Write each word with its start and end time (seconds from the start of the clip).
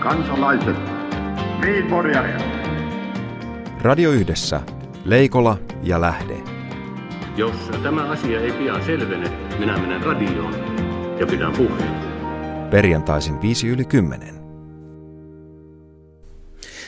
kansalaiset, 0.00 0.76
niin 1.64 1.84
Radio 3.80 4.10
Yhdessä, 4.10 4.60
Leikola 5.04 5.58
ja 5.82 6.00
Lähde. 6.00 6.36
Jos 7.36 7.56
tämä 7.82 8.10
asia 8.10 8.40
ei 8.40 8.52
pian 8.52 8.84
selvene, 8.84 9.30
minä 9.58 9.78
menen 9.78 10.02
radioon 10.02 10.54
ja 11.20 11.26
pidän 11.26 11.52
puheen. 11.52 11.94
Perjantaisin 12.70 13.42
5 13.42 13.68
yli 13.68 13.84
10. 13.84 14.34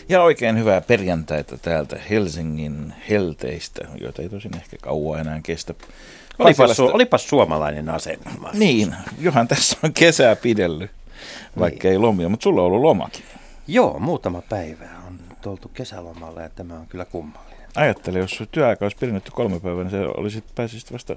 Ja 0.08 0.22
oikein 0.22 0.58
hyvää 0.58 0.80
perjantaita 0.80 1.58
täältä 1.58 1.96
Helsingin 2.10 2.94
helteistä, 3.08 3.88
joita 4.00 4.22
ei 4.22 4.28
tosin 4.28 4.56
ehkä 4.56 4.76
kauan 4.82 5.20
enää 5.20 5.40
kestä. 5.42 5.74
Olipas, 6.38 6.78
su- 6.78 6.94
olipas 6.94 7.28
suomalainen 7.28 7.88
asenne. 7.88 8.30
Niin, 8.52 8.94
johan 9.20 9.48
tässä 9.48 9.76
on 9.82 9.92
kesää 9.92 10.36
pidellyt, 10.36 10.90
vaikka 11.58 11.88
niin. 11.88 11.92
ei 11.92 11.98
lomia, 11.98 12.28
mutta 12.28 12.44
sulla 12.44 12.60
on 12.60 12.66
ollut 12.66 12.80
lomakin. 12.80 13.24
Joo, 13.66 13.98
muutama 13.98 14.42
päivä 14.42 14.88
on 15.06 15.18
oltu 15.46 15.68
kesälomalla 15.74 16.40
ja 16.40 16.48
tämä 16.48 16.74
on 16.74 16.86
kyllä 16.86 17.04
kummallinen. 17.04 17.68
Ajattele, 17.76 18.18
jos 18.18 18.42
työaika 18.50 18.84
olisi 18.84 18.96
pidennetty 18.96 19.30
kolme 19.30 19.60
päivää, 19.60 19.84
niin 19.84 19.90
se 19.90 20.00
olisi 20.16 20.44
pääsisit 20.54 20.92
vasta 20.92 21.16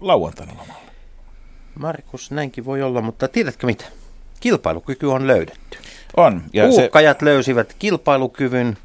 lauantaina 0.00 0.52
lomalle. 0.52 0.90
Markus, 1.78 2.30
näinkin 2.30 2.64
voi 2.64 2.82
olla, 2.82 3.00
mutta 3.00 3.28
tiedätkö 3.28 3.66
mitä? 3.66 3.84
Kilpailukyky 4.40 5.06
on 5.06 5.26
löydetty. 5.26 5.78
On. 6.16 6.42
Ja 6.52 6.66
Uukajat 6.66 7.18
se... 7.18 7.24
löysivät 7.24 7.76
kilpailukyvyn 7.78 8.76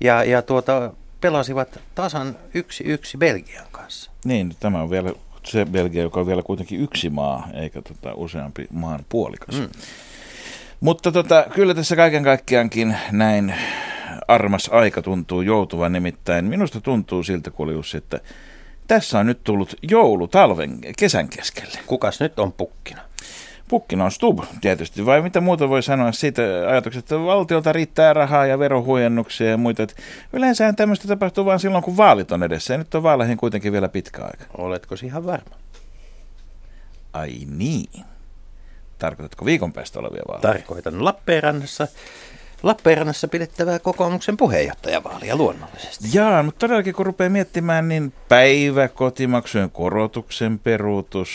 ja, 0.00 0.24
ja 0.24 0.42
tuota, 0.42 0.92
pelasivat 1.20 1.80
tasan 1.94 2.36
yksi 2.54 2.84
yksi 2.84 3.18
Belgian 3.18 3.66
kanssa. 3.72 4.10
Niin, 4.24 4.56
tämä 4.60 4.82
on 4.82 4.90
vielä 4.90 5.12
se 5.48 5.66
Belgia, 5.66 6.02
joka 6.02 6.20
on 6.20 6.26
vielä 6.26 6.42
kuitenkin 6.42 6.80
yksi 6.80 7.10
maa, 7.10 7.48
eikä 7.54 7.82
tota 7.82 8.14
useampi 8.14 8.66
maan 8.72 9.00
puolikas. 9.08 9.58
Mm. 9.58 9.68
Mutta 10.80 11.12
tota, 11.12 11.46
kyllä 11.54 11.74
tässä 11.74 11.96
kaiken 11.96 12.24
kaikkiaankin 12.24 12.96
näin 13.12 13.54
armas 14.28 14.68
aika 14.72 15.02
tuntuu 15.02 15.42
joutuvan, 15.42 15.92
nimittäin 15.92 16.44
minusta 16.44 16.80
tuntuu 16.80 17.22
siltä, 17.22 17.50
Kulius, 17.50 17.94
että 17.94 18.20
tässä 18.86 19.18
on 19.18 19.26
nyt 19.26 19.44
tullut 19.44 19.74
joulu 19.90 20.28
talven 20.28 20.78
kesän 20.98 21.28
keskelle. 21.28 21.78
Kukas 21.86 22.20
nyt 22.20 22.38
on 22.38 22.52
pukkina? 22.52 23.07
Pukkina 23.68 24.04
on 24.04 24.10
Stub 24.10 24.40
tietysti, 24.60 25.06
vai 25.06 25.22
mitä 25.22 25.40
muuta 25.40 25.68
voi 25.68 25.82
sanoa 25.82 26.12
siitä 26.12 26.42
ajatuksesta, 26.68 27.14
että 27.14 27.26
valtiolta 27.26 27.72
riittää 27.72 28.12
rahaa 28.12 28.46
ja 28.46 28.58
verohuojennuksia 28.58 29.50
ja 29.50 29.56
muita. 29.56 29.82
Että 29.82 29.94
yleensähän 30.32 30.76
tämmöistä 30.76 31.08
tapahtuu 31.08 31.44
vain 31.44 31.60
silloin, 31.60 31.84
kun 31.84 31.96
vaalit 31.96 32.32
on 32.32 32.42
edessä, 32.42 32.74
ja 32.74 32.78
nyt 32.78 32.94
on 32.94 33.02
vaaleihin 33.02 33.36
kuitenkin 33.36 33.72
vielä 33.72 33.88
pitkä 33.88 34.22
aika. 34.24 34.44
Oletko 34.58 34.94
ihan 35.04 35.26
varma? 35.26 35.56
Ai 37.12 37.38
niin. 37.56 38.04
Tarkoitatko 38.98 39.44
viikon 39.44 39.72
päästä 39.72 39.98
olevia 39.98 40.22
vaaleja? 40.28 40.52
Tarkoitan 40.52 41.04
Lappeenrannassa 41.04 41.88
Lappeenrannassa 42.62 43.28
pidettävää 43.28 43.78
kokoomuksen 43.78 44.36
puheenjohtajavaalia 44.36 45.36
luonnollisesti. 45.36 46.08
Jaa, 46.12 46.42
mutta 46.42 46.58
todellakin 46.58 46.94
kun 46.94 47.06
rupeaa 47.06 47.30
miettimään, 47.30 47.88
niin 47.88 48.12
päivä, 48.28 48.88
kotimaksujen 48.88 49.70
korotuksen 49.70 50.58
peruutus 50.58 51.30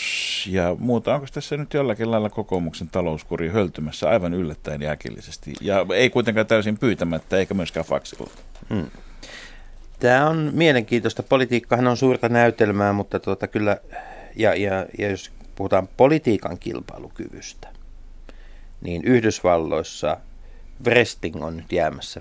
ja 0.50 0.76
muuta. 0.78 1.14
Onko 1.14 1.26
tässä 1.34 1.56
nyt 1.56 1.74
jollakin 1.74 2.10
lailla 2.10 2.30
kokoomuksen 2.30 2.88
talouskuri 2.88 3.48
höltymässä 3.48 4.08
aivan 4.08 4.34
yllättäen 4.34 4.82
ja 4.82 4.90
äkillisesti? 4.90 5.52
Ja 5.60 5.86
ei 5.94 6.10
kuitenkaan 6.10 6.46
täysin 6.46 6.78
pyytämättä, 6.78 7.36
eikä 7.36 7.54
myöskään 7.54 7.86
faksilla. 7.86 8.30
Hmm. 8.70 8.86
Tämä 10.00 10.28
on 10.28 10.50
mielenkiintoista. 10.52 11.22
Politiikkahan 11.22 11.86
on 11.86 11.96
suurta 11.96 12.28
näytelmää, 12.28 12.92
mutta 12.92 13.20
tuota 13.20 13.46
kyllä, 13.46 13.76
ja, 14.36 14.54
ja, 14.54 14.86
ja 14.98 15.10
jos 15.10 15.32
puhutaan 15.54 15.88
politiikan 15.96 16.58
kilpailukyvystä, 16.58 17.68
niin 18.80 19.04
Yhdysvalloissa– 19.04 20.16
wrestling 20.84 21.44
on 21.44 21.56
nyt 21.56 21.72
jäämässä 21.72 22.20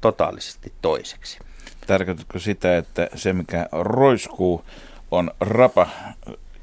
totaalisesti 0.00 0.72
toiseksi. 0.82 1.38
Tarkoitatko 1.86 2.38
sitä, 2.38 2.78
että 2.78 3.08
se 3.14 3.32
mikä 3.32 3.68
roiskuu 3.72 4.64
on 5.10 5.30
rapa 5.40 5.88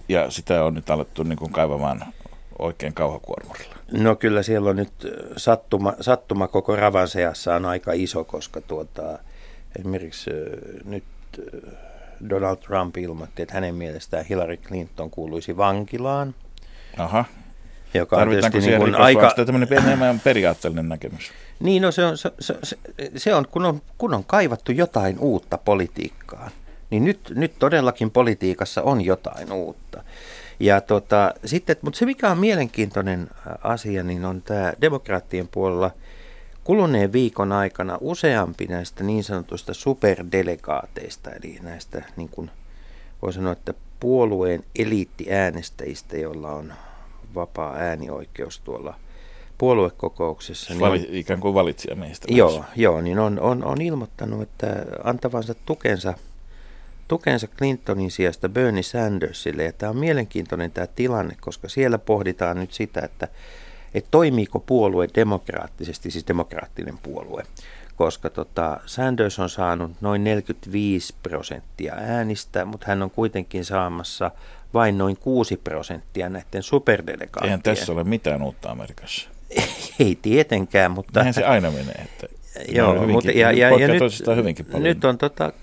ja 0.09 0.31
sitä 0.31 0.63
on 0.63 0.73
nyt 0.73 0.89
alettu 0.89 1.23
niin 1.23 1.38
kuin 1.38 1.51
kaivamaan 1.51 2.06
oikein 2.59 2.94
kauhakuormurilla? 2.94 3.75
No 3.91 4.16
kyllä 4.16 4.44
siellä 4.44 4.69
on 4.69 4.75
nyt 4.75 4.94
sattuma, 5.38 5.94
sattuma 6.01 6.47
koko 6.47 6.75
ravan 6.75 7.07
seassa 7.07 7.55
on 7.55 7.66
aika 7.66 7.91
iso, 7.94 8.23
koska 8.23 8.61
tuota, 8.61 9.19
esimerkiksi 9.79 10.29
nyt 10.85 11.03
Donald 12.29 12.57
Trump 12.57 12.97
ilmoitti, 12.97 13.41
että 13.41 13.53
hänen 13.53 13.75
mielestään 13.75 14.25
Hillary 14.25 14.57
Clinton 14.57 15.09
kuuluisi 15.09 15.57
vankilaan. 15.57 16.35
Aha 16.97 17.25
joka 17.93 18.17
on 18.17 18.29
tietysti 18.29 18.59
niin 18.59 18.77
kuin 18.77 18.95
aika... 18.95 19.33
tämmöinen 19.45 19.73
enemmän 19.73 20.19
periaatteellinen 20.19 20.89
näkemys? 20.89 21.31
Niin, 21.59 21.81
no 21.81 21.91
se 21.91 22.05
on, 22.05 22.17
se, 22.17 22.31
se, 22.39 22.77
se 23.15 23.35
on, 23.35 23.47
kun 23.47 23.65
on, 23.65 23.81
kun 23.97 24.13
on 24.13 24.23
kaivattu 24.23 24.71
jotain 24.71 25.19
uutta 25.19 25.57
politiikkaan, 25.57 26.51
niin 26.89 27.05
nyt, 27.05 27.33
nyt 27.35 27.53
todellakin 27.59 28.11
politiikassa 28.11 28.81
on 28.81 29.01
jotain 29.01 29.51
uutta. 29.51 30.03
Ja 30.59 30.81
tota, 30.81 31.33
sitten, 31.45 31.75
mutta 31.81 31.99
se 31.99 32.05
mikä 32.05 32.29
on 32.29 32.37
mielenkiintoinen 32.37 33.29
asia, 33.63 34.03
niin 34.03 34.25
on 34.25 34.41
tämä 34.41 34.73
demokraattien 34.81 35.47
puolella 35.47 35.91
kuluneen 36.63 37.13
viikon 37.13 37.51
aikana 37.51 37.97
useampi 38.01 38.67
näistä 38.67 39.03
niin 39.03 39.23
sanotuista 39.23 39.73
superdelegaateista, 39.73 41.31
eli 41.31 41.59
näistä 41.61 42.01
niin 42.15 42.29
kuin 42.29 42.51
voi 43.21 43.33
sanoa, 43.33 43.51
että 43.51 43.73
puolueen 43.99 44.63
eliittiäänestäjistä, 44.79 46.17
joilla 46.17 46.51
on 46.51 46.73
vapaa 47.35 47.75
äänioikeus 47.75 48.59
tuolla 48.59 48.95
puoluekokouksessa. 49.57 50.73
Vali, 50.79 50.97
niin 50.97 51.09
on, 51.09 51.16
ikään 51.16 51.39
kuin 51.39 51.53
valitsija 51.53 51.95
meistä. 51.95 52.27
Joo, 52.31 52.66
joo 52.75 53.01
niin 53.01 53.19
on, 53.19 53.39
on, 53.39 53.63
on 53.63 53.81
ilmoittanut, 53.81 54.41
että 54.41 54.67
antavansa 55.03 55.55
tukensa, 55.66 56.13
tukensa 57.07 57.47
Clintonin 57.47 58.11
sijasta 58.11 58.49
Bernie 58.49 58.83
Sandersille. 58.83 59.63
Ja 59.63 59.73
tämä 59.73 59.89
on 59.89 59.97
mielenkiintoinen 59.97 60.72
tämä 60.72 60.88
tilanne, 60.88 61.35
koska 61.41 61.69
siellä 61.69 61.97
pohditaan 61.97 62.59
nyt 62.59 62.73
sitä, 62.73 63.01
että, 63.01 63.27
että 63.93 64.07
toimiiko 64.11 64.59
puolue 64.59 65.07
demokraattisesti, 65.16 66.11
siis 66.11 66.27
demokraattinen 66.27 66.97
puolue 66.97 67.43
koska 67.95 68.29
tota, 68.29 68.79
Sanders 68.85 69.39
on 69.39 69.49
saanut 69.49 69.91
noin 70.01 70.23
45 70.23 71.15
prosenttia 71.23 71.93
äänistä, 71.93 72.65
mutta 72.65 72.85
hän 72.87 73.03
on 73.03 73.11
kuitenkin 73.11 73.65
saamassa 73.65 74.31
vain 74.73 74.97
noin 74.97 75.17
6 75.17 75.57
prosenttia 75.57 76.29
näiden 76.29 76.63
superdelegaattien. 76.63 77.45
Eihän 77.45 77.61
tässä 77.61 77.91
ole 77.91 78.03
mitään 78.03 78.41
uutta 78.41 78.71
Amerikassa. 78.71 79.29
Ei 79.99 80.17
tietenkään, 80.21 80.91
mutta... 80.91 81.19
Eihän 81.19 81.33
se 81.33 81.43
aina 81.43 81.71
menee, 81.71 82.01
että 82.05 82.27
Joo, 82.71 82.93
hyvinkin, 82.93 83.11
mutta 83.11 83.31
ja, 83.31 83.51
ja, 83.51 83.79
ja 83.79 83.87
nyt, 83.87 84.35
hyvinkin 84.35 84.65
paljon. 84.65 84.83
nyt 84.83 85.05
on 85.05 85.17
tota, 85.17 85.53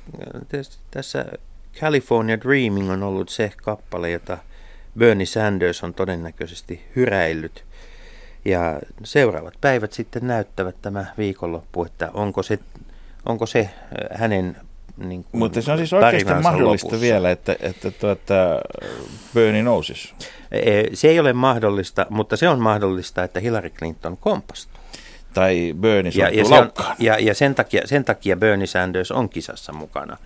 tässä 0.91 1.24
California 1.80 2.41
Dreaming 2.41 2.91
on 2.91 3.02
ollut 3.02 3.28
se 3.28 3.52
kappale, 3.56 4.10
jota 4.10 4.38
Bernie 4.98 5.26
Sanders 5.26 5.84
on 5.84 5.94
todennäköisesti 5.94 6.84
hyräillyt. 6.97 7.64
Ja 8.45 8.81
seuraavat 9.05 9.55
päivät 9.61 9.93
sitten 9.93 10.27
näyttävät 10.27 10.77
tämä 10.83 11.06
viikonloppu, 11.19 11.84
että 11.84 12.11
onko 12.15 12.43
se, 12.43 12.59
onko 13.27 13.47
se 13.47 13.71
hänen 14.15 14.56
niin 14.97 15.25
kuin 15.25 15.39
Mutta 15.39 15.62
se 15.62 15.73
on 15.73 15.78
siis 15.78 15.93
oikeasti 15.93 16.34
mahdollista 16.43 16.87
lopussa. 16.87 17.01
vielä, 17.01 17.31
että, 17.31 17.56
että 17.61 17.91
tuota, 17.91 18.34
Bernie 19.34 19.62
nousisi. 19.62 20.15
E, 20.53 20.83
se 20.95 21.09
ei 21.09 21.21
ole 21.21 21.33
mahdollista, 21.33 22.06
mutta 22.11 22.37
se 22.37 22.49
on 22.49 22.61
mahdollista, 22.61 23.25
että 23.25 23.41
Hillary 23.41 23.71
Clinton 23.71 24.17
kompastuu. 24.17 24.81
Tai 25.34 25.75
Bernie 25.81 26.12
ja, 26.15 26.28
ja, 26.28 26.45
on, 26.45 26.71
ja, 26.99 27.19
ja 27.19 27.34
sen, 27.34 27.55
takia, 27.55 27.87
sen 27.87 28.05
takia 28.05 28.37
Bernie 28.37 28.67
Sanders 28.67 29.11
on 29.11 29.28
kisassa 29.28 29.72
mukana. 29.72 30.17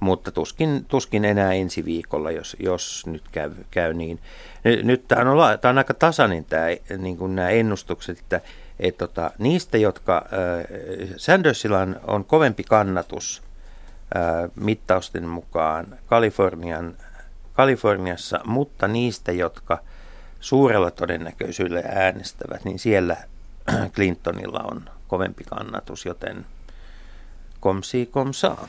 Mutta 0.00 0.32
tuskin, 0.32 0.84
tuskin 0.88 1.24
enää 1.24 1.52
ensi 1.52 1.84
viikolla, 1.84 2.30
jos, 2.30 2.56
jos 2.60 3.06
nyt 3.06 3.22
käy, 3.32 3.50
käy 3.70 3.94
niin. 3.94 4.20
Nyt, 4.64 4.84
nyt 4.84 5.08
tämä 5.08 5.30
on, 5.30 5.58
tämä 5.58 5.70
on 5.70 5.78
aika 5.78 5.94
tasainen 5.94 6.44
tämä, 6.44 6.66
niin 6.98 7.16
kuin 7.16 7.36
nämä 7.36 7.48
ennustukset, 7.48 8.18
että 8.18 8.40
et 8.80 8.98
tota, 8.98 9.30
niistä, 9.38 9.78
jotka 9.78 10.16
äh, 10.16 11.08
Sandersilla 11.16 11.78
on, 11.78 12.00
on 12.06 12.24
kovempi 12.24 12.64
kannatus 12.64 13.42
mittausten 14.54 15.28
mukaan 15.28 15.98
Kalifornian, 16.06 16.96
Kaliforniassa, 17.52 18.40
mutta 18.44 18.88
niistä, 18.88 19.32
jotka 19.32 19.78
suurella 20.40 20.90
todennäköisyydellä 20.90 21.82
äänestävät, 21.88 22.64
niin 22.64 22.78
siellä 22.78 23.16
Clintonilla 23.94 24.60
on 24.60 24.90
kovempi 25.08 25.44
kannatus, 25.44 26.06
joten 26.06 26.46
komsi 27.60 28.06
komsaa. 28.06 28.68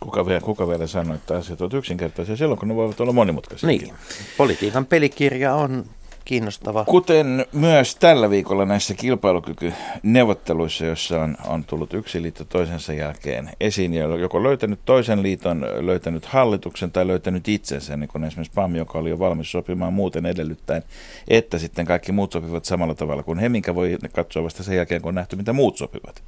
Kuka 0.00 0.26
vielä, 0.26 0.40
kuka 0.40 0.68
vielä 0.68 0.86
sanoi, 0.86 1.16
että 1.16 1.36
asiat 1.36 1.60
ovat 1.60 1.74
yksinkertaisia 1.74 2.36
silloin, 2.36 2.58
kun 2.58 2.68
ne 2.68 2.74
voivat 2.74 3.00
olla 3.00 3.12
monimutkaisia? 3.12 3.66
Niin. 3.66 3.94
Politiikan 4.36 4.86
pelikirja 4.86 5.54
on 5.54 5.84
kiinnostava. 6.28 6.84
Kuten 6.84 7.46
myös 7.52 7.94
tällä 7.94 8.30
viikolla 8.30 8.64
näissä 8.64 8.94
kilpailukykyneuvotteluissa, 8.94 10.86
joissa 10.86 11.22
on, 11.22 11.36
on 11.46 11.64
tullut 11.64 11.94
yksi 11.94 12.22
liitto 12.22 12.44
toisensa 12.44 12.92
jälkeen 12.92 13.50
esiin, 13.60 13.94
ja 13.94 14.16
joko 14.16 14.42
löytänyt 14.42 14.80
toisen 14.84 15.22
liiton, 15.22 15.66
löytänyt 15.78 16.26
hallituksen 16.26 16.92
tai 16.92 17.06
löytänyt 17.06 17.48
itsensä, 17.48 17.96
niin 17.96 18.08
kuin 18.08 18.24
esimerkiksi 18.24 18.54
PAM, 18.54 18.76
joka 18.76 18.98
oli 18.98 19.10
jo 19.10 19.18
valmis 19.18 19.52
sopimaan 19.52 19.92
muuten 19.92 20.26
edellyttäen, 20.26 20.82
että 21.28 21.58
sitten 21.58 21.86
kaikki 21.86 22.12
muut 22.12 22.32
sopivat 22.32 22.64
samalla 22.64 22.94
tavalla 22.94 23.22
kuin 23.22 23.38
he, 23.38 23.48
minkä 23.48 23.74
voi 23.74 23.98
katsoa 24.12 24.44
vasta 24.44 24.62
sen 24.62 24.76
jälkeen, 24.76 25.02
kun 25.02 25.08
on 25.08 25.14
nähty, 25.14 25.36
mitä 25.36 25.52
muut 25.52 25.76
sopivat. 25.76 26.22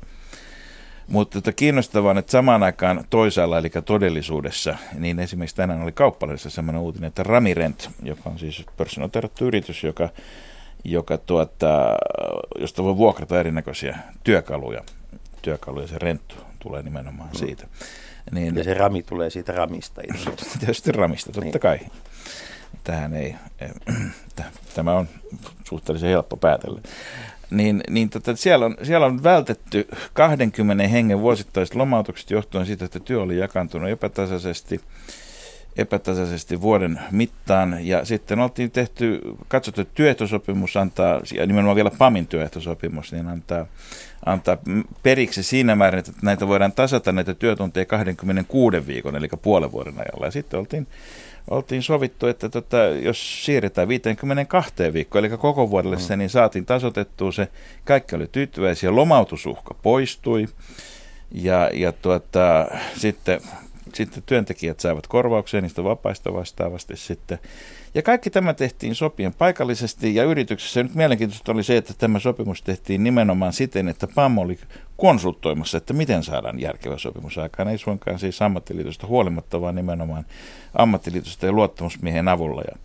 Mutta 1.10 1.40
tota 1.40 1.52
kiinnostavaa 1.52 2.10
on, 2.10 2.18
että 2.18 2.32
samaan 2.32 2.62
aikaan 2.62 3.04
toisaalla, 3.10 3.58
eli 3.58 3.70
todellisuudessa, 3.84 4.76
niin 4.98 5.18
esimerkiksi 5.18 5.56
tänään 5.56 5.82
oli 5.82 5.92
kauppalaisessa 5.92 6.50
sellainen 6.50 6.82
uutinen, 6.82 7.08
että 7.08 7.22
Ramirent, 7.22 7.90
joka 8.02 8.30
on 8.30 8.38
siis 8.38 8.66
pörssinoterattu 8.76 9.44
yritys, 9.46 9.84
joka, 9.84 10.08
joka 10.84 11.18
tuota, 11.18 11.96
josta 12.58 12.84
voi 12.84 12.96
vuokrata 12.96 13.40
erinäköisiä 13.40 13.98
työkaluja, 14.24 14.82
työkaluja 15.42 15.86
se 15.86 15.98
renttu 15.98 16.34
tulee 16.58 16.82
nimenomaan 16.82 17.30
mm. 17.30 17.38
siitä. 17.38 17.66
Niin, 18.32 18.56
ja 18.56 18.64
se 18.64 18.74
rami 18.74 19.02
tulee 19.02 19.30
siitä 19.30 19.52
ramista. 19.52 20.00
Tietysti 20.60 20.92
ramista, 20.92 21.32
totta 21.32 21.44
niin. 21.44 21.60
kai. 21.60 21.78
Tähän 22.84 23.14
ei, 23.14 23.34
tämä 24.74 24.92
on 24.92 25.08
suhteellisen 25.64 26.10
helppo 26.10 26.36
päätellä 26.36 26.80
niin, 27.50 27.80
niin 27.90 28.10
tota, 28.10 28.36
siellä, 28.36 28.66
on, 28.66 28.76
siellä 28.82 29.06
on 29.06 29.22
vältetty 29.22 29.88
20 30.12 30.88
hengen 30.88 31.20
vuosittaiset 31.20 31.74
lomautukset 31.74 32.30
johtuen 32.30 32.66
siitä, 32.66 32.84
että 32.84 33.00
työ 33.00 33.22
oli 33.22 33.38
jakantunut 33.38 33.90
epätasaisesti, 33.90 34.80
epätasaisesti 35.76 36.60
vuoden 36.60 37.00
mittaan. 37.10 37.86
Ja 37.86 38.04
sitten 38.04 38.40
oltiin 38.40 38.70
tehty, 38.70 39.20
katsottu, 39.48 39.80
että 39.80 39.94
työehtosopimus 39.94 40.76
antaa, 40.76 41.20
ja 41.34 41.46
nimenomaan 41.46 41.76
vielä 41.76 41.90
PAMin 41.98 42.26
työehtosopimus, 42.26 43.12
niin 43.12 43.28
antaa, 43.28 43.66
antaa 44.26 44.56
periksi 45.02 45.42
siinä 45.42 45.76
määrin, 45.76 45.98
että 45.98 46.12
näitä 46.22 46.48
voidaan 46.48 46.72
tasata 46.72 47.12
näitä 47.12 47.34
työtunteja 47.34 47.86
26 47.86 48.86
viikon, 48.86 49.16
eli 49.16 49.28
puolen 49.42 49.72
vuoden 49.72 49.94
ajalla. 49.94 50.26
Ja 50.26 50.30
sitten 50.30 50.60
oltiin 50.60 50.86
oltiin 51.50 51.82
sovittu, 51.82 52.26
että 52.26 52.48
tota, 52.48 52.76
jos 52.78 53.44
siirretään 53.44 53.88
52 53.88 54.74
viikkoa, 54.92 55.18
eli 55.18 55.28
koko 55.28 55.70
vuodelle 55.70 55.98
se, 55.98 56.16
niin 56.16 56.30
saatiin 56.30 56.66
tasotettua 56.66 57.32
se. 57.32 57.48
Kaikki 57.84 58.16
oli 58.16 58.26
tyytyväisiä, 58.32 58.96
lomautusuhka 58.96 59.74
poistui 59.82 60.46
ja, 61.32 61.70
ja 61.74 61.92
tuota, 61.92 62.68
sitten, 62.96 63.40
sitten 63.94 64.22
työntekijät 64.26 64.80
saivat 64.80 65.06
korvauksia 65.06 65.60
niistä 65.60 65.84
vapaista 65.84 66.32
vastaavasti 66.32 66.96
sitten. 66.96 67.38
Ja 67.94 68.02
kaikki 68.02 68.30
tämä 68.30 68.54
tehtiin 68.54 68.94
sopien 68.94 69.34
paikallisesti 69.34 70.14
ja 70.14 70.24
yrityksessä. 70.24 70.82
Nyt 70.82 70.94
mielenkiintoista 70.94 71.52
oli 71.52 71.62
se, 71.62 71.76
että 71.76 71.94
tämä 71.98 72.18
sopimus 72.18 72.62
tehtiin 72.62 73.04
nimenomaan 73.04 73.52
siten, 73.52 73.88
että 73.88 74.06
PAM 74.14 74.38
oli 74.38 74.58
konsultoimassa, 74.96 75.78
että 75.78 75.92
miten 75.92 76.22
saadaan 76.22 76.60
järkevä 76.60 76.98
sopimus 76.98 77.38
aikaan. 77.38 77.68
Ei 77.68 77.78
suinkaan 77.78 78.18
siis 78.18 78.42
ammattiliitosta 78.42 79.06
huolimatta, 79.06 79.60
vaan 79.60 79.74
nimenomaan 79.74 80.26
ammattiliitosta 80.74 81.46
ja 81.46 81.52
luottamusmiehen 81.52 82.28
avulla. 82.28 82.62
Ja 82.70 82.76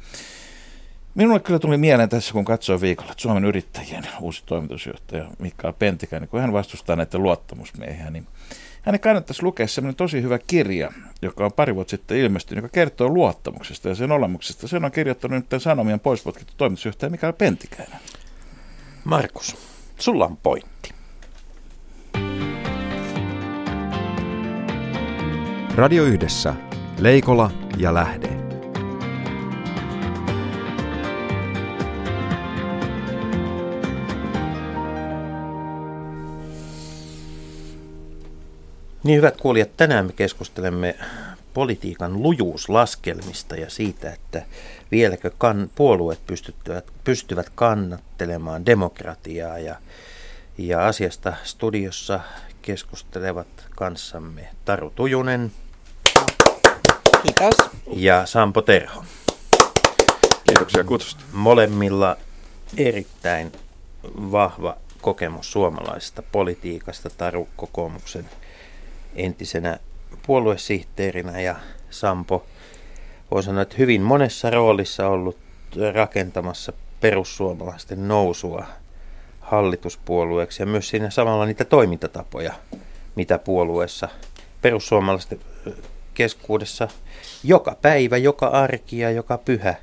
Minulle 1.16 1.40
kyllä 1.40 1.60
tuli 1.60 1.78
mieleen 1.78 2.10
tässä, 2.10 2.34
kun 2.34 2.46
katsoin 2.46 2.82
viikolla, 2.82 3.12
että 3.12 3.22
Suomen 3.22 3.46
yrittäjien 3.46 4.04
uusi 4.22 4.44
toimitusjohtaja 4.46 5.26
Mikael 5.40 5.74
Pentikäinen, 5.74 6.30
kun 6.30 6.42
hän 6.42 6.54
vastustaa 6.54 6.96
näitä 6.96 7.18
luottamusmiehiä, 7.18 8.10
niin 8.10 8.28
hänen 8.86 9.00
kannattaisi 9.00 9.44
lukea 9.44 9.68
sellainen 9.68 9.96
tosi 9.96 10.22
hyvä 10.22 10.40
kirja, 10.48 10.92
joka 11.22 11.46
on 11.46 11.54
pari 11.54 11.76
vuotta 11.76 11.92
sitten 11.92 12.18
ilmestynyt, 12.18 12.64
joka 12.64 12.74
kertoo 12.74 13.10
luottamuksesta 13.10 13.90
ja 13.90 13.96
sen 13.96 14.12
olemuksesta. 14.12 14.68
Sen 14.68 14.86
on 14.86 14.92
kirjoittanut 14.92 15.38
nyt 15.38 15.50
tämän 15.50 15.62
Sanomien 15.62 16.00
poispotkittu 16.00 16.54
toimitusjohtaja 16.58 17.10
Mikael 17.10 17.34
Pentikäinen. 17.34 18.00
Markus, 19.04 19.58
sulla 20.00 20.26
on 20.26 20.38
pointti. 20.38 20.94
Radio 25.76 26.04
Yhdessä. 26.04 26.54
Leikola 27.00 27.52
ja 27.78 27.94
Lähde. 27.94 28.45
Niin 39.06 39.18
hyvät 39.18 39.38
kuulijat, 39.38 39.78
tänään 39.78 40.06
me 40.06 40.14
keskustelemme 40.14 40.96
politiikan 41.54 42.24
lujuuslaskelmista 42.24 43.56
ja 43.56 43.70
siitä, 43.70 44.14
että 44.14 44.46
vieläkö 44.92 45.32
kan, 45.38 45.70
puolueet 45.76 46.20
pystyvät, 46.28 46.86
pystyvät 47.04 47.50
kannattelemaan 47.56 48.66
demokratiaa 48.66 49.60
ja, 49.60 49.76
ja 50.58 50.86
asiasta 50.86 51.34
studiossa 51.44 52.20
keskustelevat 52.62 53.48
kanssamme 53.76 54.48
Taru 54.66 54.90
Tujunen. 54.90 55.52
Kiitos. 57.24 57.56
Ja 57.94 58.26
Sampo 58.26 58.62
Terho. 58.62 59.04
Kiitoksia 60.48 60.84
kutsusta. 60.84 61.24
Molemmilla 61.32 62.18
erittäin 62.78 63.52
vahva 64.32 64.78
kokemus 65.02 65.52
suomalaisesta 65.52 66.24
politiikasta. 66.32 67.10
Taru 67.10 67.48
kokoomuksen 67.56 68.30
entisenä 69.16 69.80
puoluesihteerinä 70.28 71.42
ja 71.42 71.56
Sampo, 71.90 72.46
voi 73.32 73.44
sanoa, 73.44 73.62
että 73.62 73.76
hyvin 73.78 74.02
monessa 74.02 74.50
roolissa 74.50 75.08
ollut 75.08 75.38
rakentamassa 75.94 76.74
perussuomalaisten 77.02 78.08
nousua 78.08 78.66
hallituspuolueeksi 79.40 80.62
ja 80.62 80.66
myös 80.66 80.90
siinä 80.90 81.10
samalla 81.10 81.46
niitä 81.46 81.66
toimintatapoja, 81.66 82.54
mitä 83.16 83.38
puolueessa 83.40 84.10
perussuomalaisten 84.62 85.40
keskuudessa 86.14 86.88
joka 87.44 87.76
päivä, 87.82 88.18
joka 88.18 88.48
arki 88.48 89.00
ja 89.00 89.12
joka 89.12 89.38
pyhä, 89.38 89.76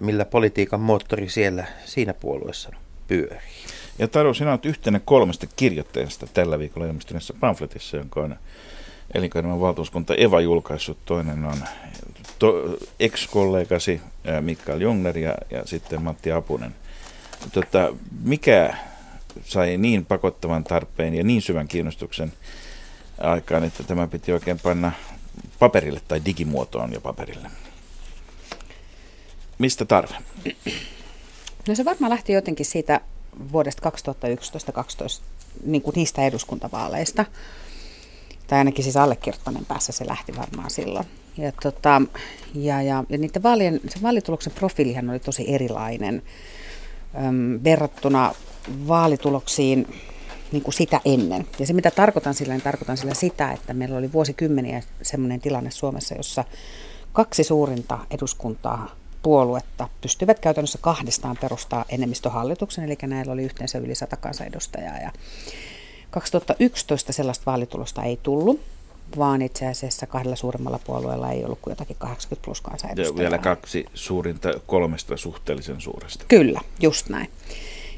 millä 0.00 0.24
politiikan 0.24 0.80
moottori 0.80 1.28
siellä 1.28 1.64
siinä 1.84 2.14
puolueessa 2.14 2.70
pyörii. 3.08 3.52
Ja 3.98 4.08
Taru, 4.08 4.34
sinä 4.34 4.50
olet 4.50 4.66
yhtenä 4.66 5.00
kolmesta 5.04 5.46
kirjoittajasta 5.56 6.26
tällä 6.26 6.58
viikolla 6.58 6.86
ilmestyneessä 6.86 7.34
pamfletissa, 7.40 7.96
jonka 7.96 8.20
on 8.20 8.36
elinkeinoelämän 9.14 9.60
valtuuskunta 9.60 10.14
Eva 10.14 10.40
julkaissut. 10.40 10.98
Toinen 11.04 11.44
on 11.44 11.58
to, 12.38 12.78
ex-kollegasi 13.00 14.00
Mikael 14.40 14.80
Jungner 14.80 15.18
ja, 15.18 15.34
ja 15.50 15.66
sitten 15.66 16.02
Matti 16.02 16.32
Apunen. 16.32 16.74
Tota, 17.52 17.94
mikä 18.22 18.76
sai 19.44 19.76
niin 19.76 20.04
pakottavan 20.04 20.64
tarpeen 20.64 21.14
ja 21.14 21.24
niin 21.24 21.42
syvän 21.42 21.68
kiinnostuksen 21.68 22.32
aikaan, 23.18 23.64
että 23.64 23.82
tämä 23.82 24.06
piti 24.06 24.32
oikein 24.32 24.60
panna 24.62 24.92
paperille 25.58 26.00
tai 26.08 26.22
digimuotoon 26.24 26.92
ja 26.92 27.00
paperille? 27.00 27.50
Mistä 29.58 29.84
tarve? 29.84 30.14
No 31.68 31.74
se 31.74 31.84
varmaan 31.84 32.10
lähti 32.10 32.32
jotenkin 32.32 32.66
siitä 32.66 33.00
vuodesta 33.52 33.90
2011-2012 33.90 35.22
niin 35.64 35.82
kuin 35.82 35.94
niistä 35.94 36.26
eduskuntavaaleista. 36.26 37.24
Tai 38.46 38.58
ainakin 38.58 38.84
siis 38.84 38.96
allekirjoittaneen 38.96 39.66
päässä 39.66 39.92
se 39.92 40.06
lähti 40.06 40.36
varmaan 40.36 40.70
silloin. 40.70 41.06
Ja, 41.36 41.52
tota, 41.62 42.02
ja, 42.54 42.82
ja, 42.82 43.04
ja 43.08 43.18
niiden 43.18 43.42
vaalien, 43.42 43.80
se 43.88 44.02
vaalituloksen 44.02 44.52
profiilihan 44.52 45.10
oli 45.10 45.18
tosi 45.18 45.54
erilainen 45.54 46.22
äm, 47.26 47.60
verrattuna 47.64 48.34
vaalituloksiin 48.88 49.94
niin 50.52 50.62
kuin 50.62 50.74
sitä 50.74 51.00
ennen. 51.04 51.46
Ja 51.58 51.66
se 51.66 51.72
mitä 51.72 51.90
tarkoitan 51.90 52.34
sillä, 52.34 52.54
niin 52.54 52.62
tarkoitan 52.62 52.96
sillä 52.96 53.14
sitä, 53.14 53.52
että 53.52 53.74
meillä 53.74 53.98
oli 53.98 54.12
vuosikymmeniä 54.12 54.82
sellainen 55.02 55.40
tilanne 55.40 55.70
Suomessa, 55.70 56.14
jossa 56.14 56.44
kaksi 57.12 57.44
suurinta 57.44 57.98
eduskuntaa 58.10 59.01
puoluetta 59.22 59.88
pystyvät 60.00 60.38
käytännössä 60.38 60.78
kahdestaan 60.80 61.36
perustaa 61.40 61.84
enemmistöhallituksen, 61.88 62.84
eli 62.84 62.96
näillä 63.02 63.32
oli 63.32 63.42
yhteensä 63.42 63.78
yli 63.78 63.94
sata 63.94 64.16
kansanedustajaa. 64.16 64.98
Ja 64.98 65.12
2011 66.10 67.12
sellaista 67.12 67.46
vaalitulosta 67.46 68.02
ei 68.02 68.18
tullut, 68.22 68.60
vaan 69.18 69.42
itse 69.42 69.66
asiassa 69.66 70.06
kahdella 70.06 70.36
suurimmalla 70.36 70.80
puolueella 70.84 71.30
ei 71.30 71.44
ollut 71.44 71.58
kuin 71.62 71.72
jotakin 71.72 71.96
80 71.98 72.44
plus 72.44 72.60
kansanedustajaa. 72.60 73.16
Ja 73.16 73.20
vielä 73.20 73.38
kaksi 73.38 73.86
suurinta 73.94 74.48
kolmesta 74.66 75.16
suhteellisen 75.16 75.80
suuresta. 75.80 76.24
Kyllä, 76.28 76.60
just 76.80 77.08
näin. 77.08 77.30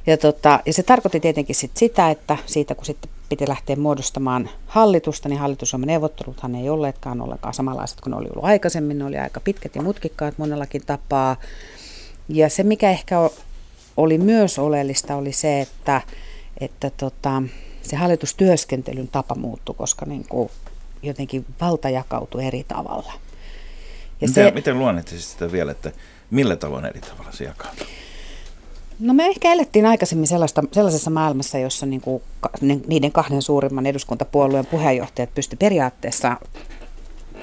Ja, 0.07 0.17
tota, 0.17 0.61
ja 0.67 0.73
se 0.73 0.83
tarkoitti 0.83 1.21
tietenkin 1.21 1.57
sit 1.57 1.77
sitä, 1.77 2.11
että 2.11 2.39
siitä 2.47 2.75
kun 2.75 2.85
sitten 2.85 3.11
piti 3.37 3.49
lähteä 3.49 3.77
muodostamaan 3.77 4.51
hallitusta, 4.67 5.29
niin 5.29 5.39
hallitusohjelmaneuvotteluthan 5.39 6.55
ei 6.55 6.69
olleetkaan 6.69 7.21
ollenkaan 7.21 7.55
samanlaiset 7.55 8.01
kuin 8.01 8.11
ne 8.11 8.17
oli 8.17 8.29
ollut 8.29 8.45
aikaisemmin. 8.45 8.99
Ne 8.99 9.05
oli 9.05 9.19
aika 9.19 9.41
pitkät 9.41 9.77
ja 9.77 9.83
mutkikkaat 9.83 10.39
monellakin 10.39 10.83
tapaa. 10.87 11.37
Ja 12.29 12.49
se, 12.49 12.63
mikä 12.63 12.91
ehkä 12.91 13.17
oli 13.97 14.19
myös 14.19 14.59
oleellista, 14.59 15.17
oli 15.17 15.33
se, 15.33 15.61
että, 15.61 16.01
että 16.61 16.91
tota, 16.91 17.43
se 17.83 17.97
hallitustyöskentelyn 17.97 19.09
tapa 19.09 19.35
muuttui, 19.35 19.75
koska 19.75 20.07
niin 20.07 20.25
kuin 20.29 20.51
jotenkin 21.03 21.47
valta 21.61 21.91
jakautui 21.91 22.45
eri 22.45 22.65
tavalla. 22.69 23.13
Ja 24.21 24.29
miten, 24.29 24.45
se, 24.45 24.51
miten 24.51 24.79
luonnehtisit 24.79 25.31
sitä 25.31 25.53
vielä, 25.53 25.73
että 25.73 25.93
Millä 26.31 26.57
tavoin 26.57 26.85
eri 26.85 27.01
tavalla 27.01 27.33
se 27.33 27.45
jakaa? 27.45 27.75
No 29.01 29.15
me 29.15 29.27
ehkä 29.27 29.53
elettiin 29.53 29.87
aikaisemmin 29.87 30.27
sellaista, 30.27 30.63
sellaisessa 30.73 31.11
maailmassa, 31.11 31.59
jossa 31.59 31.87
niin 31.87 32.01
kuin 32.01 32.23
niiden 32.87 33.13
kahden 33.13 33.43
suurimman 33.43 33.87
eduskuntapuolueen 33.87 34.67
puheenjohtajat 34.67 35.35
pysty 35.35 35.57
periaatteessa 35.57 36.37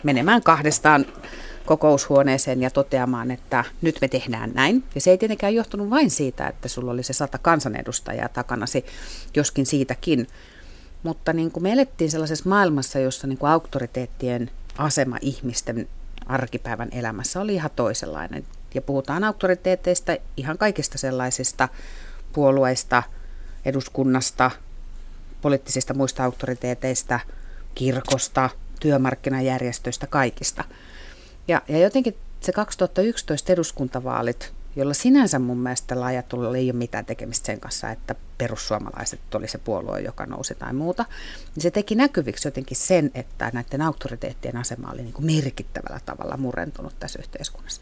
menemään 0.03 0.43
kahdestaan 0.43 1.05
kokoushuoneeseen 1.65 2.61
ja 2.61 2.69
toteamaan, 2.69 3.31
että 3.31 3.63
nyt 3.81 3.97
me 4.01 4.07
tehdään 4.07 4.51
näin. 4.53 4.83
Ja 4.95 5.01
se 5.01 5.11
ei 5.11 5.17
tietenkään 5.17 5.55
johtunut 5.55 5.89
vain 5.89 6.09
siitä, 6.09 6.47
että 6.47 6.67
sulla 6.67 6.91
oli 6.91 7.03
se 7.03 7.13
sata 7.13 7.37
kansanedustajaa 7.37 8.29
takanasi, 8.29 8.85
joskin 9.35 9.65
siitäkin. 9.65 10.27
Mutta 11.03 11.33
niin 11.33 11.51
kuin 11.51 11.63
me 11.63 11.71
elettiin 11.71 12.11
sellaisessa 12.11 12.49
maailmassa, 12.49 12.99
jossa 12.99 13.27
niin 13.27 13.37
kuin 13.37 13.49
auktoriteettien 13.49 14.51
asema 14.77 15.17
ihmisten 15.21 15.87
arkipäivän 16.25 16.89
elämässä 16.91 17.41
oli 17.41 17.53
ihan 17.53 17.71
toisenlainen. 17.75 18.43
Ja 18.73 18.81
puhutaan 18.81 19.23
auktoriteeteista 19.23 20.17
ihan 20.37 20.57
kaikista 20.57 20.97
sellaisista 20.97 21.69
puolueista, 22.33 23.03
eduskunnasta, 23.65 24.51
poliittisista 25.41 25.93
muista 25.93 26.23
auktoriteeteista, 26.23 27.19
kirkosta, 27.75 28.49
työmarkkinajärjestöistä, 28.79 30.07
kaikista. 30.07 30.63
Ja, 31.47 31.61
ja 31.67 31.77
jotenkin 31.77 32.17
se 32.41 32.51
2011 32.51 33.53
eduskuntavaalit, 33.53 34.53
jolla 34.75 34.93
sinänsä 34.93 35.39
mun 35.39 35.57
mielestä 35.57 35.99
laajatulla 35.99 36.57
ei 36.57 36.71
ole 36.71 36.77
mitään 36.77 37.05
tekemistä 37.05 37.45
sen 37.45 37.59
kanssa, 37.59 37.89
että 37.89 38.15
perussuomalaiset 38.37 39.35
oli 39.35 39.47
se 39.47 39.57
puolue, 39.57 40.01
joka 40.01 40.25
nousi 40.25 40.55
tai 40.55 40.73
muuta, 40.73 41.05
niin 41.55 41.63
se 41.63 41.71
teki 41.71 41.95
näkyviksi 41.95 42.47
jotenkin 42.47 42.77
sen, 42.77 43.11
että 43.15 43.51
näiden 43.53 43.81
auktoriteettien 43.81 44.57
asema 44.57 44.91
oli 44.91 45.01
niin 45.01 45.13
kuin 45.13 45.25
merkittävällä 45.25 45.99
tavalla 46.05 46.37
murentunut 46.37 46.99
tässä 46.99 47.19
yhteiskunnassa 47.19 47.81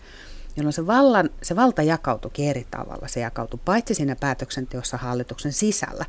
jolloin 0.59 0.73
se, 0.73 0.87
vallan, 0.87 1.29
se 1.43 1.55
valta 1.55 1.81
jakautuikin 1.81 2.49
eri 2.49 2.67
tavalla. 2.71 3.07
Se 3.07 3.19
jakautui 3.19 3.59
paitsi 3.65 3.93
siinä 3.93 4.15
päätöksenteossa 4.15 4.97
hallituksen 4.97 5.53
sisällä, 5.53 6.05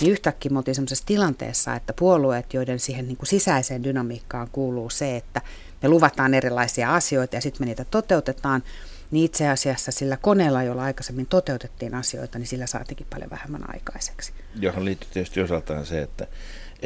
niin 0.00 0.12
yhtäkkiä 0.12 0.50
me 0.50 0.58
oltiin 0.58 0.74
sellaisessa 0.74 1.06
tilanteessa, 1.06 1.74
että 1.74 1.92
puolueet, 1.92 2.54
joiden 2.54 2.80
siihen 2.80 3.06
niin 3.06 3.16
kuin 3.16 3.26
sisäiseen 3.26 3.84
dynamiikkaan 3.84 4.48
kuuluu 4.52 4.90
se, 4.90 5.16
että 5.16 5.40
me 5.82 5.88
luvataan 5.88 6.34
erilaisia 6.34 6.94
asioita 6.94 7.36
ja 7.36 7.40
sitten 7.40 7.62
me 7.62 7.66
niitä 7.66 7.84
toteutetaan, 7.84 8.62
niin 9.10 9.24
itse 9.24 9.48
asiassa 9.48 9.92
sillä 9.92 10.16
koneella, 10.16 10.62
jolla 10.62 10.82
aikaisemmin 10.82 11.26
toteutettiin 11.26 11.94
asioita, 11.94 12.38
niin 12.38 12.46
sillä 12.46 12.66
saatikin 12.66 13.06
paljon 13.10 13.30
vähemmän 13.30 13.74
aikaiseksi. 13.74 14.32
Johon 14.54 14.84
liittyy 14.84 15.08
tietysti 15.12 15.40
osaltaan 15.40 15.86
se, 15.86 16.02
että, 16.02 16.26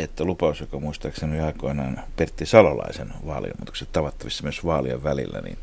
että 0.03 0.25
lupaus, 0.25 0.61
joka 0.61 0.81
muistaakseni 0.81 1.33
oli 1.33 1.47
aikoinaan 1.47 2.03
Pertti 2.17 2.47
Salolaisen 2.47 3.13
vaaliilmoitukset 3.27 3.93
tavattavissa 3.93 4.43
myös 4.43 4.65
vaalien 4.65 5.03
välillä, 5.03 5.41
niin, 5.41 5.59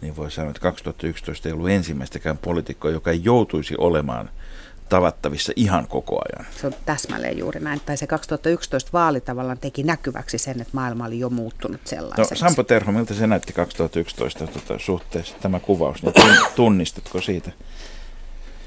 niin 0.00 0.16
voi 0.16 0.30
sanoa, 0.30 0.50
että 0.50 0.60
2011 0.60 1.48
ei 1.48 1.52
ollut 1.52 1.70
ensimmäistäkään 1.70 2.38
poliitikkoa, 2.38 2.90
joka 2.90 3.10
ei 3.10 3.20
joutuisi 3.24 3.74
olemaan 3.78 4.30
tavattavissa 4.88 5.52
ihan 5.56 5.86
koko 5.86 6.20
ajan. 6.24 6.46
Se 6.60 6.66
on 6.66 6.74
täsmälleen 6.86 7.38
juuri 7.38 7.60
näin. 7.60 7.80
Tai 7.86 7.96
se 7.96 8.06
2011 8.06 8.90
vaali 8.92 9.20
tavallaan 9.20 9.58
teki 9.58 9.82
näkyväksi 9.82 10.38
sen, 10.38 10.60
että 10.60 10.72
maailma 10.72 11.06
oli 11.06 11.18
jo 11.18 11.30
muuttunut 11.30 11.80
sellaiseksi. 11.84 12.44
No, 12.44 12.48
Sampo 12.48 12.62
Terho, 12.62 12.92
miltä 12.92 13.14
se 13.14 13.26
näytti 13.26 13.52
2011 13.52 14.46
tuota, 14.46 14.84
suhteessa 14.84 15.36
tämä 15.40 15.60
kuvaus? 15.60 16.02
Niin 16.02 16.14
tunnistatko 16.54 17.20
siitä? 17.20 17.50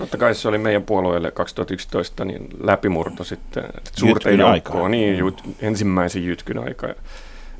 Totta 0.01 0.17
kai 0.17 0.35
se 0.35 0.47
oli 0.47 0.57
meidän 0.57 0.83
puolueelle 0.83 1.31
2011 1.31 2.25
niin 2.25 2.47
läpimurto 2.63 3.23
sitten 3.23 3.63
suurten 3.97 4.39
joukkoon, 4.39 4.91
niin, 4.91 5.17
jut, 5.17 5.43
ensimmäisen 5.59 6.25
jytkyn 6.25 6.59
aika. 6.59 6.87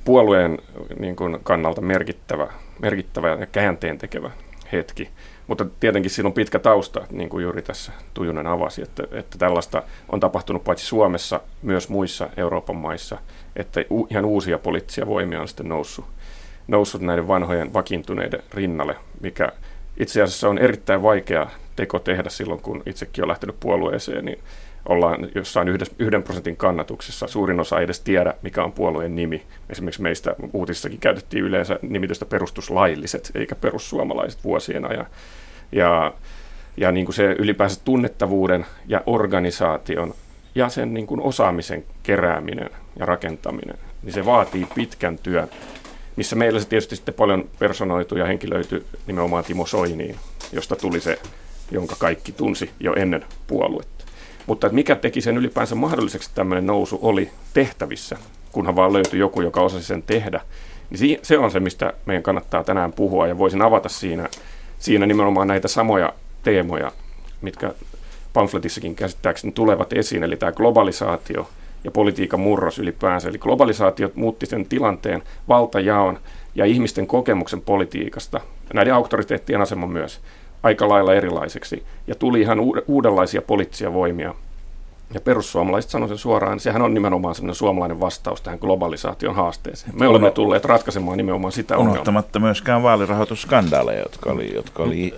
Puolueen 0.05 0.57
niin 0.99 1.15
kuin, 1.15 1.37
kannalta 1.43 1.81
merkittävä, 1.81 2.47
merkittävä 2.79 3.29
ja 3.29 3.45
käänteen 3.45 3.97
tekevä 3.97 4.31
hetki. 4.71 5.09
Mutta 5.47 5.65
tietenkin 5.79 6.11
siinä 6.11 6.27
on 6.27 6.33
pitkä 6.33 6.59
tausta, 6.59 7.01
niin 7.11 7.29
kuin 7.29 7.43
juuri 7.43 7.61
tässä 7.61 7.91
Tujunen 8.13 8.47
avasi, 8.47 8.81
että, 8.81 9.03
että 9.11 9.37
tällaista 9.37 9.83
on 10.09 10.19
tapahtunut 10.19 10.63
paitsi 10.63 10.85
Suomessa, 10.85 11.39
myös 11.61 11.89
muissa 11.89 12.29
Euroopan 12.37 12.75
maissa, 12.75 13.17
että 13.55 13.83
u, 13.91 14.07
ihan 14.09 14.25
uusia 14.25 14.57
poliittisia 14.57 15.07
voimia 15.07 15.41
on 15.41 15.47
sitten 15.47 15.69
noussut, 15.69 16.05
noussut 16.67 17.01
näiden 17.01 17.27
vanhojen 17.27 17.73
vakiintuneiden 17.73 18.43
rinnalle, 18.53 18.95
mikä 19.21 19.51
itse 19.97 20.21
asiassa 20.21 20.49
on 20.49 20.57
erittäin 20.57 21.03
vaikea 21.03 21.47
teko 21.75 21.99
tehdä 21.99 22.29
silloin, 22.29 22.61
kun 22.61 22.83
itsekin 22.85 23.23
on 23.23 23.27
lähtenyt 23.27 23.59
puolueeseen, 23.59 24.25
niin 24.25 24.39
ollaan 24.85 25.29
jossain 25.35 25.67
yhden 25.99 26.23
prosentin 26.23 26.57
kannatuksessa. 26.57 27.27
Suurin 27.27 27.59
osa 27.59 27.77
ei 27.77 27.83
edes 27.83 27.99
tiedä, 27.99 28.33
mikä 28.41 28.63
on 28.63 28.71
puolueen 28.71 29.15
nimi. 29.15 29.43
Esimerkiksi 29.69 30.01
meistä 30.01 30.35
uutissakin 30.53 30.99
käytettiin 30.99 31.43
yleensä 31.43 31.79
nimitystä 31.81 32.25
perustuslailliset, 32.25 33.31
eikä 33.35 33.55
perussuomalaiset 33.55 34.43
vuosien 34.43 34.91
ajan. 34.91 35.05
Ja, 35.71 36.13
ja 36.77 36.91
niin 36.91 37.05
kuin 37.05 37.15
se 37.15 37.35
ylipäänsä 37.39 37.81
tunnettavuuden 37.85 38.65
ja 38.87 39.01
organisaation 39.05 40.13
ja 40.55 40.69
sen 40.69 40.93
niin 40.93 41.07
kuin 41.07 41.21
osaamisen 41.21 41.83
kerääminen 42.03 42.69
ja 42.99 43.05
rakentaminen, 43.05 43.77
niin 44.03 44.13
se 44.13 44.25
vaatii 44.25 44.67
pitkän 44.75 45.17
työn, 45.17 45.49
missä 46.15 46.35
meillä 46.35 46.59
se 46.59 46.67
tietysti 46.67 46.95
sitten 46.95 47.13
paljon 47.13 47.49
personoitu 47.59 48.17
ja 48.17 48.25
henkilöity 48.25 48.85
nimenomaan 49.07 49.43
Timo 49.43 49.65
Soiniin, 49.65 50.15
josta 50.53 50.75
tuli 50.75 50.99
se, 50.99 51.19
jonka 51.71 51.95
kaikki 51.99 52.31
tunsi 52.31 52.71
jo 52.79 52.93
ennen 52.93 53.25
puoluetta. 53.47 54.05
Mutta 54.47 54.67
että 54.67 54.75
mikä 54.75 54.95
teki 54.95 55.21
sen 55.21 55.37
ylipäänsä 55.37 55.75
mahdolliseksi, 55.75 56.29
että 56.29 56.35
tämmöinen 56.35 56.65
nousu 56.65 56.99
oli 57.01 57.31
tehtävissä, 57.53 58.17
kunhan 58.51 58.75
vaan 58.75 58.93
löytyi 58.93 59.19
joku, 59.19 59.41
joka 59.41 59.61
osasi 59.61 59.85
sen 59.85 60.03
tehdä, 60.03 60.41
niin 60.89 61.19
se 61.21 61.37
on 61.37 61.51
se, 61.51 61.59
mistä 61.59 61.93
meidän 62.05 62.23
kannattaa 62.23 62.63
tänään 62.63 62.93
puhua 62.93 63.27
ja 63.27 63.37
voisin 63.37 63.61
avata 63.61 63.89
siinä 63.89 64.29
siinä 64.81 65.05
nimenomaan 65.05 65.47
näitä 65.47 65.67
samoja 65.67 66.13
teemoja, 66.43 66.91
mitkä 67.41 67.73
pamfletissakin 68.33 68.95
käsittääkseni 68.95 69.53
tulevat 69.53 69.93
esiin, 69.93 70.23
eli 70.23 70.37
tämä 70.37 70.51
globalisaatio 70.51 71.49
ja 71.83 71.91
politiikan 71.91 72.39
murros 72.39 72.79
ylipäänsä. 72.79 73.29
Eli 73.29 73.37
globalisaatio 73.37 74.11
muutti 74.15 74.45
sen 74.45 74.65
tilanteen, 74.65 75.23
valtajaon 75.47 76.19
ja 76.55 76.65
ihmisten 76.65 77.07
kokemuksen 77.07 77.61
politiikasta, 77.61 78.41
näiden 78.73 78.93
auktoriteettien 78.93 79.61
aseman 79.61 79.89
myös, 79.89 80.21
aika 80.63 80.89
lailla 80.89 81.13
erilaiseksi. 81.13 81.83
Ja 82.07 82.15
tuli 82.15 82.41
ihan 82.41 82.59
uudenlaisia 82.87 83.41
poliittisia 83.41 83.93
voimia, 83.93 84.35
ja 85.13 85.21
perussuomalaiset 85.21 85.91
sanoi 85.91 86.07
sen 86.07 86.17
suoraan, 86.17 86.53
että 86.53 86.63
sehän 86.63 86.81
on 86.81 86.93
nimenomaan 86.93 87.35
semmoinen 87.35 87.55
suomalainen 87.55 87.99
vastaus 87.99 88.41
tähän 88.41 88.59
globalisaation 88.61 89.35
haasteeseen. 89.35 89.99
Me 89.99 90.07
olemme 90.07 90.31
tulleet 90.31 90.65
ratkaisemaan 90.65 91.17
nimenomaan 91.17 91.51
sitä 91.51 91.73
ongelmaa. 91.73 91.93
Unohtamatta 91.93 92.39
myöskään 92.39 92.83
vaalirahoitusskandaaleja, 92.83 93.99
jotka 93.99 94.31
oli, 94.31 94.53
jotka 94.55 94.83
oli 94.83 95.13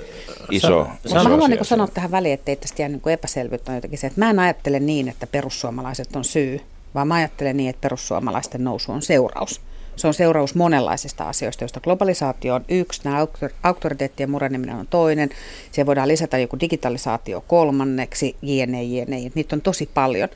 iso, 0.52 0.88
iso 1.06 1.16
Mä 1.16 1.24
haluan 1.24 1.50
niin 1.50 1.66
sanoa 1.66 1.88
tähän 1.88 2.12
väliin, 2.12 2.34
ettei 2.34 2.56
tästä 2.56 2.82
jää 2.82 2.90
niin 2.90 3.10
epäselvyyttä 3.10 3.72
on 3.72 3.76
jotenkin 3.76 4.00
se, 4.00 4.08
että 4.08 4.20
mä 4.20 4.30
en 4.30 4.40
ajattele 4.40 4.80
niin, 4.80 5.08
että 5.08 5.28
perussuomalaiset 5.28 6.16
on 6.16 6.24
syy, 6.24 6.62
vaan 6.96 7.08
mä 7.08 7.16
ajattelen 7.16 7.58
niin, 7.58 7.70
että 7.70 7.82
perussuomalaisten 7.82 8.64
nousu 8.64 8.92
on 8.92 9.02
seuraus. 9.02 9.62
Se 9.96 10.08
on 10.08 10.14
seuraus 10.14 10.56
monenlaisista 10.56 11.30
asioista, 11.30 11.64
joista 11.64 11.80
globalisaatio 11.80 12.56
on 12.56 12.66
yksi, 12.70 13.02
nämä 13.04 13.28
auktoriteettien 13.64 14.32
mureneminen 14.32 14.76
on 14.76 14.88
toinen, 14.88 15.30
siihen 15.72 15.86
voidaan 15.86 16.08
lisätä 16.08 16.38
joku 16.38 16.60
digitalisaatio 16.60 17.44
kolmanneksi, 17.48 18.36
jne, 18.42 18.84
jne. 18.84 19.32
Niitä 19.36 19.56
on 19.56 19.62
tosi 19.62 19.90
paljon. 19.94 20.30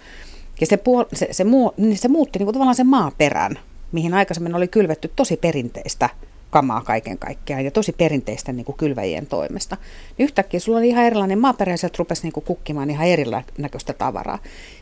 Ja 0.61 0.67
se, 0.67 0.75
puol- 0.75 1.07
se, 1.13 1.27
se, 1.31 1.43
muu, 1.43 1.73
niin 1.77 1.97
se 1.97 2.07
muutti 2.07 2.39
niin 2.39 2.45
kuin 2.45 2.53
tavallaan 2.53 2.75
sen 2.75 2.87
maaperän, 2.87 3.59
mihin 3.91 4.13
aikaisemmin 4.13 4.55
oli 4.55 4.67
kylvetty 4.67 5.11
tosi 5.15 5.37
perinteistä 5.37 6.09
kamaa 6.49 6.81
kaiken 6.81 7.17
kaikkiaan 7.17 7.65
ja 7.65 7.71
tosi 7.71 7.91
perinteistä 7.91 8.53
niin 8.53 8.65
kuin 8.65 8.77
kylväjien 8.77 9.27
toimesta. 9.27 9.77
Niin 10.17 10.23
yhtäkkiä 10.23 10.59
sulla 10.59 10.77
oli 10.77 10.89
ihan 10.89 11.05
erilainen 11.05 11.39
maaperä 11.39 11.73
ja 11.73 11.77
sieltä 11.77 11.95
rupesi 11.99 12.23
niin 12.23 12.33
kuin 12.33 12.43
kukkimaan 12.43 12.89
ihan 12.89 13.07
erinäköistä 13.07 13.93
tavaraa. 13.93 14.39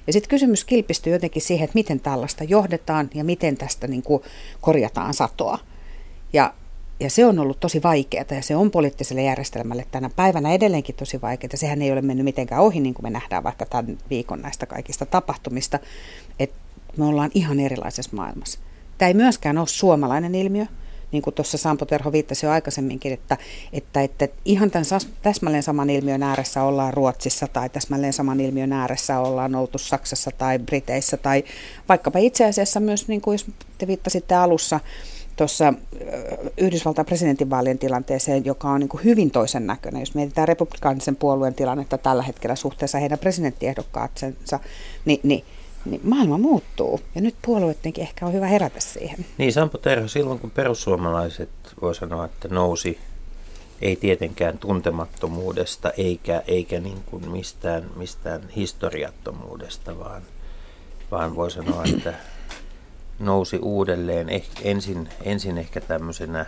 Ja 0.07 0.13
sitten 0.13 0.29
kysymys 0.29 0.65
kilpistyy 0.65 1.13
jotenkin 1.13 1.41
siihen, 1.41 1.65
että 1.65 1.75
miten 1.75 1.99
tällaista 1.99 2.43
johdetaan 2.43 3.09
ja 3.13 3.23
miten 3.23 3.57
tästä 3.57 3.87
niin 3.87 4.03
kuin 4.03 4.23
korjataan 4.61 5.13
satoa. 5.13 5.59
Ja, 6.33 6.53
ja 6.99 7.09
se 7.09 7.25
on 7.25 7.39
ollut 7.39 7.59
tosi 7.59 7.83
vaikeaa 7.83 8.25
ja 8.31 8.41
se 8.41 8.55
on 8.55 8.71
poliittiselle 8.71 9.23
järjestelmälle 9.23 9.85
tänä 9.91 10.09
päivänä 10.15 10.53
edelleenkin 10.53 10.95
tosi 10.95 11.21
vaikeaa. 11.21 11.51
Sehän 11.55 11.81
ei 11.81 11.91
ole 11.91 12.01
mennyt 12.01 12.23
mitenkään 12.23 12.61
ohi, 12.61 12.79
niin 12.79 12.93
kuin 12.93 13.05
me 13.05 13.09
nähdään 13.09 13.43
vaikka 13.43 13.65
tämän 13.65 13.97
viikon 14.09 14.41
näistä 14.41 14.65
kaikista 14.65 15.05
tapahtumista, 15.05 15.79
että 16.39 16.55
me 16.97 17.05
ollaan 17.05 17.31
ihan 17.33 17.59
erilaisessa 17.59 18.15
maailmassa. 18.15 18.59
Tämä 18.97 19.07
ei 19.07 19.13
myöskään 19.13 19.57
ole 19.57 19.67
suomalainen 19.67 20.35
ilmiö 20.35 20.65
niin 21.11 21.21
kuin 21.21 21.33
tuossa 21.33 21.57
Sampo 21.57 21.85
Terho 21.85 22.11
viittasi 22.11 22.45
jo 22.45 22.51
aikaisemminkin, 22.51 23.13
että, 23.13 23.37
että, 23.73 24.01
että 24.01 24.27
ihan 24.45 24.71
tämän 24.71 24.85
täsmälleen 25.21 25.63
saman 25.63 25.89
ilmiön 25.89 26.23
ääressä 26.23 26.63
ollaan 26.63 26.93
Ruotsissa 26.93 27.47
tai 27.47 27.69
täsmälleen 27.69 28.13
saman 28.13 28.39
ilmiön 28.39 28.73
ääressä 28.73 29.19
ollaan 29.19 29.55
oltu 29.55 29.77
Saksassa 29.77 30.31
tai 30.37 30.59
Briteissä 30.59 31.17
tai 31.17 31.43
vaikkapa 31.89 32.19
itse 32.19 32.45
asiassa 32.45 32.79
myös, 32.79 33.07
niin 33.07 33.21
kuin 33.21 33.33
jos 33.33 33.45
te 33.77 33.87
viittasitte 33.87 34.35
alussa, 34.35 34.79
tuossa 35.35 35.73
Yhdysvaltain 36.57 37.05
presidentinvaalien 37.05 37.79
tilanteeseen, 37.79 38.45
joka 38.45 38.69
on 38.69 38.79
niin 38.79 38.89
kuin 38.89 39.03
hyvin 39.03 39.31
toisen 39.31 39.67
näköinen. 39.67 39.99
Jos 39.99 40.15
mietitään 40.15 40.47
republikaanisen 40.47 41.15
puolueen 41.15 41.53
tilannetta 41.53 41.97
tällä 41.97 42.23
hetkellä 42.23 42.55
suhteessa 42.55 42.99
heidän 42.99 43.19
presidenttiehdokkaatsensa, 43.19 44.59
niin, 45.05 45.19
niin 45.23 45.43
niin 45.85 46.01
maailma 46.03 46.37
muuttuu. 46.37 47.01
Ja 47.15 47.21
nyt 47.21 47.35
puolueittenkin 47.41 48.01
ehkä 48.01 48.25
on 48.25 48.33
hyvä 48.33 48.47
herätä 48.47 48.79
siihen. 48.79 49.25
Niin, 49.37 49.53
Sampo 49.53 49.77
Terho, 49.77 50.07
silloin 50.07 50.39
kun 50.39 50.51
perussuomalaiset 50.51 51.49
voi 51.81 51.95
sanoa, 51.95 52.25
että 52.25 52.47
nousi 52.47 52.99
ei 53.81 53.95
tietenkään 53.95 54.57
tuntemattomuudesta 54.57 55.91
eikä, 55.97 56.43
eikä 56.47 56.79
niin 56.79 57.03
kuin 57.05 57.29
mistään, 57.31 57.85
mistään 57.95 58.49
historiattomuudesta, 58.55 59.99
vaan, 59.99 60.21
vaan 61.11 61.35
voi 61.35 61.51
sanoa, 61.51 61.83
että 61.95 62.13
nousi 63.19 63.57
uudelleen 63.57 64.29
eh, 64.29 64.43
ensin, 64.61 65.09
ensin 65.23 65.57
ehkä 65.57 65.81
tämmöisenä 65.81 66.45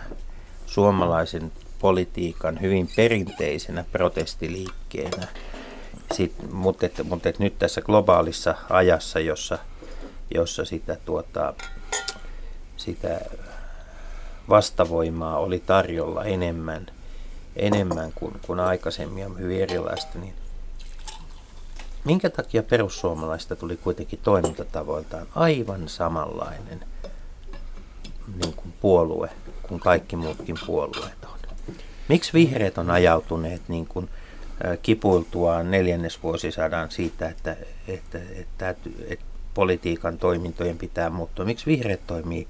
suomalaisen 0.66 1.52
politiikan 1.78 2.60
hyvin 2.60 2.88
perinteisenä 2.96 3.84
protestiliikkeenä, 3.92 5.26
Sit, 6.14 6.52
mutta, 6.52 6.86
et, 6.86 7.00
mutta 7.04 7.28
et 7.28 7.38
nyt 7.38 7.58
tässä 7.58 7.80
globaalissa 7.80 8.54
ajassa, 8.70 9.20
jossa, 9.20 9.58
jossa 10.34 10.64
sitä, 10.64 10.96
tuota, 11.04 11.54
sitä 12.76 13.20
vastavoimaa 14.48 15.38
oli 15.38 15.62
tarjolla 15.66 16.24
enemmän, 16.24 16.86
enemmän 17.56 18.12
kuin, 18.14 18.40
kuin 18.46 18.60
aikaisemmin 18.60 19.22
ja 19.22 19.28
hyvin 19.28 19.60
erilaista, 19.60 20.18
niin 20.18 20.34
minkä 22.04 22.30
takia 22.30 22.62
perussuomalaista 22.62 23.56
tuli 23.56 23.76
kuitenkin 23.76 24.18
toimintatavoiltaan 24.22 25.26
aivan 25.34 25.88
samanlainen 25.88 26.84
niin 28.42 28.54
kuin 28.54 28.74
puolue 28.80 29.30
kuin 29.62 29.80
kaikki 29.80 30.16
muutkin 30.16 30.56
puolueet 30.66 31.24
on? 31.24 31.38
Miksi 32.08 32.32
vihreät 32.32 32.78
on 32.78 32.90
ajautuneet 32.90 33.62
niin 33.68 33.86
kuin, 33.86 34.08
kipuiltuaan 34.82 35.70
neljännesvuosisadan 35.70 36.90
siitä, 36.90 37.28
että, 37.28 37.56
että, 37.88 38.18
että, 38.18 38.68
että, 38.70 38.90
että 39.08 39.24
politiikan 39.54 40.18
toimintojen 40.18 40.78
pitää 40.78 41.10
muuttua? 41.10 41.44
Miksi 41.44 41.66
vihreät 41.66 42.06
toimii 42.06 42.48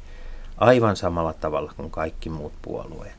aivan 0.56 0.96
samalla 0.96 1.32
tavalla 1.32 1.72
kuin 1.76 1.90
kaikki 1.90 2.30
muut 2.30 2.52
puolueet? 2.62 3.18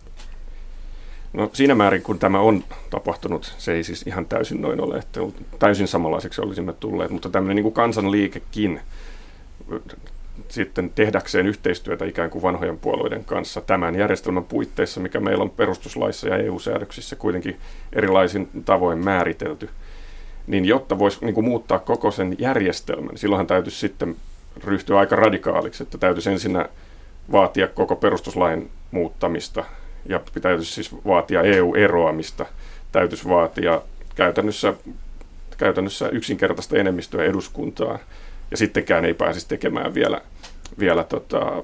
No 1.33 1.49
siinä 1.53 1.75
määrin, 1.75 2.01
kun 2.03 2.19
tämä 2.19 2.39
on 2.39 2.63
tapahtunut, 2.89 3.55
se 3.57 3.73
ei 3.73 3.83
siis 3.83 4.01
ihan 4.07 4.25
täysin 4.25 4.61
noin 4.61 4.81
ole, 4.81 4.97
että 4.97 5.19
täysin 5.59 5.87
samanlaiseksi 5.87 6.41
olisimme 6.41 6.73
tulleet, 6.73 7.11
mutta 7.11 7.29
tämmöinen 7.29 7.55
niin 7.55 7.63
kuin 7.63 7.73
kansanliikekin 7.73 8.81
sitten 10.47 10.89
tehdäkseen 10.89 11.47
yhteistyötä 11.47 12.05
ikään 12.05 12.29
kuin 12.29 12.41
vanhojen 12.41 12.77
puolueiden 12.77 13.25
kanssa 13.25 13.61
tämän 13.61 13.95
järjestelmän 13.95 14.43
puitteissa, 14.43 14.99
mikä 14.99 15.19
meillä 15.19 15.43
on 15.43 15.49
perustuslaissa 15.49 16.27
ja 16.27 16.37
EU-säädöksissä 16.37 17.15
kuitenkin 17.15 17.57
erilaisin 17.93 18.49
tavoin 18.65 18.99
määritelty, 18.99 19.69
niin 20.47 20.65
jotta 20.65 20.99
voisi 20.99 21.25
niin 21.25 21.35
kuin 21.35 21.45
muuttaa 21.45 21.79
koko 21.79 22.11
sen 22.11 22.35
järjestelmän, 22.39 23.17
silloinhan 23.17 23.47
täytyisi 23.47 23.79
sitten 23.79 24.15
ryhtyä 24.63 24.99
aika 24.99 25.15
radikaaliksi, 25.15 25.83
että 25.83 25.97
täytyisi 25.97 26.29
ensinnä 26.29 26.69
vaatia 27.31 27.67
koko 27.67 27.95
perustuslain 27.95 28.69
muuttamista 28.91 29.65
ja 30.05 30.19
täytyisi 30.41 30.73
siis 30.73 30.95
vaatia 31.05 31.41
EU-eroamista, 31.41 32.45
täytyisi 32.91 33.29
vaatia 33.29 33.81
käytännössä, 34.15 34.73
käytännössä 35.57 36.09
yksinkertaista 36.09 36.77
enemmistöä 36.77 37.23
eduskuntaa, 37.23 37.99
ja 38.51 38.57
sittenkään 38.57 39.05
ei 39.05 39.13
pääsisi 39.13 39.47
tekemään 39.47 39.93
vielä, 39.93 40.21
vielä 40.79 41.03
tota, 41.03 41.63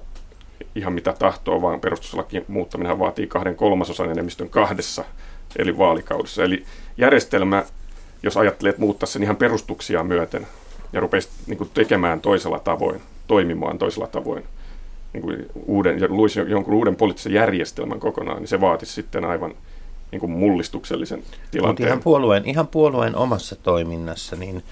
ihan 0.76 0.94
mitä 0.94 1.14
tahtoo, 1.20 1.62
vaan 1.62 1.80
perustuslakin 1.80 2.46
muuttaminen 2.48 3.00
vaatii 3.00 3.28
kahden 3.28 3.56
kolmasosan 3.56 4.12
enemmistön 4.12 4.50
kahdessa, 4.50 5.06
eli 5.58 5.78
vaalikaudessa. 5.78 6.44
Eli 6.44 6.66
järjestelmä, 6.98 7.64
jos 8.24 8.38
ajattelet 8.38 8.78
muuttaa 8.78 9.08
sen 9.08 9.24
ihan 9.24 9.36
perustuksia 9.36 10.04
myöten 10.04 10.48
ja 10.94 11.00
rupeisi 11.00 11.30
niin 11.48 11.70
tekemään 11.74 12.22
toisella 12.22 12.60
tavoin, 12.60 13.02
toimimaan 13.28 13.78
toisella 13.78 14.08
tavoin, 14.08 14.44
niin 15.14 15.22
kuin 15.22 15.46
uuden, 15.66 16.00
ja 16.00 16.08
luisi 16.10 16.40
jonkun 16.40 16.74
uuden 16.74 16.96
poliittisen 16.96 17.34
järjestelmän 17.34 18.00
kokonaan, 18.00 18.38
niin 18.38 18.48
se 18.48 18.62
vaatisi 18.62 18.94
sitten 18.94 19.26
aivan 19.26 19.56
niin 20.12 20.20
kuin 20.20 20.32
mullistuksellisen 20.32 21.24
tilanteen. 21.52 21.70
Mutta 21.70 21.88
ihan 21.88 22.04
puolueen, 22.04 22.46
ihan 22.46 22.68
puolueen 22.68 23.16
omassa 23.16 23.56
toiminnassa, 23.56 24.36
niin 24.36 24.64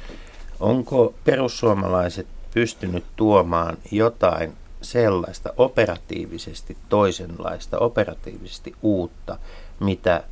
onko 0.64 1.14
perussuomalaiset 1.24 2.28
pystynyt 2.54 3.04
tuomaan 3.16 3.78
jotain 3.92 4.54
sellaista 4.82 5.54
operatiivisesti 5.58 6.78
toisenlaista, 6.90 7.80
operatiivisesti 7.80 8.74
uutta, 8.82 9.38
mitä, 9.80 10.24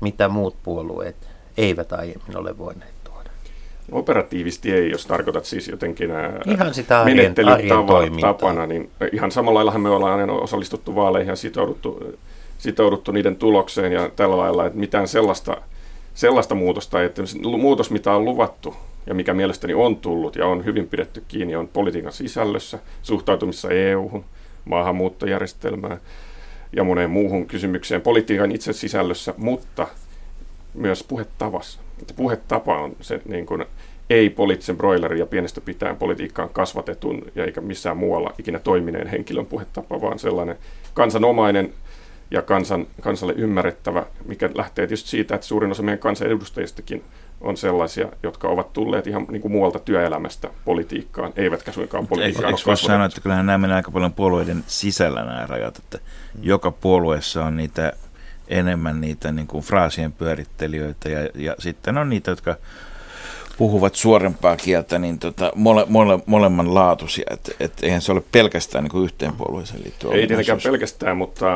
mitä 0.00 0.28
muut 0.28 0.56
puolueet 0.62 1.16
eivät 1.56 1.92
aiemmin 1.92 2.36
ole 2.36 2.58
voineet 2.58 2.92
Operatiivisesti 3.92 4.72
ei, 4.72 4.90
jos 4.90 5.06
tarkoitat 5.06 5.44
siis 5.44 5.68
jotenkin 5.68 6.10
ihan 6.46 6.74
sitä 6.74 7.00
arjen, 7.00 7.34
arjen 7.46 8.20
tapana, 8.20 8.66
niin 8.66 8.90
ihan 9.12 9.30
samalla 9.30 9.58
laillahan 9.58 9.80
me 9.80 9.90
ollaan 9.90 10.20
aina 10.20 10.32
osallistuttu 10.32 10.94
vaaleihin 10.94 11.28
ja 11.28 11.36
sitouduttu, 11.36 12.18
sitouduttu 12.58 13.12
niiden 13.12 13.36
tulokseen 13.36 13.92
ja 13.92 14.10
tällä 14.16 14.36
lailla, 14.36 14.66
että 14.66 14.78
mitään 14.78 15.08
sellaista, 15.08 15.56
sellaista 16.14 16.54
muutosta, 16.54 17.02
että 17.02 17.22
muutos 17.58 17.90
mitä 17.90 18.12
on 18.12 18.24
luvattu 18.24 18.76
ja 19.06 19.14
mikä 19.14 19.34
mielestäni 19.34 19.74
on 19.74 19.96
tullut 19.96 20.36
ja 20.36 20.46
on 20.46 20.64
hyvin 20.64 20.88
pidetty 20.88 21.22
kiinni, 21.28 21.56
on 21.56 21.68
politiikan 21.68 22.12
sisällössä, 22.12 22.78
suhtautumissa 23.02 23.70
EU-hun, 23.70 24.24
maahanmuuttojärjestelmään 24.64 26.00
ja 26.76 26.84
moneen 26.84 27.10
muuhun 27.10 27.46
kysymykseen 27.46 28.00
politiikan 28.00 28.52
itse 28.52 28.72
sisällössä, 28.72 29.34
mutta 29.36 29.86
myös 30.74 31.04
puhetavassa. 31.04 31.80
Että 32.00 32.14
puhetapa 32.14 32.78
on 32.78 32.96
se 33.00 33.20
niin 33.24 33.46
kuin, 33.46 33.64
ei 34.10 34.30
poliittisen 34.30 34.76
broilerin 34.76 35.18
ja 35.18 35.26
pienestä 35.26 35.60
pitäen 35.60 35.96
politiikkaan 35.96 36.48
kasvatetun 36.48 37.22
ja 37.34 37.44
eikä 37.44 37.60
missään 37.60 37.96
muualla 37.96 38.34
ikinä 38.38 38.58
toimineen 38.58 39.06
henkilön 39.06 39.46
puhetapa, 39.46 40.00
vaan 40.00 40.18
sellainen 40.18 40.56
kansanomainen 40.94 41.72
ja 42.30 42.42
kansan, 42.42 42.86
kansalle 43.00 43.34
ymmärrettävä, 43.36 44.06
mikä 44.24 44.50
lähtee 44.54 44.86
tietysti 44.86 45.10
siitä, 45.10 45.34
että 45.34 45.46
suurin 45.46 45.70
osa 45.70 45.82
meidän 45.82 45.98
kansanedustajistakin 45.98 47.04
on 47.42 47.56
sellaisia, 47.56 48.08
jotka 48.22 48.48
ovat 48.48 48.72
tulleet 48.72 49.06
ihan 49.06 49.26
niin 49.30 49.42
kuin 49.42 49.52
muualta 49.52 49.78
työelämästä 49.78 50.50
politiikkaan, 50.64 51.32
eivätkä 51.36 51.72
suinkaan 51.72 52.06
politiikkaan. 52.06 52.54
Eikö 52.54 52.62
voisi 52.66 52.86
sanoa, 52.86 53.06
että 53.06 53.20
kyllähän 53.20 53.46
nämä 53.46 53.58
menee 53.58 53.76
aika 53.76 53.90
paljon 53.90 54.12
puolueiden 54.12 54.64
sisällä 54.66 55.24
nämä 55.24 55.46
rajat, 55.46 55.78
että 55.78 55.98
mm. 55.98 56.40
joka 56.42 56.70
puolueessa 56.70 57.44
on 57.44 57.56
niitä 57.56 57.92
enemmän 58.48 59.00
niitä 59.00 59.32
niin 59.32 59.46
kuin 59.46 59.64
fraasien 59.64 60.12
pyörittelijöitä 60.12 61.08
ja, 61.08 61.28
ja 61.34 61.54
sitten 61.58 61.98
on 61.98 62.08
niitä, 62.08 62.30
jotka 62.30 62.56
puhuvat 63.58 63.94
suorempaa 63.94 64.56
kieltä, 64.56 64.98
niin 64.98 65.18
tota, 65.18 65.52
mole, 65.54 65.86
mole, 65.88 66.18
molemman 66.26 66.74
laatuisia, 66.74 67.24
että 67.30 67.52
et 67.60 67.72
eihän 67.82 68.00
se 68.00 68.12
ole 68.12 68.22
pelkästään 68.32 68.84
niin 68.84 68.90
kuin 68.90 69.04
yhteen 69.04 69.32
puolueeseen 69.32 69.82
liittyvä. 69.82 70.14
Ei 70.14 70.26
tietenkään 70.26 70.60
pelkästään, 70.64 71.16
mutta 71.16 71.46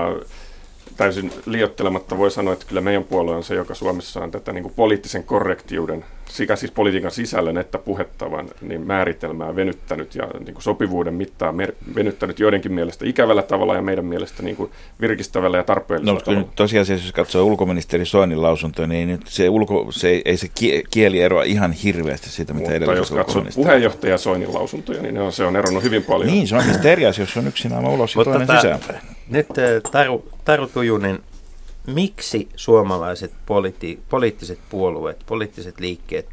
täysin 0.96 1.32
liottelematta 1.46 2.18
voi 2.18 2.30
sanoa, 2.30 2.52
että 2.52 2.66
kyllä 2.66 2.80
meidän 2.80 3.04
puolue 3.04 3.36
on 3.36 3.44
se, 3.44 3.54
joka 3.54 3.74
Suomessa 3.74 4.20
on 4.20 4.30
tätä 4.30 4.52
niin 4.52 4.62
kuin 4.62 4.74
poliittisen 4.76 5.24
korrektiuden, 5.24 6.04
sekä 6.28 6.56
siis 6.56 6.72
politiikan 6.72 7.10
sisällön 7.10 7.58
että 7.58 7.78
puhettavan 7.78 8.48
niin 8.60 8.86
määritelmää 8.86 9.56
venyttänyt 9.56 10.14
ja 10.14 10.28
niin 10.44 10.54
kuin 10.54 10.62
sopivuuden 10.62 11.14
mittaa 11.14 11.52
mer- 11.52 11.74
venyttänyt 11.94 12.38
joidenkin 12.38 12.72
mielestä 12.72 13.06
ikävällä 13.06 13.42
tavalla 13.42 13.74
ja 13.74 13.82
meidän 13.82 14.04
mielestä 14.04 14.42
niin 14.42 14.56
kuin 14.56 14.70
virkistävällä 15.00 15.56
ja 15.56 15.62
tarpeellisella 15.62 16.18
no, 16.18 16.24
tavalla. 16.24 16.40
Nyt 16.40 16.54
tosiasiassa, 16.54 17.06
jos 17.06 17.12
katsoo 17.12 17.44
ulkoministeri 17.44 18.06
Soinin 18.06 18.42
lausuntoa, 18.42 18.86
niin 18.86 19.08
nyt 19.08 19.26
se, 19.26 19.48
ulko, 19.48 19.86
se 19.90 20.22
ei 20.24 20.36
se 20.36 20.48
kieli 20.90 21.20
eroa 21.20 21.42
ihan 21.42 21.72
hirveästi 21.72 22.30
siitä, 22.30 22.54
mitä 22.54 22.72
edellisessä 22.72 23.14
jos 23.14 23.26
katsoo 23.26 23.44
puheenjohtaja 23.54 24.18
Soinin 24.18 24.54
lausuntoja, 24.54 25.02
niin 25.02 25.18
on, 25.18 25.32
se 25.32 25.44
on 25.44 25.56
eronnut 25.56 25.82
hyvin 25.82 26.04
paljon. 26.04 26.30
Niin, 26.30 26.48
se 26.48 26.56
on 26.56 26.62
eri 26.84 27.06
asia, 27.06 27.22
jos 27.22 27.36
on 27.36 27.46
yksi 27.46 27.68
naama 27.68 27.88
ulos 27.88 28.14
ja 28.14 28.24
toinen 28.24 28.48
sisäänpäin. 28.56 29.15
Nyt 29.28 29.46
Taru, 29.90 30.28
Taru 30.44 30.66
Tujunen, 30.66 31.22
miksi 31.86 32.48
suomalaiset 32.56 33.32
politi- 33.46 34.00
poliittiset 34.08 34.58
puolueet, 34.70 35.22
poliittiset 35.26 35.80
liikkeet 35.80 36.28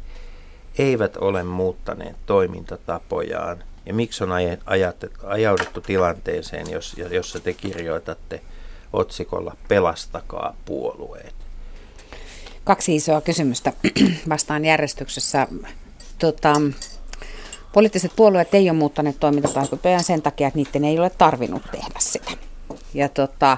eivät 0.78 1.16
ole 1.16 1.42
muuttaneet 1.42 2.16
toimintatapojaan 2.26 3.64
ja 3.86 3.94
miksi 3.94 4.24
on 4.24 4.30
ajauduttu 5.24 5.80
tilanteeseen, 5.80 6.70
jos, 6.70 6.96
jossa 7.10 7.40
te 7.40 7.52
kirjoitatte 7.52 8.40
otsikolla 8.92 9.56
Pelastakaa 9.68 10.56
puolueet? 10.64 11.34
Kaksi 12.64 12.96
isoa 12.96 13.20
kysymystä 13.20 13.72
vastaan 14.28 14.64
järjestyksessä. 14.64 15.48
Tota, 16.18 16.60
poliittiset 17.72 18.12
puolueet 18.16 18.54
ei 18.54 18.70
ole 18.70 18.78
muuttaneet 18.78 19.20
toimintatapoja 19.20 20.02
sen 20.02 20.22
takia, 20.22 20.48
että 20.48 20.58
niiden 20.58 20.84
ei 20.84 20.98
ole 20.98 21.10
tarvinnut 21.10 21.62
tehdä 21.72 21.98
sitä. 21.98 22.30
Ja 22.94 23.08
tota, 23.08 23.56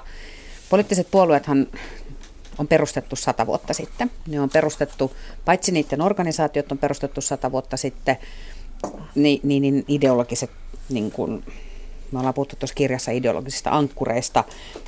poliittiset 0.70 1.10
puolueethan 1.10 1.66
on 2.58 2.68
perustettu 2.68 3.16
sata 3.16 3.46
vuotta 3.46 3.74
sitten. 3.74 4.10
Ne 4.28 4.40
on 4.40 4.50
perustettu, 4.50 5.16
paitsi 5.44 5.72
niiden 5.72 6.00
organisaatiot 6.00 6.72
on 6.72 6.78
perustettu 6.78 7.20
sata 7.20 7.52
vuotta 7.52 7.76
sitten, 7.76 8.16
niin, 9.14 9.40
niin, 9.42 9.62
niin 9.62 9.84
ideologiset, 9.88 10.50
niin 10.88 11.10
kuin, 11.10 11.44
me 12.12 12.18
ollaan 12.18 12.34
puhuttu 12.34 12.56
tuossa 12.56 12.74
kirjassa 12.74 13.10
ideologisista 13.10 13.70
ankkureista, 13.70 14.44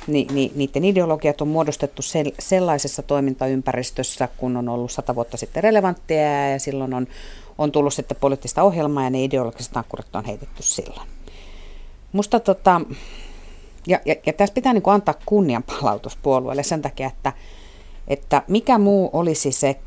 niin, 0.07 0.35
niin 0.35 0.51
niiden 0.55 0.85
ideologiat 0.85 1.41
on 1.41 1.47
muodostettu 1.47 2.01
sellaisessa 2.39 3.01
toimintaympäristössä, 3.01 4.29
kun 4.37 4.57
on 4.57 4.69
ollut 4.69 4.91
sata 4.91 5.15
vuotta 5.15 5.37
sitten 5.37 5.63
relevanttia 5.63 6.51
ja 6.51 6.59
silloin 6.59 6.93
on, 6.93 7.07
on 7.57 7.71
tullut 7.71 7.93
sitten 7.93 8.17
poliittista 8.21 8.63
ohjelmaa 8.63 9.03
ja 9.03 9.09
ne 9.09 9.23
ideologiset 9.23 9.77
ankkurit 9.77 10.15
on 10.15 10.25
heitetty 10.25 10.63
silloin. 10.63 11.09
Musta 12.11 12.39
tota, 12.39 12.81
ja, 13.89 13.99
ja, 14.05 14.15
ja 14.25 14.33
tässä 14.33 14.53
pitää 14.53 14.73
niin 14.73 14.81
kuin 14.81 14.93
antaa 14.93 15.15
kunnianpalautus 15.25 16.17
puolueelle 16.17 16.63
sen 16.63 16.81
takia, 16.81 17.07
että 17.07 17.33
että 18.07 18.43
mikä 18.47 18.77
muu 18.77 19.09
olisi 19.13 19.51
se 19.51 19.79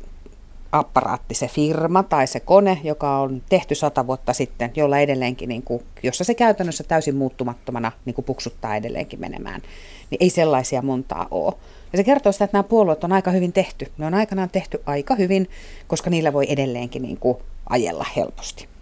apparaatti, 0.71 1.35
se 1.35 1.47
firma 1.47 2.03
tai 2.03 2.27
se 2.27 2.39
kone, 2.39 2.79
joka 2.83 3.19
on 3.19 3.41
tehty 3.49 3.75
sata 3.75 4.07
vuotta 4.07 4.33
sitten, 4.33 4.71
jolla 4.75 4.99
edelleenkin, 4.99 5.49
niin 5.49 5.63
kuin, 5.63 5.83
jossa 6.03 6.23
se 6.23 6.33
käytännössä 6.33 6.83
täysin 6.83 7.15
muuttumattomana 7.15 7.91
niin 8.05 8.13
kuin 8.13 8.25
puksuttaa 8.25 8.75
edelleenkin 8.75 9.19
menemään, 9.19 9.61
niin 10.09 10.17
ei 10.19 10.29
sellaisia 10.29 10.81
montaa 10.81 11.27
ole. 11.31 11.53
Ja 11.93 11.97
se 11.97 12.03
kertoo 12.03 12.31
sitä, 12.31 12.45
että 12.45 12.57
nämä 12.57 12.63
puolueet 12.63 13.03
on 13.03 13.11
aika 13.11 13.31
hyvin 13.31 13.53
tehty. 13.53 13.91
Ne 13.97 14.05
on 14.05 14.13
aikanaan 14.13 14.49
tehty 14.49 14.81
aika 14.85 15.15
hyvin, 15.15 15.49
koska 15.87 16.09
niillä 16.09 16.33
voi 16.33 16.45
edelleenkin 16.49 17.01
niin 17.01 17.17
kuin 17.17 17.37
ajella 17.69 18.05
helposti. 18.15 18.72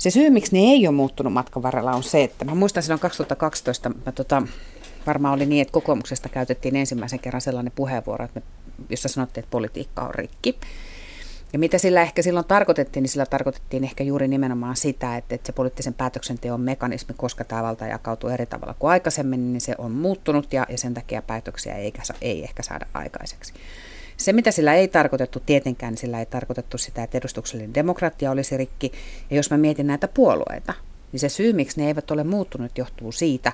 Se 0.00 0.10
syy, 0.10 0.30
miksi 0.30 0.52
ne 0.52 0.58
ei 0.58 0.86
ole 0.86 0.96
muuttunut 0.96 1.32
matkan 1.32 1.62
varrella, 1.62 1.92
on 1.92 2.02
se, 2.02 2.22
että 2.22 2.44
mä 2.44 2.54
muistan 2.54 2.82
silloin 2.82 3.00
2012, 3.00 3.90
mä 4.06 4.12
tota, 4.12 4.42
varmaan 5.06 5.34
oli 5.34 5.46
niin, 5.46 5.62
että 5.62 5.72
kokoomuksesta 5.72 6.28
käytettiin 6.28 6.76
ensimmäisen 6.76 7.18
kerran 7.18 7.40
sellainen 7.40 7.72
puheenvuoro, 7.76 8.24
että 8.24 8.40
me, 8.40 8.46
jossa 8.90 9.08
sanottiin, 9.08 9.42
että 9.42 9.50
politiikka 9.50 10.02
on 10.02 10.14
rikki. 10.14 10.58
Ja 11.52 11.58
mitä 11.58 11.78
sillä 11.78 12.02
ehkä 12.02 12.22
silloin 12.22 12.46
tarkoitettiin, 12.46 13.02
niin 13.02 13.08
sillä 13.08 13.26
tarkoitettiin 13.26 13.84
ehkä 13.84 14.04
juuri 14.04 14.28
nimenomaan 14.28 14.76
sitä, 14.76 15.16
että, 15.16 15.34
että 15.34 15.46
se 15.46 15.52
poliittisen 15.52 15.94
päätöksenteon 15.94 16.60
mekanismi, 16.60 17.14
koska 17.16 17.44
tämä 17.44 17.62
valta 17.62 17.86
jakautuu 17.86 18.30
eri 18.30 18.46
tavalla 18.46 18.74
kuin 18.78 18.90
aikaisemmin, 18.90 19.52
niin 19.52 19.60
se 19.60 19.74
on 19.78 19.92
muuttunut 19.92 20.52
ja, 20.52 20.66
ja 20.68 20.78
sen 20.78 20.94
takia 20.94 21.22
päätöksiä 21.22 21.74
ei, 21.74 21.92
ei 22.20 22.44
ehkä 22.44 22.62
saada 22.62 22.86
aikaiseksi. 22.94 23.52
Se, 24.20 24.32
mitä 24.32 24.50
sillä 24.50 24.74
ei 24.74 24.88
tarkoitettu 24.88 25.40
tietenkään, 25.40 25.96
sillä 25.96 26.20
ei 26.20 26.26
tarkoitettu 26.26 26.78
sitä, 26.78 27.02
että 27.02 27.18
edustuksellinen 27.18 27.74
demokratia 27.74 28.30
olisi 28.30 28.56
rikki. 28.56 28.92
Ja 29.30 29.36
jos 29.36 29.50
mä 29.50 29.56
mietin 29.56 29.86
näitä 29.86 30.08
puolueita, 30.08 30.74
niin 31.12 31.20
se 31.20 31.28
syy, 31.28 31.52
miksi 31.52 31.80
ne 31.80 31.86
eivät 31.86 32.10
ole 32.10 32.24
muuttunut, 32.24 32.78
johtuu 32.78 33.12
siitä, 33.12 33.52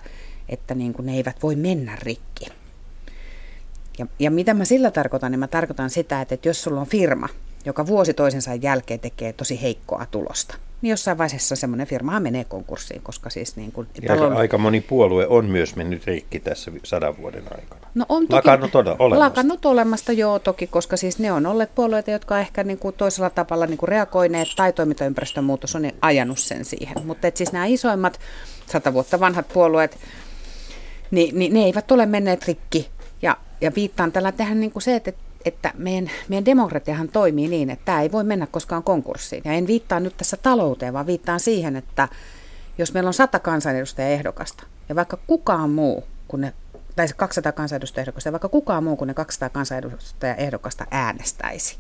että 0.48 0.74
niin 0.74 0.92
kuin 0.92 1.06
ne 1.06 1.14
eivät 1.14 1.42
voi 1.42 1.56
mennä 1.56 1.96
rikki. 2.02 2.46
Ja, 3.98 4.06
ja 4.18 4.30
mitä 4.30 4.54
mä 4.54 4.64
sillä 4.64 4.90
tarkoitan, 4.90 5.32
niin 5.32 5.38
mä 5.38 5.48
tarkoitan 5.48 5.90
sitä, 5.90 6.20
että, 6.20 6.34
että 6.34 6.48
jos 6.48 6.62
sulla 6.62 6.80
on 6.80 6.86
firma, 6.86 7.28
joka 7.64 7.86
vuosi 7.86 8.14
toisensa 8.14 8.54
jälkeen 8.54 9.00
tekee 9.00 9.32
tosi 9.32 9.62
heikkoa 9.62 10.06
tulosta, 10.10 10.56
niin 10.82 10.90
jossain 10.90 11.18
vaiheessa 11.18 11.56
semmoinen 11.56 11.86
firma 11.86 12.20
menee 12.20 12.44
konkurssiin, 12.44 13.02
koska 13.02 13.30
siis 13.30 13.56
niin 13.56 13.72
kuin... 13.72 13.88
Ja 14.02 14.16
talon... 14.16 14.36
aika 14.36 14.58
moni 14.58 14.80
puolue 14.80 15.26
on 15.26 15.44
myös 15.44 15.76
mennyt 15.76 16.06
rikki 16.06 16.40
tässä 16.40 16.72
sadan 16.84 17.16
vuoden 17.18 17.42
aikana. 17.42 17.86
No 17.94 18.06
on 18.08 18.22
toki, 18.22 18.34
lakannut 18.34 18.74
olemasta. 18.74 19.18
Lakannut 19.18 19.66
olemasta, 19.66 20.12
joo 20.12 20.38
toki, 20.38 20.66
koska 20.66 20.96
siis 20.96 21.18
ne 21.18 21.32
on 21.32 21.46
olleet 21.46 21.74
puolueita, 21.74 22.10
jotka 22.10 22.40
ehkä 22.40 22.64
niin 22.64 22.78
kuin 22.78 22.94
toisella 22.94 23.30
tavalla 23.30 23.66
niin 23.66 23.78
kuin 23.78 23.88
reagoineet 23.88 24.48
tai 24.56 24.72
toimintaympäristön 24.72 25.44
muutos 25.44 25.76
on 25.76 25.90
ajanut 26.00 26.38
sen 26.38 26.64
siihen. 26.64 26.96
Mutta 27.04 27.28
siis 27.34 27.52
nämä 27.52 27.66
isoimmat 27.66 28.20
sata 28.66 28.92
vuotta 28.92 29.20
vanhat 29.20 29.48
puolueet, 29.52 29.98
niin, 31.10 31.38
niin 31.38 31.54
ne 31.54 31.64
eivät 31.64 31.90
ole 31.90 32.06
menneet 32.06 32.46
rikki. 32.46 32.88
Ja, 33.22 33.36
ja 33.60 33.72
viittaan 33.74 34.12
tällä 34.12 34.32
tähän 34.32 34.60
niin 34.60 34.72
kuin 34.72 34.82
se, 34.82 34.96
että, 34.96 35.12
että 35.46 35.72
meidän, 35.78 36.10
meidän 36.28 36.44
demokratiahan 36.44 37.08
toimii 37.08 37.48
niin, 37.48 37.70
että 37.70 37.84
tämä 37.84 38.02
ei 38.02 38.12
voi 38.12 38.24
mennä 38.24 38.46
koskaan 38.46 38.82
konkurssiin. 38.82 39.42
Ja 39.44 39.52
en 39.52 39.66
viittaa 39.66 40.00
nyt 40.00 40.16
tässä 40.16 40.36
talouteen, 40.36 40.92
vaan 40.92 41.06
viittaan 41.06 41.40
siihen, 41.40 41.76
että 41.76 42.08
jos 42.78 42.94
meillä 42.94 43.08
on 43.08 43.14
sata 43.14 43.38
kansanedustajaa 43.38 44.10
ehdokasta, 44.10 44.64
ja 44.88 44.94
vaikka 44.94 45.18
kukaan 45.26 45.70
muu 45.70 46.04
kuin 46.28 46.40
ne 46.40 46.52
tai 46.96 47.08
200 47.16 47.52
kansanedustajaehdokasta, 47.52 48.28
ja 48.28 48.32
vaikka 48.32 48.48
kukaan 48.48 48.84
muu 48.84 48.96
kuin 48.96 49.08
ne 49.08 49.14
200 49.14 49.48
kansanedustajaehdokasta 49.48 50.86
äänestäisi, 50.90 51.76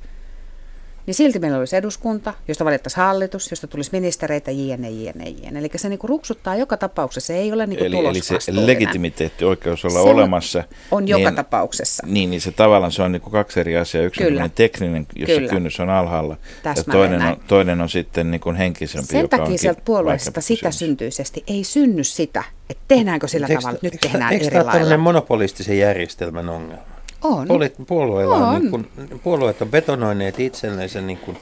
niin 1.06 1.14
silti 1.14 1.38
meillä 1.38 1.58
olisi 1.58 1.76
eduskunta, 1.76 2.34
josta 2.48 2.64
valittaisiin 2.64 3.04
hallitus, 3.04 3.50
josta 3.50 3.66
tulisi 3.66 3.90
ministereitä, 3.92 4.50
jne, 4.50 4.90
jne, 4.90 5.28
jne. 5.28 5.58
Eli 5.58 5.70
se 5.76 5.88
niinku 5.88 6.06
ruksuttaa 6.06 6.56
joka 6.56 6.76
tapauksessa, 6.76 7.26
se 7.26 7.36
ei 7.36 7.52
ole 7.52 7.66
niinku 7.66 7.84
eli, 7.84 8.06
eli 8.06 8.20
se 8.22 8.66
legitimiteetti, 8.66 9.44
oikeus 9.44 9.84
olla 9.84 10.02
se 10.02 10.08
olemassa. 10.10 10.64
On 10.90 11.04
niin, 11.04 11.10
joka 11.10 11.32
tapauksessa. 11.32 12.06
Niin, 12.06 12.30
niin 12.30 12.40
se 12.40 12.52
tavallaan 12.52 12.92
se 12.92 13.02
on 13.02 13.12
niinku 13.12 13.30
kaksi 13.30 13.60
eri 13.60 13.76
asiaa. 13.76 14.04
Yksi 14.04 14.24
Kyllä. 14.24 14.44
on 14.44 14.50
tekninen, 14.50 15.06
jossa 15.16 15.34
Kyllä. 15.34 15.52
kynnys 15.52 15.80
on 15.80 15.90
alhaalla, 15.90 16.36
Täsmälleen 16.62 17.12
ja 17.12 17.18
toinen 17.18 17.32
on, 17.32 17.44
toinen 17.48 17.80
on 17.80 17.88
sitten 17.88 18.30
niinku 18.30 18.54
henkisempi, 18.58 19.06
Sen 19.06 19.20
joka 19.20 19.38
takia 19.38 19.58
sieltä 19.58 19.82
puolueesta 19.84 20.40
sitä 20.40 20.70
syntyisesti 20.70 21.44
ei 21.46 21.64
synny 21.64 22.04
sitä, 22.04 22.44
että 22.70 22.84
tehdäänkö 22.88 23.28
sillä 23.28 23.48
tavalla, 23.48 23.70
että 23.70 23.86
nyt 23.86 23.96
tehdään 24.00 24.32
eri 24.32 24.44
lailla. 24.44 24.72
Eikö 24.72 24.84
tämä 24.84 24.96
monopolistisen 24.96 25.78
järjestelmän 25.78 26.48
ongelma? 26.48 26.95
On. 27.24 27.48
Puoli, 27.48 27.72
puolueilla 27.86 28.36
on. 28.36 28.42
on 28.42 28.60
niin 28.60 28.70
kuin, 28.70 28.88
puolueet 29.22 29.62
on 29.62 29.68
betonoineet 29.68 30.40
itselleen 30.40 31.06
niin 31.06 31.18
kuin, 31.18 31.38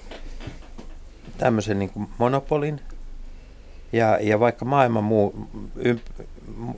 tämmöisen 1.38 1.78
niin 1.78 1.90
kuin 1.90 2.08
monopolin. 2.18 2.80
Ja, 3.92 4.18
ja 4.20 4.40
vaikka 4.40 4.64
maailma 4.64 5.00
muu, 5.00 5.48
ymp, 5.76 6.02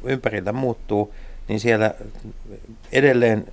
ympärillä 0.04 0.52
muuttuu, 0.52 1.14
niin 1.48 1.60
siellä 1.60 1.94
edelleen 2.92 3.52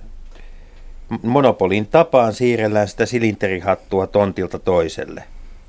monopolin 1.22 1.86
tapaan 1.86 2.32
siirrellään 2.32 2.88
sitä 2.88 3.06
silinterihattua 3.06 4.06
tontilta 4.06 4.58
toiselle 4.58 5.24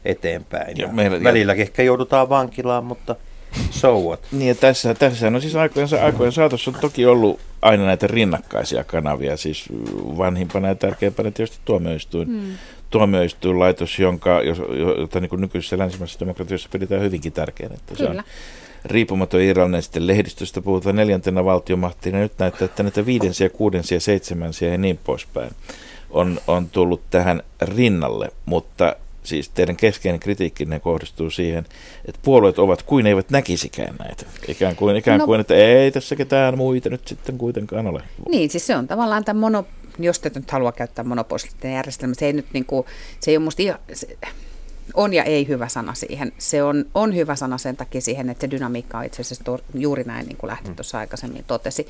eteenpäin. 0.06 0.78
Ja, 0.78 0.88
ja 0.88 0.94
meillä, 0.94 1.24
välillä 1.24 1.54
ja... 1.54 1.62
ehkä 1.62 1.84
joudutaan 1.84 2.30
vankilaan, 2.30 2.84
mutta 2.84 3.16
so 3.72 4.00
what? 4.00 4.20
Niin 4.32 4.48
ja 4.48 4.56
tässä, 4.56 4.94
tässä 4.94 5.30
no 5.30 5.39
siis 5.39 5.56
aikojen, 5.56 5.89
aikojen 6.04 6.32
saatossa 6.32 6.72
on 6.72 6.78
toki 6.82 7.06
ollut 7.06 7.39
aina 7.62 7.86
näitä 7.86 8.08
rinnakkaisia 8.08 8.84
kanavia, 8.84 9.38
siis 9.38 9.65
vanhimpana 10.18 10.68
ja 10.68 10.76
tärkeimpänä 10.76 11.32
tietysti 11.32 11.60
tuomioistuin, 11.65 12.28
hmm. 12.28 12.54
tuomioistuinlaitos, 12.89 14.00
jonka, 14.00 14.41
jota 14.98 15.20
niin 15.20 15.41
nykyisessä 15.41 15.78
länsimaisessa 15.78 16.20
demokratiassa 16.20 16.70
pidetään 16.72 17.02
hyvinkin 17.02 17.34
tärkeänä. 17.34 17.76
Että 17.76 17.96
Kyllä. 17.96 18.13
se 18.13 18.18
on 18.18 18.24
riippumaton 18.86 19.41
irrallinen 19.41 19.84
sitten 19.84 20.08
lehdistöstä 20.08 20.62
puhutaan 20.62 20.96
neljäntenä 20.96 21.46
valtiomahtina. 21.46 22.20
Nyt 22.20 22.39
näyttää, 22.39 22.65
että 22.65 22.84
näitä 22.84 23.06
viidensiä, 23.06 23.50
kuudensia, 23.50 24.00
seitsemänsiä 24.00 24.70
ja 24.70 24.78
niin 24.78 25.00
poispäin 25.04 25.52
on, 26.10 26.39
on 26.48 26.70
tullut 26.70 27.02
tähän 27.10 27.44
rinnalle, 27.62 28.32
mutta 28.46 28.96
siis 29.26 29.50
teidän 29.50 29.76
keskeinen 29.76 30.20
kritiikkinne 30.20 30.80
kohdistuu 30.80 31.30
siihen, 31.30 31.66
että 32.06 32.20
puolueet 32.24 32.60
ovat 32.60 32.84
kuin 32.84 33.08
eivät 33.08 33.30
näkisikään 33.30 33.96
näitä. 34.00 34.26
Ikään 34.48 34.76
kuin, 34.76 34.96
ikään 34.96 35.20
no, 35.20 35.26
kuin 35.26 35.40
että 35.40 35.56
ei 35.56 35.92
tässä 35.92 36.16
ketään 36.16 36.58
muita 36.58 36.90
nyt 36.90 37.08
sitten 37.08 37.38
kuitenkaan 37.38 37.88
ole. 37.88 38.02
Niin, 38.30 38.50
siis 38.50 38.68
se 38.68 38.76
on 38.76 38.88
tavallaan 38.88 39.26
tämä 39.26 39.40
mono, 39.40 39.66
jos 40.00 40.20
te 40.20 40.32
nyt 40.36 40.52
haluaa 40.52 40.72
käyttää 40.72 41.06
monopolistinen 41.06 41.76
järjestelmä, 41.76 42.14
se 42.18 42.26
ei 42.26 42.34
nyt 42.34 42.48
niin 42.54 42.66
kuin, 42.66 42.86
se 43.20 43.32
ei 43.32 43.38
ole 43.38 43.44
musta 43.44 43.62
ihan, 43.62 43.80
se, 43.94 44.18
on 44.96 45.14
ja 45.14 45.24
ei 45.24 45.48
hyvä 45.48 45.68
sana 45.68 45.94
siihen. 45.94 46.32
Se 46.38 46.64
on, 46.64 46.86
on 46.94 47.16
hyvä 47.16 47.36
sana 47.36 47.58
sen 47.58 47.78
takia 47.78 48.02
siihen, 48.02 48.30
että 48.30 48.42
se 48.42 48.52
dynamiikka 48.52 48.98
on 48.98 49.06
itse 49.06 49.22
asiassa 49.22 49.60
juuri 49.74 50.04
näin, 50.04 50.28
niin 50.28 50.38
kuin 50.38 50.48
Lähti 50.48 50.70
mm. 50.70 50.76
tuossa 50.76 50.98
aikaisemmin 50.98 51.44
totesi. 51.48 51.88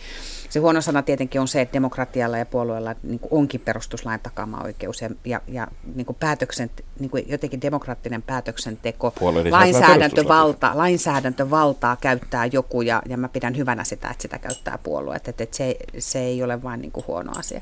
Se 0.49 0.59
huono 0.59 0.81
sana 0.81 1.01
tietenkin 1.01 1.41
on 1.41 1.47
se, 1.47 1.61
että 1.61 1.73
demokratialla 1.73 2.37
ja 2.37 2.45
puolueella 2.45 2.95
niin 3.03 3.19
kuin 3.19 3.33
onkin 3.33 3.61
perustuslain 3.61 4.19
takama 4.19 4.61
oikeus 4.63 5.01
ja, 5.01 5.09
ja, 5.25 5.41
ja 5.47 5.67
niin 5.95 6.05
kuin 6.05 6.17
päätöksen, 6.19 6.71
niin 6.99 7.09
kuin 7.09 7.25
jotenkin 7.27 7.61
demokraattinen 7.61 8.21
päätöksenteko, 8.21 9.13
lainsäädäntövalta, 9.49 10.71
lainsäädäntövaltaa 10.73 11.95
käyttää 11.95 12.45
joku 12.45 12.81
ja, 12.81 13.01
ja 13.09 13.17
mä 13.17 13.29
pidän 13.29 13.57
hyvänä 13.57 13.83
sitä, 13.83 14.09
että 14.09 14.21
sitä 14.21 14.39
käyttää 14.39 14.79
puolueet, 14.83 15.27
että, 15.27 15.43
että 15.43 15.57
se, 15.57 15.77
se 15.99 16.19
ei 16.19 16.43
ole 16.43 16.63
vain 16.63 16.81
niin 16.81 16.91
kuin 16.91 17.07
huono 17.07 17.31
asia. 17.37 17.61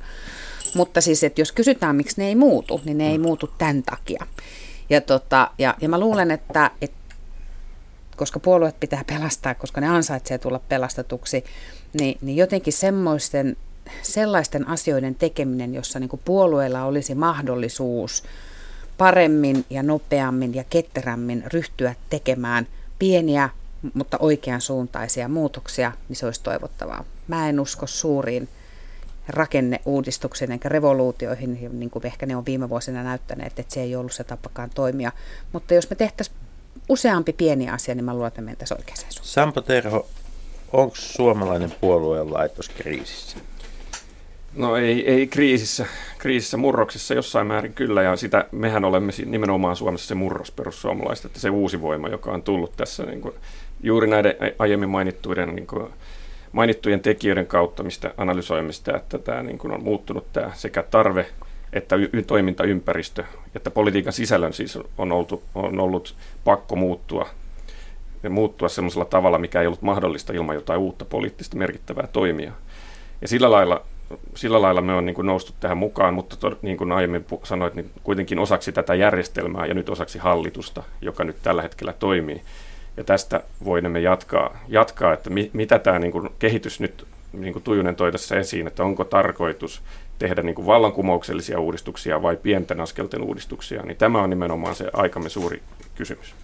Mutta 0.75 1.01
siis, 1.01 1.23
että 1.23 1.41
jos 1.41 1.51
kysytään, 1.51 1.95
miksi 1.95 2.21
ne 2.21 2.27
ei 2.27 2.35
muutu, 2.35 2.81
niin 2.85 2.97
ne 2.97 3.11
ei 3.11 3.17
muutu 3.17 3.49
tämän 3.57 3.83
takia. 3.83 4.25
Ja, 4.89 5.01
tota, 5.01 5.51
ja, 5.57 5.75
ja 5.81 5.89
mä 5.89 5.99
luulen, 5.99 6.31
että, 6.31 6.71
että 6.81 7.03
koska 8.15 8.39
puolueet 8.39 8.79
pitää 8.79 9.03
pelastaa, 9.07 9.55
koska 9.55 9.81
ne 9.81 9.87
ansaitsee 9.87 10.37
tulla 10.37 10.59
pelastetuksi, 10.69 11.43
niin, 11.99 12.17
niin 12.21 12.37
jotenkin 12.37 12.73
semmoisten, 12.73 13.57
sellaisten 14.01 14.67
asioiden 14.67 15.15
tekeminen, 15.15 15.73
jossa 15.73 15.99
niin 15.99 16.09
puolueella 16.25 16.83
olisi 16.83 17.15
mahdollisuus 17.15 18.23
paremmin 18.97 19.65
ja 19.69 19.83
nopeammin 19.83 20.55
ja 20.55 20.63
ketterämmin 20.63 21.43
ryhtyä 21.53 21.95
tekemään 22.09 22.67
pieniä, 22.99 23.49
mutta 23.93 24.17
oikean 24.17 24.61
suuntaisia 24.61 25.27
muutoksia, 25.27 25.91
niin 26.09 26.15
se 26.15 26.25
olisi 26.25 26.43
toivottavaa. 26.43 27.03
Mä 27.27 27.49
en 27.49 27.59
usko 27.59 27.87
suuriin 27.87 28.49
rakenneuudistuksiin 29.27 30.51
eikä 30.51 30.69
revoluutioihin, 30.69 31.79
niin 31.79 31.89
kuin 31.89 32.05
ehkä 32.05 32.25
ne 32.25 32.35
on 32.35 32.45
viime 32.45 32.69
vuosina 32.69 33.03
näyttäneet, 33.03 33.59
että 33.59 33.73
se 33.73 33.81
ei 33.81 33.95
ollut 33.95 34.11
se 34.11 34.23
tapakaan 34.23 34.69
toimia. 34.75 35.11
Mutta 35.51 35.73
jos 35.73 35.89
me 35.89 35.95
tehtäisiin 35.95 36.37
useampi 36.89 37.33
pieni 37.33 37.69
asia, 37.69 37.95
niin 37.95 38.05
mä 38.05 38.13
luulen, 38.13 38.27
että 38.27 38.41
mentäisiin 38.41 38.77
oikeaan 38.77 38.97
suuntaan. 38.97 39.25
Sampo 39.25 39.61
Terho, 39.61 40.07
onko 40.73 40.95
suomalainen 40.95 41.73
puolueen 41.81 42.33
laitos 42.33 42.69
kriisissä? 42.69 43.37
No 44.55 44.75
ei, 44.75 45.09
ei 45.11 45.27
kriisissä, 45.27 45.85
kriisissä, 46.17 46.57
murroksessa 46.57 47.13
jossain 47.13 47.47
määrin 47.47 47.73
kyllä, 47.73 48.01
ja 48.01 48.15
sitä 48.15 48.45
mehän 48.51 48.85
olemme 48.85 49.11
nimenomaan 49.25 49.75
Suomessa 49.75 50.07
se 50.07 50.15
murros 50.15 50.51
perussuomalaiset, 50.51 51.25
että 51.25 51.39
se 51.39 51.49
uusi 51.49 51.81
voima, 51.81 52.07
joka 52.07 52.31
on 52.31 52.43
tullut 52.43 52.77
tässä 52.77 53.03
niin 53.03 53.21
kuin, 53.21 53.33
juuri 53.83 54.07
näiden 54.07 54.35
aiemmin 54.59 54.89
mainittuiden 54.89 55.55
niin 55.55 55.67
kuin, 55.67 55.93
mainittujen 56.53 56.99
tekijöiden 56.99 57.47
kautta, 57.47 57.83
mistä 57.83 58.13
analysoimista, 58.17 58.97
että 58.97 59.17
tämä 59.17 59.43
niin 59.43 59.57
kuin 59.57 59.73
on 59.73 59.83
muuttunut 59.83 60.33
tämä 60.33 60.51
sekä 60.53 60.83
tarve 60.83 61.25
että 61.73 61.95
y- 61.95 62.23
toimintaympäristö, 62.27 63.23
että 63.55 63.71
politiikan 63.71 64.13
sisällön 64.13 64.53
siis 64.53 64.79
on, 64.97 65.11
oltu, 65.11 65.43
on 65.55 65.79
ollut 65.79 66.15
pakko 66.43 66.75
muuttua 66.75 67.29
ja 68.23 68.29
muuttua 68.29 68.69
sellaisella 68.69 69.05
tavalla, 69.05 69.37
mikä 69.37 69.61
ei 69.61 69.67
ollut 69.67 69.81
mahdollista 69.81 70.33
ilman 70.33 70.55
jotain 70.55 70.79
uutta 70.79 71.05
poliittista 71.05 71.57
merkittävää 71.57 72.07
toimia. 72.07 72.51
Ja 73.21 73.27
sillä 73.27 73.51
lailla 73.51 73.85
sillä 74.35 74.61
lailla 74.61 74.81
me 74.81 74.93
on 74.93 75.05
niin 75.05 75.15
kuin 75.15 75.25
noustu 75.25 75.53
tähän 75.59 75.77
mukaan, 75.77 76.13
mutta 76.13 76.37
to, 76.37 76.57
niin 76.61 76.77
kuin 76.77 76.91
aiemmin 76.91 77.25
sanoit, 77.43 77.75
niin 77.75 77.91
kuitenkin 78.03 78.39
osaksi 78.39 78.71
tätä 78.71 78.95
järjestelmää 78.95 79.65
ja 79.65 79.73
nyt 79.73 79.89
osaksi 79.89 80.19
hallitusta, 80.19 80.83
joka 81.01 81.23
nyt 81.23 81.35
tällä 81.43 81.61
hetkellä 81.61 81.93
toimii. 81.93 82.41
Ja 82.97 83.03
tästä 83.03 83.43
voimme 83.65 83.99
jatkaa, 83.99 84.57
jatkaa 84.67 85.13
että 85.13 85.29
mi, 85.29 85.49
mitä 85.53 85.79
tämä 85.79 85.99
niin 85.99 86.11
kuin 86.11 86.29
kehitys 86.39 86.79
nyt, 86.79 87.07
niin 87.33 87.53
kuin 87.53 87.63
Tujunen 87.63 87.95
toi 87.95 88.11
tässä 88.11 88.39
esiin, 88.39 88.67
että 88.67 88.83
onko 88.83 89.03
tarkoitus 89.03 89.81
tehdä 90.19 90.41
niin 90.41 90.55
kuin 90.55 90.65
vallankumouksellisia 90.65 91.59
uudistuksia 91.59 92.21
vai 92.21 92.35
pienten 92.35 92.79
askelten 92.79 93.21
uudistuksia, 93.21 93.83
niin 93.83 93.97
tämä 93.97 94.21
on 94.21 94.29
nimenomaan 94.29 94.75
se 94.75 94.89
aikamme 94.93 95.29
suuri 95.29 95.61
kysymys. 95.95 96.35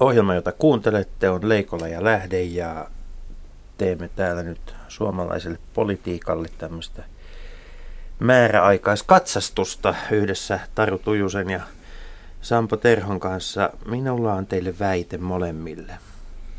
Ohjelma, 0.00 0.34
jota 0.34 0.52
kuuntelette, 0.52 1.30
on 1.30 1.48
Leikola 1.48 1.88
ja 1.88 2.04
Lähde 2.04 2.42
ja 2.42 2.86
teemme 3.78 4.10
täällä 4.16 4.42
nyt 4.42 4.74
suomalaiselle 4.88 5.58
politiikalle 5.74 6.48
tämmöistä 6.58 7.04
määräaikaiskatsastusta 8.18 9.94
yhdessä 10.10 10.60
Taru 10.74 10.98
Tujusen 10.98 11.50
ja 11.50 11.60
Sampo 12.40 12.76
Terhon 12.76 13.20
kanssa. 13.20 13.70
Minulla 13.86 14.34
on 14.34 14.46
teille 14.46 14.78
väite 14.78 15.18
molemmille. 15.18 15.98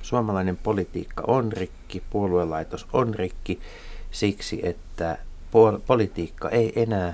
Suomalainen 0.02 0.58
politiikka 0.58 1.24
on 1.28 1.52
rikki, 1.52 2.04
puoluelaitos 2.10 2.88
on 2.94 3.14
rikki 3.14 3.60
siksi, 4.12 4.60
että 4.64 5.18
politiikka 5.88 6.50
ei 6.50 6.74
enää 6.76 7.14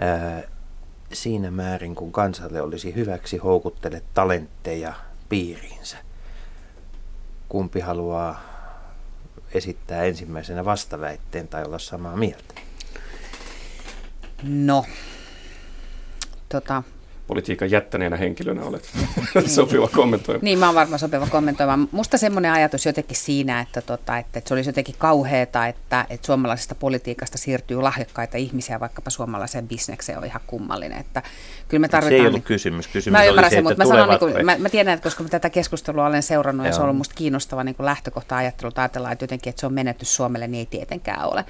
ää, 0.00 0.42
siinä 1.12 1.50
määrin, 1.50 1.94
kun 1.94 2.12
kansalle 2.12 2.62
olisi 2.62 2.94
hyväksi, 2.94 3.36
houkuttele 3.36 4.02
talentteja 4.14 4.94
piiriinsä. 5.28 5.96
Kumpi 7.48 7.80
haluaa 7.80 8.53
esittää 9.54 10.04
ensimmäisenä 10.04 10.64
vastaväitteen 10.64 11.48
tai 11.48 11.64
olla 11.64 11.78
samaa 11.78 12.16
mieltä? 12.16 12.54
No, 14.42 14.84
tota, 16.48 16.82
politiikan 17.26 17.70
jättäneenä 17.70 18.16
henkilönä 18.16 18.62
olet 18.64 18.90
sopiva 19.46 19.88
kommentoimaan. 19.88 20.44
Niin, 20.44 20.58
mä 20.58 20.66
oon 20.66 20.74
varmaan 20.74 20.98
sopiva 20.98 21.26
kommentoimaan. 21.26 21.88
Musta 21.92 22.18
semmoinen 22.18 22.52
ajatus 22.52 22.86
jotenkin 22.86 23.16
siinä, 23.16 23.60
että, 23.60 23.82
tota, 23.82 24.18
että, 24.18 24.38
että 24.38 24.48
se 24.48 24.54
olisi 24.54 24.68
jotenkin 24.68 24.94
kauheata, 24.98 25.66
että, 25.66 26.06
että 26.10 26.26
suomalaisesta 26.26 26.74
politiikasta 26.74 27.38
siirtyy 27.38 27.82
lahjakkaita 27.82 28.36
ihmisiä 28.36 28.80
vaikkapa 28.80 29.10
suomalaiseen 29.10 29.68
bisnekseen 29.68 30.18
on 30.18 30.24
ihan 30.24 30.40
kummallinen. 30.46 31.00
Että 31.00 31.22
kyllä 31.68 31.80
me 31.80 31.88
tarvitaan, 31.88 32.10
se 32.10 32.14
ei 32.14 32.20
ollut 32.20 32.32
niin, 32.32 32.42
kysymys. 32.42 32.86
Kysymys 32.88 33.20
mä 33.20 33.42
oli 33.42 33.50
se, 33.50 33.62
mutta 33.62 33.84
mä, 33.84 33.88
sanon, 33.88 34.08
niin 34.08 34.18
kuin, 34.18 34.46
mä, 34.46 34.58
mä, 34.58 34.68
tiedän, 34.68 34.94
että 34.94 35.04
koska 35.04 35.22
mä 35.22 35.28
tätä 35.28 35.50
keskustelua 35.50 36.06
olen 36.06 36.22
seurannut 36.22 36.64
Joo. 36.64 36.68
ja 36.68 36.74
se 36.74 36.80
on 36.80 36.84
ollut 36.84 36.96
musta 36.96 37.14
kiinnostava 37.14 37.64
niin 37.64 37.74
kuin 37.74 37.86
lähtökohta 37.86 38.36
ajattelulta 38.36 38.82
ajatellaan, 38.82 39.12
että 39.12 39.22
jotenkin, 39.22 39.50
että 39.50 39.60
se 39.60 39.66
on 39.66 39.74
menetys 39.74 40.16
Suomelle, 40.16 40.46
niin 40.46 40.58
ei 40.58 40.66
tietenkään 40.66 41.28
ole. 41.28 41.44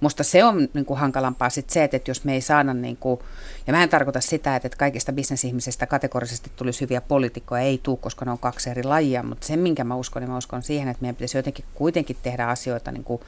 Musta 0.00 0.24
se 0.24 0.44
on 0.44 0.68
niin 0.74 0.84
kuin 0.84 1.00
hankalampaa 1.00 1.50
sit 1.50 1.70
se, 1.70 1.84
että 1.84 2.10
jos 2.10 2.24
me 2.24 2.34
ei 2.34 2.40
saada, 2.40 2.74
niin 2.74 2.96
kuin, 2.96 3.20
ja 3.66 3.72
mä 3.72 3.82
en 3.82 3.88
tarkoita 3.88 4.20
sitä, 4.20 4.56
että 4.56 4.68
kaikista 4.78 5.12
bisnesihmisistä 5.18 5.86
kategorisesti 5.86 6.50
tulisi 6.56 6.80
hyviä 6.80 7.00
poliitikkoja, 7.00 7.62
ei 7.62 7.80
tule, 7.82 7.98
koska 8.00 8.24
ne 8.24 8.30
on 8.30 8.38
kaksi 8.38 8.70
eri 8.70 8.82
lajia, 8.82 9.22
mutta 9.22 9.46
se, 9.46 9.56
minkä 9.56 9.84
mä 9.84 9.94
uskon, 9.94 10.22
niin 10.22 10.30
mä 10.30 10.38
uskon 10.38 10.62
siihen, 10.62 10.88
että 10.88 11.00
meidän 11.00 11.14
pitäisi 11.14 11.38
jotenkin 11.38 11.64
kuitenkin 11.74 12.16
tehdä 12.22 12.46
asioita 12.46 12.92
niin 12.92 13.04
kuin, 13.04 13.20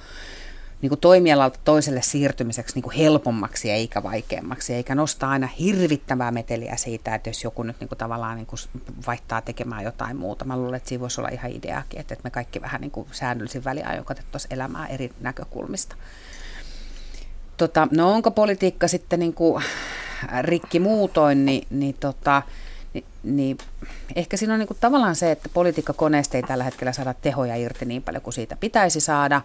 niin 0.82 0.88
kuin 0.88 1.00
toimialalta 1.00 1.58
toiselle 1.64 2.02
siirtymiseksi 2.02 2.74
niin 2.74 2.82
kuin 2.82 2.96
helpommaksi 2.96 3.70
eikä 3.70 4.02
vaikeammaksi, 4.02 4.74
eikä 4.74 4.94
nostaa 4.94 5.30
aina 5.30 5.46
hirvittävää 5.46 6.30
meteliä 6.30 6.76
siitä, 6.76 7.14
että 7.14 7.30
jos 7.30 7.44
joku 7.44 7.62
nyt 7.62 7.80
niin 7.80 7.88
kuin 7.88 7.98
tavallaan 7.98 8.36
niin 8.36 8.46
kuin 8.46 8.60
vaihtaa 9.06 9.40
tekemään 9.40 9.84
jotain 9.84 10.16
muuta. 10.16 10.44
Mä 10.44 10.56
luulen, 10.56 10.74
että 10.74 10.88
siinä 10.88 11.00
voisi 11.00 11.20
olla 11.20 11.30
ihan 11.32 11.50
ideakin, 11.50 12.00
että 12.00 12.16
me 12.24 12.30
kaikki 12.30 12.60
vähän 12.60 12.80
niin 12.80 12.90
kuin 12.90 13.08
säännöllisin 13.12 13.64
väliajoin 13.64 14.04
katsottaisiin 14.04 14.54
elämää 14.54 14.86
eri 14.86 15.10
näkökulmista. 15.20 15.96
Tota, 17.56 17.88
no 17.90 18.12
onko 18.12 18.30
politiikka 18.30 18.88
sitten 18.88 19.18
niin 19.18 19.34
kuin 19.34 19.64
rikki 20.40 20.80
muutoin, 20.80 21.44
niin, 21.44 21.66
niin, 21.70 21.94
tota, 22.00 22.42
niin, 22.94 23.04
niin 23.22 23.58
ehkä 24.16 24.36
siinä 24.36 24.54
on 24.54 24.58
niin 24.58 24.66
kuin 24.66 24.78
tavallaan 24.80 25.16
se, 25.16 25.30
että 25.30 25.48
politiikkakoneesta 25.54 26.36
ei 26.36 26.42
tällä 26.42 26.64
hetkellä 26.64 26.92
saada 26.92 27.14
tehoja 27.14 27.56
irti 27.56 27.84
niin 27.84 28.02
paljon 28.02 28.22
kuin 28.22 28.34
siitä 28.34 28.56
pitäisi 28.56 29.00
saada. 29.00 29.42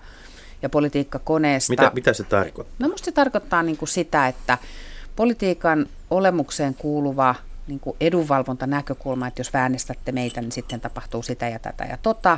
Ja 0.62 0.70
politiikkakoneesta... 0.70 1.72
Mitä, 1.72 1.92
mitä 1.94 2.14
se 2.14 2.24
tarkoittaa? 2.24 2.76
No 2.80 2.88
musta 2.88 3.06
se 3.06 3.12
tarkoittaa 3.12 3.64
niin 3.64 3.78
kuin 3.78 3.90
sitä, 3.90 4.28
että 4.28 4.58
politiikan 5.16 5.86
olemukseen 6.10 6.74
kuuluva 6.74 7.36
niin 7.68 7.80
kuin 7.80 7.98
edunvalvontanäkökulma, 8.02 9.28
että 9.28 9.40
jos 9.40 9.54
väänestätte 9.54 10.12
meitä, 10.12 10.42
niin 10.42 10.52
sitten 10.52 10.82
tapahtuu 10.82 11.24
sitä 11.24 11.50
ja 11.50 11.60
tätä 11.60 11.84
ja 11.84 11.98
tota, 11.98 12.38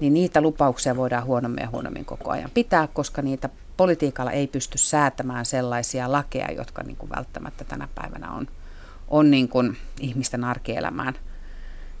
niin 0.00 0.14
niitä 0.14 0.40
lupauksia 0.40 0.96
voidaan 0.96 1.24
huonommin 1.24 1.62
ja 1.62 1.70
huonommin 1.70 2.04
koko 2.04 2.30
ajan 2.30 2.50
pitää, 2.54 2.88
koska 2.92 3.22
niitä 3.22 3.48
politiikalla 3.76 4.32
ei 4.32 4.46
pysty 4.46 4.78
säätämään 4.78 5.46
sellaisia 5.46 6.12
lakeja, 6.12 6.52
jotka 6.52 6.82
niin 6.82 6.96
kuin 6.96 7.10
välttämättä 7.16 7.64
tänä 7.64 7.88
päivänä 7.94 8.30
on, 8.30 8.48
on 9.08 9.30
niin 9.30 9.48
kuin 9.48 9.76
ihmisten 10.00 10.44
arkielämään 10.44 11.14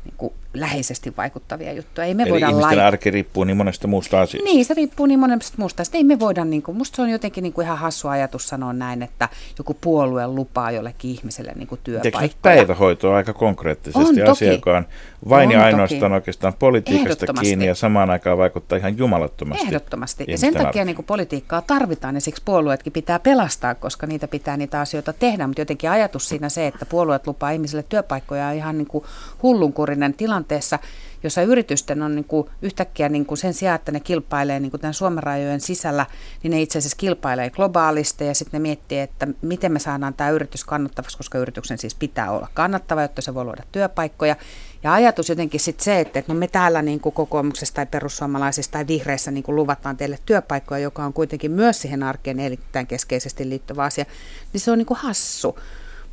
niin 0.04 0.14
kuin 0.16 0.32
läheisesti 0.60 1.12
vaikuttavia 1.16 1.72
juttuja. 1.72 2.06
Ei 2.06 2.14
me 2.14 2.22
Eli 2.22 2.30
voida 2.30 2.48
ihmisten 2.48 2.78
lai... 2.78 2.86
arki 2.86 3.10
riippuu 3.10 3.44
niin 3.44 3.56
monesta 3.56 3.88
muusta 3.88 4.20
asiasta. 4.20 4.44
Niin, 4.44 4.64
se 4.64 4.74
riippuu 4.74 5.06
niin 5.06 5.20
monesta 5.20 5.54
muusta 5.58 5.82
asiasta. 5.82 5.98
Ei 5.98 6.04
me 6.04 6.18
voida, 6.18 6.44
niin 6.44 6.62
kuin, 6.62 6.76
musta 6.76 6.96
se 6.96 7.02
on 7.02 7.10
jotenkin 7.10 7.42
niin 7.42 7.52
kuin 7.52 7.64
ihan 7.64 7.78
hassu 7.78 8.08
ajatus 8.08 8.48
sanoa 8.48 8.72
näin, 8.72 9.02
että 9.02 9.28
joku 9.58 9.76
puolue 9.80 10.26
lupaa 10.26 10.70
jollekin 10.70 11.10
ihmiselle 11.10 11.52
niin 11.56 11.68
kuin 11.68 11.80
työpaikkoja. 11.84 12.22
Eikö 12.22 12.34
päivähoitoa 12.42 13.16
aika 13.16 13.32
konkreettisesti 13.32 14.22
on 14.22 14.30
asia, 14.30 14.52
joka 14.52 14.76
on 14.76 14.86
vain 15.28 15.46
on 15.46 15.52
ja 15.52 15.64
ainoastaan 15.64 16.00
toki. 16.00 16.14
oikeastaan 16.14 16.54
politiikasta 16.54 17.32
kiinni 17.32 17.66
ja 17.66 17.74
samaan 17.74 18.10
aikaan 18.10 18.38
vaikuttaa 18.38 18.78
ihan 18.78 18.98
jumalattomasti. 18.98 19.66
Ehdottomasti. 19.66 20.24
Ja 20.28 20.38
sen 20.38 20.54
takia 20.54 20.84
niin 20.84 20.96
kuin 20.96 21.06
politiikkaa 21.06 21.62
tarvitaan 21.62 22.14
ja 22.14 22.20
siksi 22.20 22.42
puolueetkin 22.44 22.92
pitää 22.92 23.18
pelastaa, 23.18 23.74
koska 23.74 24.06
niitä 24.06 24.28
pitää 24.28 24.56
niitä 24.56 24.80
asioita 24.80 25.12
tehdä. 25.12 25.46
Mutta 25.46 25.60
jotenkin 25.60 25.90
ajatus 25.90 26.28
siinä 26.28 26.48
se, 26.48 26.66
että 26.66 26.86
puolueet 26.86 27.26
lupaa 27.26 27.50
ihmisille 27.50 27.84
työpaikkoja 27.88 28.46
on 28.46 28.54
ihan 28.54 28.78
niin 28.78 28.88
kuin 28.88 29.04
hullunkurinen 29.42 30.14
tilanteessa, 30.46 30.78
jossa 31.22 31.42
yritysten 31.42 32.02
on 32.02 32.14
niin 32.14 32.24
kuin 32.24 32.50
yhtäkkiä 32.62 33.08
niin 33.08 33.26
kuin 33.26 33.38
sen 33.38 33.54
sijaan, 33.54 33.74
että 33.74 33.92
ne 33.92 34.00
kilpailee 34.00 34.60
niin 34.60 34.70
kuin 34.70 34.80
tämän 34.80 34.94
Suomen 34.94 35.22
rajojen 35.22 35.60
sisällä, 35.60 36.06
niin 36.42 36.50
ne 36.50 36.62
itse 36.62 36.78
asiassa 36.78 36.96
kilpailee 36.96 37.50
globaalisti 37.50 38.26
ja 38.26 38.34
sitten 38.34 38.58
ne 38.58 38.62
miettii, 38.62 38.98
että 38.98 39.26
miten 39.42 39.72
me 39.72 39.78
saadaan 39.78 40.14
tämä 40.14 40.30
yritys 40.30 40.64
kannattavaksi, 40.64 41.16
koska 41.16 41.38
yrityksen 41.38 41.78
siis 41.78 41.94
pitää 41.94 42.30
olla 42.30 42.48
kannattava, 42.54 43.02
jotta 43.02 43.22
se 43.22 43.34
voi 43.34 43.44
luoda 43.44 43.62
työpaikkoja. 43.72 44.36
Ja 44.82 44.92
ajatus 44.92 45.28
jotenkin 45.28 45.60
sitten 45.60 45.84
se, 45.84 46.00
että 46.00 46.22
no 46.28 46.34
me 46.34 46.48
täällä 46.48 46.82
niin 46.82 47.00
kuin 47.00 47.12
kokoomuksessa 47.12 47.74
tai 47.74 47.86
perussuomalaisissa 47.86 48.72
tai 48.72 48.86
vihreissä 48.86 49.30
niin 49.30 49.44
kuin 49.44 49.56
luvataan 49.56 49.96
teille 49.96 50.18
työpaikkoja, 50.26 50.80
joka 50.80 51.04
on 51.04 51.12
kuitenkin 51.12 51.50
myös 51.50 51.82
siihen 51.82 52.02
arkeen 52.02 52.40
erittäin 52.40 52.86
keskeisesti 52.86 53.48
liittyvä 53.48 53.84
asia, 53.84 54.04
niin 54.52 54.60
se 54.60 54.70
on 54.70 54.78
niin 54.78 54.86
kuin 54.86 54.98
hassu. 54.98 55.58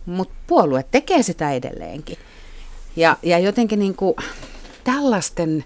Mutta 0.06 0.34
puolue 0.48 0.86
tekee 0.92 1.24
sitä 1.24 1.52
edelleenkin. 1.52 2.18
Ja, 2.96 3.18
ja 3.24 3.40
jotenkin 3.40 3.80
niin 3.80 3.96
kuin, 3.96 4.16
tällaisten, 4.84 5.64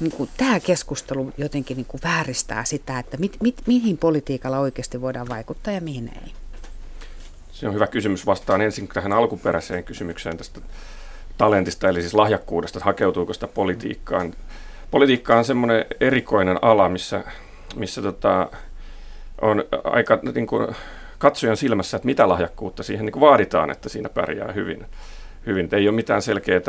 niin 0.00 0.12
kuin, 0.12 0.30
tämä 0.36 0.60
keskustelu 0.60 1.32
jotenkin 1.38 1.76
niin 1.76 1.86
kuin 1.86 2.00
vääristää 2.04 2.64
sitä, 2.64 2.98
että 2.98 3.16
mit, 3.16 3.36
mit, 3.42 3.62
mihin 3.66 3.98
politiikalla 3.98 4.58
oikeasti 4.58 5.00
voidaan 5.00 5.28
vaikuttaa 5.28 5.74
ja 5.74 5.80
mihin 5.80 6.12
ei. 6.24 6.32
Se 7.52 7.68
on 7.68 7.74
hyvä 7.74 7.86
kysymys. 7.86 8.26
Vastaan 8.26 8.60
ensin 8.60 8.88
tähän 8.88 9.12
alkuperäiseen 9.12 9.84
kysymykseen 9.84 10.36
tästä 10.36 10.60
talentista, 11.38 11.88
eli 11.88 12.00
siis 12.00 12.14
lahjakkuudesta, 12.14 12.78
että 12.78 12.84
hakeutuuko 12.84 13.32
sitä 13.32 13.46
politiikkaan. 13.46 14.34
Politiikka 14.90 15.38
on 15.38 15.44
semmoinen 15.44 15.84
erikoinen 16.00 16.58
ala, 16.62 16.88
missä, 16.88 17.24
missä 17.76 18.02
tota, 18.02 18.50
on 19.40 19.64
aika 19.84 20.18
niin 20.34 20.46
kuin, 20.46 20.76
katsojan 21.18 21.56
silmässä, 21.56 21.96
että 21.96 22.06
mitä 22.06 22.28
lahjakkuutta 22.28 22.82
siihen 22.82 23.06
niin 23.06 23.12
kuin 23.12 23.20
vaaditaan, 23.20 23.70
että 23.70 23.88
siinä 23.88 24.08
pärjää 24.08 24.52
hyvin. 24.52 24.86
Hyvin. 25.46 25.68
Ei 25.72 25.88
ole 25.88 25.96
mitään 25.96 26.22
selkeää 26.22 26.60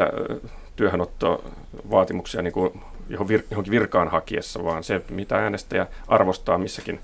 työhönottovaatimuksia 0.76 2.42
niin 2.42 2.54
kuin 2.54 2.82
johonkin 3.50 3.72
virkaan 3.72 4.08
hakiessa, 4.08 4.64
vaan 4.64 4.84
se, 4.84 5.02
mitä 5.10 5.36
äänestäjä 5.36 5.88
arvostaa 6.08 6.58
missäkin. 6.58 7.00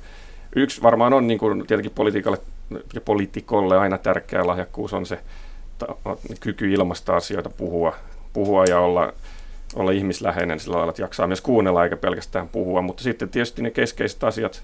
Yksi 0.56 0.82
varmaan 0.82 1.14
on 1.14 1.28
niin 1.28 1.40
kuin 1.40 1.68
tietenkin 1.68 1.92
politiikalle 1.96 2.38
ja 2.94 3.02
poliitikolle 3.02 3.78
aina 3.78 3.98
tärkeä 3.98 4.48
lahjakkuus 4.48 4.94
on 4.94 5.06
se 5.06 5.20
ta- 5.78 5.96
kyky 6.40 6.74
ilmaista 6.74 7.16
asioita, 7.16 7.50
puhua, 7.50 7.96
puhua 8.34 8.66
ja 8.66 8.80
olla, 8.80 9.14
olla 9.76 9.92
ihmisläheinen 9.92 10.60
sillä 10.60 10.76
lailla, 10.78 10.90
että 10.90 11.02
jaksaa 11.02 11.28
myös 11.28 11.42
kuunnella 11.42 11.84
eikä 11.84 11.98
pelkästään 11.98 12.50
puhua. 12.50 12.82
Mutta 12.82 13.04
sitten 13.04 13.30
tietysti 13.30 13.62
ne 13.62 13.72
keskeiset 13.72 14.24
asiat, 14.24 14.64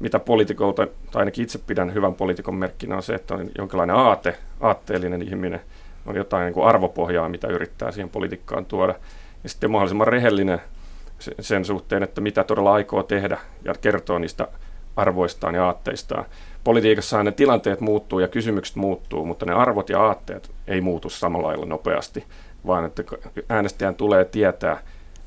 mitä 0.00 0.18
poliitikolta, 0.18 0.86
tai 0.86 1.20
ainakin 1.20 1.42
itse 1.42 1.58
pidän 1.58 1.94
hyvän 1.94 2.14
poliitikon 2.14 2.54
merkkinä, 2.54 2.96
on 2.96 3.02
se, 3.02 3.14
että 3.14 3.34
on 3.34 3.50
jonkinlainen 3.58 3.96
aate, 3.96 4.38
aatteellinen 4.60 5.22
ihminen– 5.22 5.60
on 6.06 6.16
jotain 6.16 6.44
niin 6.44 6.54
kuin 6.54 6.66
arvopohjaa, 6.66 7.28
mitä 7.28 7.48
yrittää 7.48 7.92
siihen 7.92 8.10
politiikkaan 8.10 8.66
tuoda. 8.66 8.94
Ja 9.42 9.48
sitten 9.48 9.70
mahdollisimman 9.70 10.06
rehellinen 10.06 10.60
sen 11.40 11.64
suhteen, 11.64 12.02
että 12.02 12.20
mitä 12.20 12.44
todella 12.44 12.72
aikoo 12.72 13.02
tehdä 13.02 13.38
ja 13.64 13.74
kertoo 13.80 14.18
niistä 14.18 14.48
arvoistaan 14.96 15.54
ja 15.54 15.64
aatteistaan. 15.66 16.24
Politiikassa 16.64 17.22
ne 17.22 17.32
tilanteet 17.32 17.80
muuttuu 17.80 18.18
ja 18.18 18.28
kysymykset 18.28 18.76
muuttuu, 18.76 19.24
mutta 19.24 19.46
ne 19.46 19.52
arvot 19.52 19.88
ja 19.88 20.02
aatteet 20.02 20.50
ei 20.68 20.80
muutu 20.80 21.10
samalla 21.10 21.48
lailla 21.48 21.66
nopeasti, 21.66 22.24
vaan 22.66 22.84
että 22.84 23.02
äänestäjän 23.48 23.94
tulee 23.94 24.24
tietää, 24.24 24.78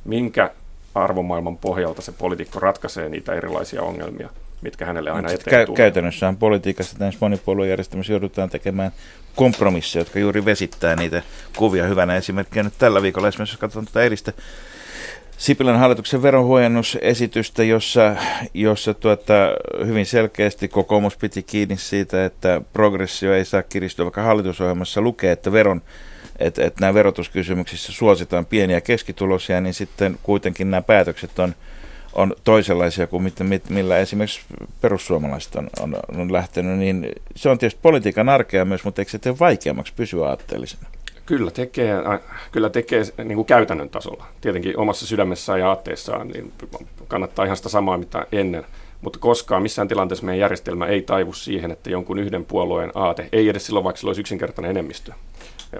minkä 0.05 0.51
arvomaailman 0.95 1.57
pohjalta 1.57 2.01
se 2.01 2.11
poliitikko 2.11 2.59
ratkaisee 2.59 3.09
niitä 3.09 3.33
erilaisia 3.33 3.81
ongelmia, 3.81 4.29
mitkä 4.61 4.85
hänelle 4.85 5.11
aina 5.11 5.31
eteen 5.31 5.63
kä- 5.63 5.65
tulee. 5.65 5.77
Käytännössähän 5.77 6.37
politiikassa 6.37 6.95
näissä 6.99 7.17
monipuoluejärjestelmissä 7.21 8.13
joudutaan 8.13 8.49
tekemään 8.49 8.91
kompromisseja, 9.35 10.01
jotka 10.01 10.19
juuri 10.19 10.45
vesittää 10.45 10.95
niitä 10.95 11.21
kuvia. 11.57 11.87
Hyvänä 11.87 12.15
esimerkkinä 12.15 12.63
nyt 12.63 12.73
tällä 12.77 13.01
viikolla 13.01 13.27
esimerkiksi, 13.27 13.53
jos 13.53 13.59
katsotaan 13.59 13.85
tätä 13.85 14.03
eristä 14.03 14.33
Sipilän 15.37 15.79
hallituksen 15.79 16.21
veronhuojennusesitystä, 16.21 17.63
jossa, 17.63 18.15
jossa 18.53 18.93
tuota, 18.93 19.33
hyvin 19.85 20.05
selkeästi 20.05 20.67
kokoomus 20.67 21.17
piti 21.17 21.43
kiinni 21.43 21.77
siitä, 21.77 22.25
että 22.25 22.61
progressio 22.73 23.33
ei 23.33 23.45
saa 23.45 23.63
kiristyä, 23.63 24.05
vaikka 24.05 24.21
hallitusohjelmassa 24.21 25.01
lukee, 25.01 25.31
että 25.31 25.51
veron 25.51 25.81
että, 26.39 26.65
että 26.65 26.81
nämä 26.81 26.93
verotuskysymyksissä 26.93 27.91
suositaan 27.91 28.45
pieniä 28.45 28.81
keskitulosia, 28.81 29.61
niin 29.61 29.73
sitten 29.73 30.19
kuitenkin 30.23 30.71
nämä 30.71 30.81
päätökset 30.81 31.39
on, 31.39 31.55
on 32.15 32.35
toisenlaisia 32.43 33.07
kuin 33.07 33.23
mit, 33.43 33.69
millä 33.69 33.97
esimerkiksi 33.97 34.41
perussuomalaiset 34.81 35.55
on, 35.55 35.69
on, 35.79 35.95
on 36.17 36.33
lähtenyt, 36.33 36.77
niin 36.77 37.11
se 37.35 37.49
on 37.49 37.57
tietysti 37.57 37.79
politiikan 37.81 38.29
arkea 38.29 38.65
myös, 38.65 38.83
mutta 38.83 39.01
eikö 39.01 39.11
se 39.11 39.19
tee 39.19 39.39
vaikeammaksi 39.39 39.93
pysyä 39.95 40.27
aatteellisena? 40.27 40.87
Kyllä 41.25 41.51
tekee, 41.51 41.95
kyllä 42.51 42.69
tekee 42.69 43.03
niin 43.23 43.35
kuin 43.35 43.45
käytännön 43.45 43.89
tasolla. 43.89 44.25
Tietenkin 44.41 44.79
omassa 44.79 45.07
sydämessään 45.07 45.59
ja 45.59 45.69
aatteessaan 45.69 46.27
niin 46.27 46.53
kannattaa 47.07 47.45
ihan 47.45 47.57
sitä 47.57 47.69
samaa, 47.69 47.97
mitä 47.97 48.27
ennen. 48.31 48.65
Mutta 49.01 49.19
koskaan 49.19 49.61
missään 49.61 49.87
tilanteessa 49.87 50.25
meidän 50.25 50.39
järjestelmä 50.39 50.85
ei 50.85 51.01
taivu 51.01 51.33
siihen, 51.33 51.71
että 51.71 51.89
jonkun 51.89 52.19
yhden 52.19 52.45
puolueen 52.45 52.91
aate, 52.95 53.29
ei 53.31 53.49
edes 53.49 53.65
silloin, 53.65 53.83
vaikka 53.83 53.99
sillä 53.99 54.09
olisi 54.09 54.21
yksinkertainen 54.21 54.69
enemmistö 54.69 55.13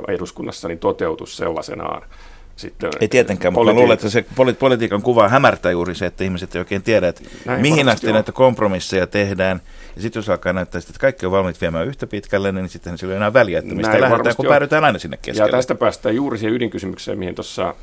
eduskunnassa, 0.08 0.68
niin 0.68 0.80
toteutus 0.80 1.38
sellaisenaan. 1.38 2.02
Sitten, 2.56 2.90
ei 3.00 3.08
tietenkään, 3.08 3.54
mutta 3.54 3.74
luulen, 3.74 3.94
että 3.94 4.10
se 4.10 4.26
poli- 4.36 4.54
politiikan 4.54 5.02
kuva 5.02 5.30
hämärtää 5.30 5.72
juuri 5.72 5.96
se, 5.96 6.06
että 6.06 6.24
ihmiset 6.24 6.56
ei 6.56 6.60
oikein 6.60 6.84
tiedä, 6.84 7.08
että 7.08 7.22
Näin 7.46 7.62
mihin 7.62 7.90
asti 7.90 8.14
näitä 8.14 8.32
kompromisseja 8.32 9.08
tehdään. 9.08 9.62
Ja 9.96 10.02
sitten 10.02 10.20
jos 10.20 10.30
alkaa 10.30 10.54
näyttää, 10.54 10.80
että 10.80 11.00
kaikki 11.00 11.26
on 11.26 11.32
valmiit 11.32 11.62
viemään 11.62 11.88
yhtä 11.88 12.08
pitkälle, 12.08 12.52
niin 12.52 12.70
sitten 12.70 12.98
sillä 12.98 13.14
ei 13.14 13.18
enää 13.18 13.34
väliä, 13.34 13.60
että 13.60 13.76
mistä 13.76 13.92
Näin 13.92 14.02
lähdetään, 14.02 14.36
kun 14.36 14.46
on. 14.46 14.50
päädytään 14.50 14.84
aina 14.84 15.00
sinne 15.00 15.18
keskelle. 15.22 15.48
Ja 15.50 15.52
tästä 15.52 15.76
päästään 15.76 16.16
juuri 16.16 16.38
siihen 16.38 16.56
ydinkysymykseen, 16.56 17.20
mihin 17.20 17.36
tuossa 17.36 17.76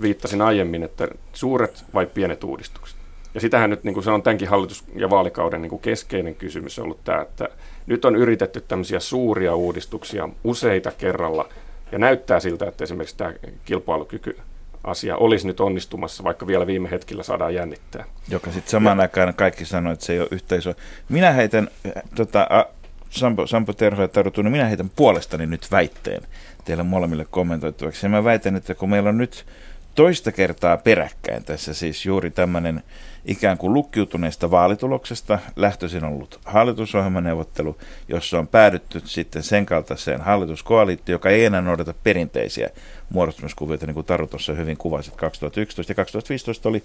viittasin 0.00 0.42
aiemmin, 0.42 0.82
että 0.82 1.08
suuret 1.32 1.84
vai 1.94 2.06
pienet 2.06 2.44
uudistukset. 2.44 2.96
Ja 3.34 3.40
sitähän 3.40 3.70
nyt, 3.70 3.84
niin 3.84 3.94
kuin 3.94 4.04
se 4.04 4.10
on 4.10 4.22
tämänkin 4.22 4.48
hallitus- 4.48 4.84
ja 4.94 5.10
vaalikauden 5.10 5.62
niin 5.62 5.70
kuin 5.70 5.82
keskeinen 5.82 6.34
kysymys 6.34 6.78
ollut 6.78 7.04
tämä, 7.04 7.22
että 7.22 7.48
nyt 7.86 8.04
on 8.04 8.16
yritetty 8.16 8.60
tämmöisiä 8.60 9.00
suuria 9.00 9.54
uudistuksia 9.54 10.28
useita 10.44 10.92
kerralla, 10.98 11.48
ja 11.92 11.98
näyttää 11.98 12.40
siltä, 12.40 12.68
että 12.68 12.84
esimerkiksi 12.84 13.16
tämä 13.16 13.32
kilpailukyky 13.64 14.36
asia 14.84 15.16
olisi 15.16 15.46
nyt 15.46 15.60
onnistumassa, 15.60 16.24
vaikka 16.24 16.46
vielä 16.46 16.66
viime 16.66 16.90
hetkellä 16.90 17.22
saadaan 17.22 17.54
jännittää. 17.54 18.04
Joka 18.28 18.52
sitten 18.52 18.70
samaan 18.70 18.98
ja. 18.98 19.02
aikaan 19.02 19.34
kaikki 19.34 19.64
sanoo, 19.64 19.92
että 19.92 20.06
se 20.06 20.12
ei 20.12 20.20
ole 20.20 20.28
yhteisö. 20.30 20.74
Minä 21.08 21.32
heitän, 21.32 21.68
tota, 22.14 22.46
a, 22.50 22.64
Sampo, 23.10 23.46
Sampo 23.46 23.72
Terho 23.72 24.02
ja 24.02 24.08
Taru 24.08 24.30
Tunne, 24.30 24.50
minä 24.50 24.64
heitän 24.64 24.90
puolestani 24.96 25.46
nyt 25.46 25.66
väitteen 25.70 26.22
teille 26.64 26.82
molemmille 26.82 27.26
kommentoitavaksi. 27.30 28.06
Ja 28.06 28.10
mä 28.10 28.24
väitän, 28.24 28.56
että 28.56 28.74
kun 28.74 28.90
meillä 28.90 29.08
on 29.08 29.18
nyt 29.18 29.46
toista 29.94 30.32
kertaa 30.32 30.76
peräkkäin 30.76 31.44
tässä 31.44 31.74
siis 31.74 32.06
juuri 32.06 32.30
tämmöinen 32.30 32.82
ikään 33.26 33.58
kuin 33.58 33.72
lukkiutuneesta 33.72 34.50
vaalituloksesta 34.50 35.38
lähtöisin 35.56 36.04
ollut 36.04 36.40
hallitusohjelmaneuvottelu, 36.44 37.76
jossa 38.08 38.38
on 38.38 38.48
päädytty 38.48 39.02
sitten 39.04 39.42
sen 39.42 39.66
kaltaiseen 39.66 40.20
hallituskoalitioon, 40.20 41.14
joka 41.14 41.30
ei 41.30 41.44
enää 41.44 41.60
noudata 41.60 41.94
perinteisiä 42.02 42.70
muodostumiskuvioita, 43.10 43.86
niin 43.86 43.94
kuin 43.94 44.06
Taru 44.06 44.26
tuossa 44.26 44.54
hyvin 44.54 44.76
kuvasi, 44.76 45.12
2011 45.16 45.90
ja 45.90 45.94
2015 45.94 46.68
oli 46.68 46.82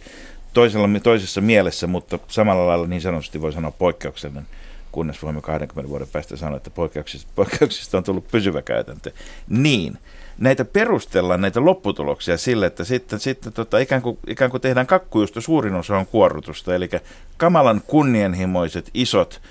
toisella, 0.53 0.89
toisessa 1.03 1.41
mielessä, 1.41 1.87
mutta 1.87 2.19
samalla 2.27 2.67
lailla 2.67 2.87
niin 2.87 3.01
sanotusti 3.01 3.41
voi 3.41 3.53
sanoa 3.53 3.71
poikkeuksellinen 3.71 4.47
kunnes 4.91 5.23
voimme 5.23 5.41
20 5.41 5.89
vuoden 5.89 6.07
päästä 6.07 6.37
sanoa, 6.37 6.57
että 6.57 6.69
poikkeuksista, 6.69 7.31
poikkeuksista 7.35 7.97
on 7.97 8.03
tullut 8.03 8.27
pysyvä 8.27 8.61
käytäntö. 8.61 9.11
Niin, 9.49 9.97
näitä 10.37 10.65
perustellaan, 10.65 11.41
näitä 11.41 11.65
lopputuloksia 11.65 12.37
sille, 12.37 12.65
että 12.65 12.83
sitten, 12.83 13.19
sitten 13.19 13.53
tota, 13.53 13.79
ikään, 13.79 14.01
kuin, 14.01 14.17
ikään 14.27 14.51
kuin 14.51 14.61
tehdään 14.61 14.87
kakkujusta, 14.87 15.41
suurin 15.41 15.75
osa 15.75 15.97
on 15.97 16.07
kuorrutusta, 16.07 16.75
eli 16.75 16.89
kamalan 17.37 17.81
kunnianhimoiset 17.87 18.89
isot 18.93 19.41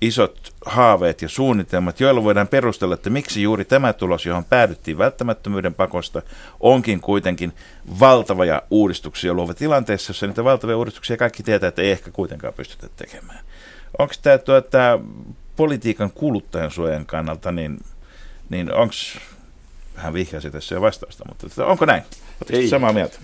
isot 0.00 0.52
haaveet 0.66 1.22
ja 1.22 1.28
suunnitelmat, 1.28 2.00
joilla 2.00 2.24
voidaan 2.24 2.48
perustella, 2.48 2.94
että 2.94 3.10
miksi 3.10 3.42
juuri 3.42 3.64
tämä 3.64 3.92
tulos, 3.92 4.26
johon 4.26 4.44
päädyttiin 4.44 4.98
välttämättömyyden 4.98 5.74
pakosta, 5.74 6.22
onkin 6.60 7.00
kuitenkin 7.00 7.52
valtava 8.00 8.44
ja 8.44 8.62
uudistuksia 8.70 9.34
luova 9.34 9.54
tilanteessa, 9.54 10.10
jossa 10.10 10.26
niitä 10.26 10.44
valtavia 10.44 10.76
uudistuksia 10.76 11.16
kaikki 11.16 11.42
tietää, 11.42 11.68
että 11.68 11.82
ei 11.82 11.90
ehkä 11.90 12.10
kuitenkaan 12.10 12.54
pystytä 12.54 12.88
tekemään. 12.96 13.40
Onko 13.98 14.14
tämä 14.22 14.38
tuota, 14.38 14.98
politiikan 15.56 16.10
kuluttajan 16.10 16.70
suojan 16.70 17.06
kannalta, 17.06 17.52
niin, 17.52 17.78
niin 18.50 18.72
onko 18.72 18.94
hän 19.94 20.14
vihjasi 20.14 20.50
tässä 20.50 20.74
jo 20.74 20.80
vastausta, 20.80 21.24
mutta 21.28 21.66
onko 21.66 21.84
näin? 21.84 22.02
Ei. 22.50 22.68
samaa 22.68 22.92
mieltä? 22.92 23.18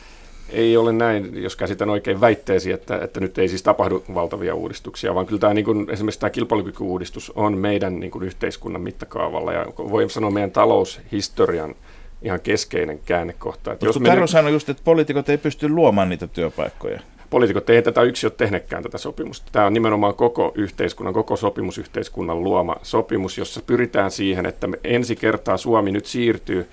Ei 0.48 0.76
ole 0.76 0.92
näin, 0.92 1.42
jos 1.42 1.56
käsitän 1.56 1.90
oikein 1.90 2.20
väitteesi, 2.20 2.72
että, 2.72 2.98
että 2.98 3.20
nyt 3.20 3.38
ei 3.38 3.48
siis 3.48 3.62
tapahdu 3.62 4.04
valtavia 4.14 4.54
uudistuksia, 4.54 5.14
vaan 5.14 5.26
kyllä 5.26 5.40
tämä, 5.40 5.54
niin 5.54 5.64
kuin, 5.64 5.90
esimerkiksi 5.90 6.20
tämä 6.20 6.30
kilpailukykyuudistus 6.30 7.32
on 7.34 7.58
meidän 7.58 8.00
niin 8.00 8.10
kuin, 8.10 8.24
yhteiskunnan 8.24 8.82
mittakaavalla 8.82 9.52
ja 9.52 9.66
voi 9.66 10.10
sanoa 10.10 10.30
meidän 10.30 10.50
taloushistorian 10.50 11.74
ihan 12.22 12.40
keskeinen 12.40 12.98
käännekohta. 13.04 13.72
Että 13.72 13.86
jos 13.86 13.94
Taro 13.94 14.08
meidän... 14.08 14.28
sanoi 14.28 14.52
just, 14.52 14.68
että 14.68 14.82
poliitikot 14.84 15.28
ei 15.28 15.38
pysty 15.38 15.68
luomaan 15.68 16.08
niitä 16.08 16.26
työpaikkoja. 16.26 17.00
Poliitikot 17.32 17.70
ei 17.70 17.82
tätä 17.82 18.02
yksi 18.02 18.26
ole 18.26 18.32
tehnytkään 18.36 18.82
tätä 18.82 18.98
sopimusta. 18.98 19.46
Tämä 19.52 19.66
on 19.66 19.72
nimenomaan 19.72 20.14
koko 20.14 20.52
yhteiskunnan, 20.54 21.14
koko 21.14 21.36
sopimusyhteiskunnan 21.36 22.44
luoma 22.44 22.76
sopimus, 22.82 23.38
jossa 23.38 23.60
pyritään 23.66 24.10
siihen, 24.10 24.46
että 24.46 24.66
me 24.66 24.78
ensi 24.84 25.16
kertaa 25.16 25.56
Suomi 25.56 25.92
nyt 25.92 26.06
siirtyy 26.06 26.68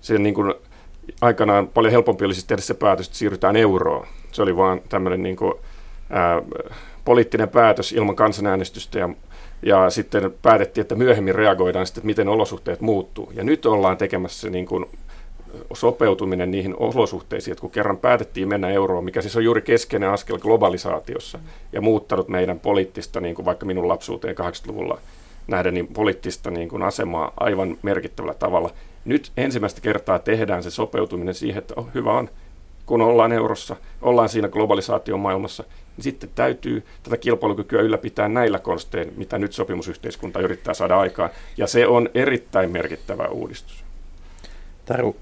sen 0.00 0.22
niin 0.22 0.34
kuin 0.34 0.54
aikanaan 1.20 1.68
paljon 1.68 1.92
helpompi 1.92 2.24
olisi 2.24 2.46
tehdä 2.46 2.62
se 2.62 2.74
päätös, 2.74 3.06
että 3.06 3.18
siirrytään 3.18 3.56
euroon. 3.56 4.06
Se 4.32 4.42
oli 4.42 4.56
vaan 4.56 4.80
tämmöinen 4.88 5.22
niin 5.22 5.36
kuin, 5.36 5.54
ää, 6.10 6.42
poliittinen 7.04 7.48
päätös 7.48 7.92
ilman 7.92 8.16
kansanäänestystä 8.16 8.98
ja, 8.98 9.08
ja 9.62 9.90
sitten 9.90 10.34
päätettiin, 10.42 10.82
että 10.82 10.94
myöhemmin 10.94 11.34
reagoidaan 11.34 11.86
sitten, 11.86 12.00
että 12.00 12.06
miten 12.06 12.28
olosuhteet 12.28 12.80
muuttuu. 12.80 13.32
Ja 13.34 13.44
nyt 13.44 13.66
ollaan 13.66 13.96
tekemässä 13.96 14.50
niin 14.50 14.66
kuin 14.66 14.86
sopeutuminen 15.74 16.50
niihin 16.50 16.74
olosuhteisiin, 16.76 17.52
että 17.52 17.60
kun 17.60 17.70
kerran 17.70 17.98
päätettiin 17.98 18.48
mennä 18.48 18.70
euroon, 18.70 19.04
mikä 19.04 19.22
siis 19.22 19.36
on 19.36 19.44
juuri 19.44 19.62
keskeinen 19.62 20.10
askel 20.10 20.38
globalisaatiossa 20.38 21.38
ja 21.72 21.80
muuttanut 21.80 22.28
meidän 22.28 22.60
poliittista, 22.60 23.20
niin 23.20 23.34
kuin 23.34 23.46
vaikka 23.46 23.66
minun 23.66 23.88
lapsuuteen 23.88 24.36
80-luvulla 24.38 24.98
nähdä, 25.46 25.70
niin 25.70 25.86
poliittista 25.86 26.50
niin 26.50 26.68
kuin 26.68 26.82
asemaa 26.82 27.32
aivan 27.40 27.76
merkittävällä 27.82 28.34
tavalla. 28.34 28.70
Nyt 29.04 29.32
ensimmäistä 29.36 29.80
kertaa 29.80 30.18
tehdään 30.18 30.62
se 30.62 30.70
sopeutuminen 30.70 31.34
siihen, 31.34 31.58
että 31.58 31.74
oh, 31.76 31.88
hyvä 31.94 32.12
on, 32.12 32.30
kun 32.86 33.02
ollaan 33.02 33.32
eurossa, 33.32 33.76
ollaan 34.02 34.28
siinä 34.28 34.48
globalisaation 34.48 35.20
maailmassa, 35.20 35.64
niin 35.96 36.04
sitten 36.04 36.30
täytyy 36.34 36.84
tätä 37.02 37.16
kilpailukykyä 37.16 37.80
ylläpitää 37.80 38.28
näillä 38.28 38.58
konstein, 38.58 39.12
mitä 39.16 39.38
nyt 39.38 39.52
sopimusyhteiskunta 39.52 40.40
yrittää 40.40 40.74
saada 40.74 41.00
aikaan. 41.00 41.30
Ja 41.56 41.66
se 41.66 41.86
on 41.86 42.08
erittäin 42.14 42.70
merkittävä 42.70 43.24
uudistus. 43.24 43.84
Taru, 44.84 45.16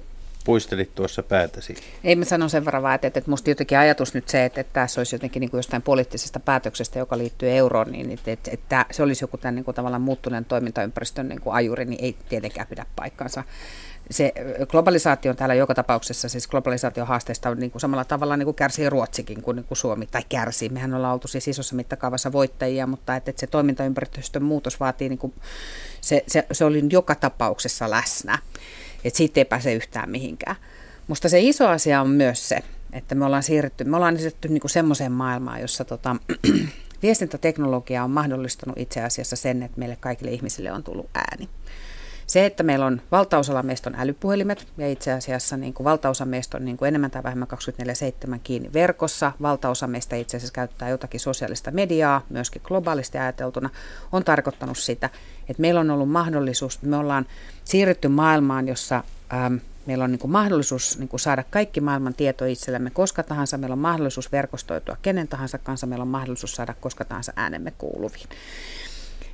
puistelit 0.44 0.94
tuossa 0.94 1.22
päätäsi. 1.22 1.76
Ei 2.04 2.16
mä 2.16 2.24
sanon 2.24 2.50
sen 2.50 2.64
verran 2.64 2.82
vaan, 2.82 2.94
että, 2.94 3.06
että 3.06 3.30
musta 3.30 3.50
jotenkin 3.50 3.78
ajatus 3.78 4.14
nyt 4.14 4.28
se, 4.28 4.44
että, 4.44 4.60
että 4.60 4.72
tässä 4.72 5.00
olisi 5.00 5.14
jotenkin 5.14 5.40
niin 5.40 5.50
kuin 5.50 5.58
jostain 5.58 5.82
poliittisesta 5.82 6.40
päätöksestä, 6.40 6.98
joka 6.98 7.18
liittyy 7.18 7.50
euroon, 7.50 7.92
niin 7.92 8.10
että, 8.10 8.30
että, 8.30 8.50
että 8.50 8.86
se 8.90 9.02
olisi 9.02 9.24
joku 9.24 9.38
tämän 9.38 9.54
niin 9.54 9.64
kuin 9.64 9.74
tavallaan 9.74 10.02
muuttuneen 10.02 10.44
toimintaympäristön 10.44 11.28
niin 11.28 11.40
kuin 11.40 11.54
ajuri, 11.54 11.84
niin 11.84 12.04
ei 12.04 12.16
tietenkään 12.28 12.66
pidä 12.66 12.86
paikkansa. 12.96 13.44
Se 14.10 14.32
globalisaatio 14.66 15.30
on 15.30 15.36
täällä 15.36 15.54
joka 15.54 15.74
tapauksessa, 15.74 16.28
siis 16.28 16.48
globalisaation 16.48 17.06
haasteista 17.06 17.50
on 17.50 17.58
niin 17.58 17.70
kuin 17.70 17.80
samalla 17.80 18.04
tavalla 18.04 18.36
niin 18.36 18.44
kuin 18.44 18.54
kärsii 18.54 18.90
Ruotsikin 18.90 19.42
kuin, 19.42 19.56
niin 19.56 19.64
kuin 19.64 19.78
Suomi, 19.78 20.06
tai 20.06 20.22
kärsii. 20.28 20.68
Mehän 20.68 20.94
ollaan 20.94 21.12
oltu 21.12 21.28
siis 21.28 21.48
isossa 21.48 21.76
mittakaavassa 21.76 22.32
voittajia, 22.32 22.86
mutta 22.86 23.16
että, 23.16 23.30
että 23.30 23.40
se 23.40 23.46
toimintaympäristön 23.46 24.42
muutos 24.42 24.80
vaatii, 24.80 25.08
niin 25.08 25.18
kuin, 25.18 25.34
se, 26.00 26.24
se, 26.26 26.46
se 26.52 26.64
oli 26.64 26.84
joka 26.90 27.14
tapauksessa 27.14 27.90
läsnä 27.90 28.38
että 29.04 29.16
siitä 29.16 29.40
ei 29.40 29.44
pääse 29.44 29.74
yhtään 29.74 30.10
mihinkään. 30.10 30.56
Musta 31.08 31.28
se 31.28 31.40
iso 31.40 31.68
asia 31.68 32.00
on 32.00 32.10
myös 32.10 32.48
se, 32.48 32.58
että 32.92 33.14
me 33.14 33.24
ollaan 33.24 33.42
siirrytty, 33.42 33.84
me 33.84 33.96
ollaan 33.96 34.16
siirrytty 34.16 34.48
niin 34.48 34.60
semmoiseen 34.66 35.12
maailmaan, 35.12 35.60
jossa 35.60 35.84
tota, 35.84 36.16
viestintäteknologia 37.02 38.04
on 38.04 38.10
mahdollistanut 38.10 38.78
itse 38.78 39.02
asiassa 39.02 39.36
sen, 39.36 39.62
että 39.62 39.78
meille 39.78 39.96
kaikille 40.00 40.30
ihmisille 40.30 40.72
on 40.72 40.82
tullut 40.82 41.10
ääni. 41.14 41.48
Se, 42.26 42.46
että 42.46 42.62
meillä 42.62 42.86
on 42.86 43.02
valtaosalla 43.12 43.62
meistä 43.62 43.90
on 43.90 43.96
älypuhelimet 43.98 44.66
ja 44.78 44.88
itse 44.88 45.12
asiassa 45.12 45.56
niin 45.56 45.74
kuin 45.74 45.84
valtaosa 45.84 46.24
meistä 46.24 46.56
on 46.56 46.64
niin 46.64 46.76
kuin 46.76 46.88
enemmän 46.88 47.10
tai 47.10 47.22
vähemmän 47.22 47.48
24-7 48.34 48.38
kiinni 48.44 48.72
verkossa. 48.72 49.32
Valtaosa 49.42 49.86
meistä 49.86 50.16
itse 50.16 50.36
asiassa 50.36 50.52
käyttää 50.52 50.88
jotakin 50.88 51.20
sosiaalista 51.20 51.70
mediaa, 51.70 52.26
myöskin 52.30 52.62
globaalisti 52.64 53.18
ajateltuna, 53.18 53.70
on 54.12 54.24
tarkoittanut 54.24 54.78
sitä, 54.78 55.10
että 55.48 55.60
meillä 55.60 55.80
on 55.80 55.90
ollut 55.90 56.10
mahdollisuus, 56.10 56.82
me 56.82 56.96
ollaan 56.96 57.26
siirrytty 57.64 58.08
maailmaan, 58.08 58.68
jossa 58.68 59.04
ähm, 59.34 59.56
Meillä 59.86 60.04
on 60.04 60.10
niin 60.10 60.18
kuin 60.18 60.30
mahdollisuus 60.30 60.98
niin 60.98 61.08
kuin 61.08 61.20
saada 61.20 61.44
kaikki 61.50 61.80
maailman 61.80 62.14
tieto 62.14 62.44
itsellemme 62.44 62.90
koska 62.90 63.22
tahansa. 63.22 63.58
Meillä 63.58 63.72
on 63.72 63.78
mahdollisuus 63.78 64.32
verkostoitua 64.32 64.96
kenen 65.02 65.28
tahansa 65.28 65.58
kanssa. 65.58 65.86
Meillä 65.86 66.02
on 66.02 66.08
mahdollisuus 66.08 66.54
saada 66.54 66.74
koska 66.80 67.04
tahansa 67.04 67.32
äänemme 67.36 67.72
kuuluviin. 67.78 68.28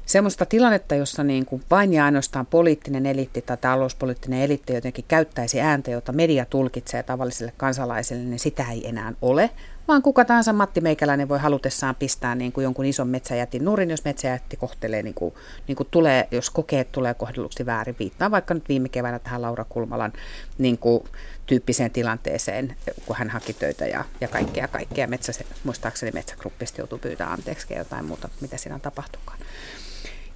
Semmoista 0.08 0.46
tilannetta, 0.46 0.94
jossa 0.94 1.24
niin 1.24 1.46
kuin 1.46 1.62
vain 1.70 1.92
ja 1.92 2.04
ainoastaan 2.04 2.46
poliittinen 2.46 3.06
eliitti 3.06 3.42
tai 3.42 3.56
talouspoliittinen 3.56 4.40
eliitti 4.40 4.74
jotenkin 4.74 5.04
käyttäisi 5.08 5.60
ääntä, 5.60 5.90
jota 5.90 6.12
media 6.12 6.44
tulkitsee 6.44 7.02
tavallisille 7.02 7.52
kansalaisille, 7.56 8.24
niin 8.24 8.38
sitä 8.38 8.64
ei 8.72 8.88
enää 8.88 9.12
ole, 9.22 9.50
vaan 9.88 10.02
kuka 10.02 10.24
tahansa 10.24 10.52
Matti 10.52 10.80
Meikäläinen 10.80 11.28
voi 11.28 11.38
halutessaan 11.38 11.94
pistää 11.94 12.34
niin 12.34 12.52
kuin 12.52 12.62
jonkun 12.62 12.84
ison 12.84 13.08
metsäjätin 13.08 13.64
nurin, 13.64 13.90
jos 13.90 14.04
metsäjätti 14.04 14.56
kohtelee, 14.56 15.02
niin 15.02 15.14
kuin, 15.14 15.34
niin 15.66 15.76
kuin 15.76 15.88
tulee, 15.90 16.28
jos 16.30 16.50
kokee, 16.50 16.80
että 16.80 16.92
tulee 16.92 17.14
kohdelluksi 17.14 17.66
väärin. 17.66 17.96
Viittaa 17.98 18.30
vaikka 18.30 18.54
nyt 18.54 18.68
viime 18.68 18.88
keväänä 18.88 19.18
tähän 19.18 19.42
Laura 19.42 19.64
Kulmalan 19.68 20.12
niin 20.58 20.78
kuin, 20.78 21.04
tyyppiseen 21.46 21.90
tilanteeseen, 21.90 22.76
kun 23.06 23.16
hän 23.16 23.30
haki 23.30 23.52
töitä 23.52 23.86
ja, 23.86 24.04
ja 24.20 24.28
kaikkea, 24.28 24.68
kaikkea. 24.68 25.06
Metsä, 25.06 25.32
muistaakseni 25.64 26.12
Metsägruppista 26.12 26.80
joutuu 26.80 26.98
pyytämään 26.98 27.34
anteeksi 27.34 27.66
ja 27.70 27.78
jotain 27.78 28.04
muuta, 28.04 28.28
mitä 28.40 28.56
siinä 28.56 28.78
tapahtukaan. 28.78 29.38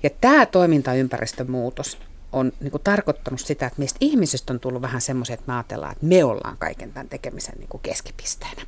Ja 0.02 0.10
tämä 0.20 0.46
toimintaympäristön 0.46 1.50
muutos 1.50 1.98
on 2.32 2.52
niin 2.60 2.70
kuin 2.70 2.82
tarkoittanut 2.82 3.40
sitä, 3.40 3.66
että 3.66 3.78
meistä 3.78 3.96
ihmisistä 4.00 4.52
on 4.52 4.60
tullut 4.60 4.82
vähän 4.82 5.00
semmoiset, 5.00 5.34
että 5.34 5.52
me 5.52 5.56
ajatellaan, 5.56 5.92
että 5.92 6.06
me 6.06 6.24
ollaan 6.24 6.56
kaiken 6.58 6.92
tämän 6.92 7.08
tekemisen 7.08 7.54
niin 7.58 7.68
kuin 7.68 7.80
keskipisteenä. 7.82 8.62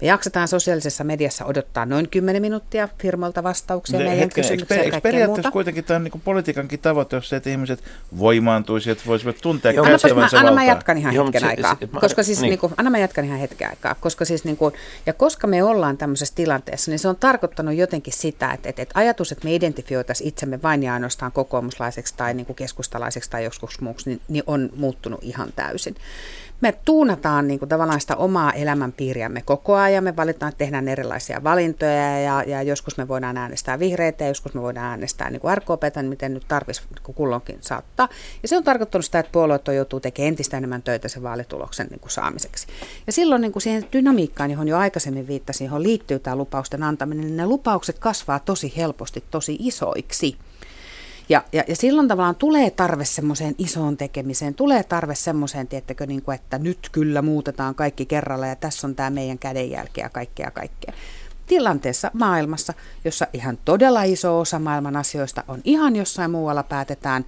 Me 0.00 0.06
jaksetaan 0.06 0.48
sosiaalisessa 0.48 1.04
mediassa 1.04 1.44
odottaa 1.44 1.86
noin 1.86 2.08
10 2.08 2.42
minuuttia 2.42 2.88
firmalta 2.98 3.42
vastauksia 3.42 3.98
meidän 3.98 4.16
hetken, 4.16 4.44
kysymyksiin 4.44 4.80
eikö, 4.80 4.96
eikö 4.96 5.00
periaatteessa 5.00 5.42
muuta. 5.42 5.50
kuitenkin 5.50 5.84
tämä 5.84 5.98
niin 5.98 6.20
politiikankin 6.24 6.78
tavoite, 6.78 7.16
jos 7.16 7.28
se, 7.28 7.36
että 7.36 7.50
ihmiset 7.50 7.82
voimaantuisivat, 8.18 8.98
että 8.98 9.08
voisivat 9.08 9.36
tuntea 9.42 9.72
Joo, 9.72 9.84
anna, 9.84 10.14
mä, 10.14 10.28
anna 10.38 10.52
mä 10.52 10.64
jatkan 10.64 10.98
ihan 10.98 11.14
hetken 11.14 11.40
se, 11.40 11.46
aikaa. 11.46 11.76
Se, 11.80 11.86
koska 12.00 12.22
siis, 12.22 12.40
niin. 12.40 12.50
Niin 12.50 12.58
kuin, 12.58 12.72
anna 12.76 12.90
mä 12.90 12.98
jatkan 12.98 13.24
ihan 13.24 13.38
hetken 13.38 13.68
aikaa. 13.68 13.94
Koska 13.94 14.24
siis, 14.24 14.44
niin 14.44 14.56
kuin, 14.56 14.74
ja 15.06 15.12
koska 15.12 15.46
me 15.46 15.62
ollaan 15.62 15.96
tämmöisessä 15.96 16.34
tilanteessa, 16.34 16.90
niin 16.90 16.98
se 16.98 17.08
on 17.08 17.16
tarkoittanut 17.16 17.74
jotenkin 17.74 18.12
sitä, 18.12 18.52
että, 18.52 18.68
että, 18.68 18.82
että 18.82 18.98
ajatus, 18.98 19.32
että 19.32 19.44
me 19.44 19.54
identifioitaisiin 19.54 20.28
itsemme 20.28 20.62
vain 20.62 20.82
ja 20.82 20.94
ainoastaan 20.94 21.32
kokoomuslaiseksi 21.32 22.14
tai 22.16 22.34
niin 22.34 22.46
kuin 22.46 22.56
keskustalaiseksi 22.56 23.05
tai 23.30 23.44
joskus 23.44 23.80
muuksi, 23.80 24.10
niin, 24.10 24.20
niin 24.28 24.44
on 24.46 24.70
muuttunut 24.76 25.20
ihan 25.22 25.52
täysin 25.56 25.94
me 26.60 26.74
tuunataan 26.84 27.48
niin 27.48 27.58
kuin 27.58 27.68
tavallaan 27.68 28.00
sitä 28.00 28.16
omaa 28.16 28.52
elämänpiiriämme 28.52 29.42
koko 29.42 29.74
ajan. 29.74 30.04
Me 30.04 30.16
valitaan, 30.16 30.48
että 30.48 30.58
tehdään 30.58 30.88
erilaisia 30.88 31.44
valintoja 31.44 32.20
ja, 32.20 32.42
ja 32.46 32.62
joskus 32.62 32.96
me 32.96 33.08
voidaan 33.08 33.36
äänestää 33.36 33.78
vihreitä 33.78 34.24
ja 34.24 34.28
joskus 34.28 34.54
me 34.54 34.62
voidaan 34.62 34.86
äänestää 34.86 35.30
niin 35.30 35.40
kuin 35.40 35.56
niin 35.96 36.10
miten 36.10 36.34
nyt 36.34 36.44
tarvitsisi 36.48 36.88
niin 36.90 37.14
kulloinkin 37.14 37.58
saattaa. 37.60 38.08
Ja 38.42 38.48
se 38.48 38.56
on 38.56 38.64
tarkoittanut 38.64 39.04
sitä, 39.04 39.18
että 39.18 39.32
puolueet 39.32 39.68
joutuu 39.76 40.00
tekemään 40.00 40.28
entistä 40.28 40.56
enemmän 40.56 40.82
töitä 40.82 41.08
sen 41.08 41.22
vaalituloksen 41.22 41.86
niin 41.90 42.00
kuin 42.00 42.10
saamiseksi. 42.10 42.66
Ja 43.06 43.12
silloin 43.12 43.42
niin 43.42 43.52
kuin 43.52 43.62
siihen 43.62 43.84
dynamiikkaan, 43.92 44.50
johon 44.50 44.68
jo 44.68 44.78
aikaisemmin 44.78 45.28
viittasin, 45.28 45.64
johon 45.64 45.82
liittyy 45.82 46.18
tämä 46.18 46.36
lupausten 46.36 46.82
antaminen, 46.82 47.24
niin 47.24 47.36
ne 47.36 47.46
lupaukset 47.46 47.98
kasvaa 47.98 48.38
tosi 48.38 48.72
helposti 48.76 49.24
tosi 49.30 49.56
isoiksi. 49.60 50.36
Ja, 51.28 51.44
ja, 51.52 51.64
ja 51.68 51.76
silloin 51.76 52.08
tavallaan 52.08 52.34
tulee 52.34 52.70
tarve 52.70 53.04
semmoiseen 53.04 53.54
isoon 53.58 53.96
tekemiseen, 53.96 54.54
tulee 54.54 54.82
tarve 54.82 55.14
semmoiseen, 55.14 55.68
tiettäkö, 55.68 56.06
niin 56.06 56.22
kuin, 56.22 56.34
että 56.34 56.58
nyt 56.58 56.88
kyllä 56.92 57.22
muutetaan 57.22 57.74
kaikki 57.74 58.06
kerralla 58.06 58.46
ja 58.46 58.56
tässä 58.56 58.86
on 58.86 58.94
tämä 58.94 59.10
meidän 59.10 59.38
kädenjälki 59.38 60.00
ja 60.00 60.08
kaikkea 60.08 60.50
kaikkea. 60.50 60.94
Tilanteessa 61.46 62.10
maailmassa, 62.14 62.74
jossa 63.04 63.26
ihan 63.32 63.58
todella 63.64 64.02
iso 64.02 64.40
osa 64.40 64.58
maailman 64.58 64.96
asioista 64.96 65.44
on 65.48 65.60
ihan 65.64 65.96
jossain 65.96 66.30
muualla 66.30 66.62
päätetään 66.62 67.24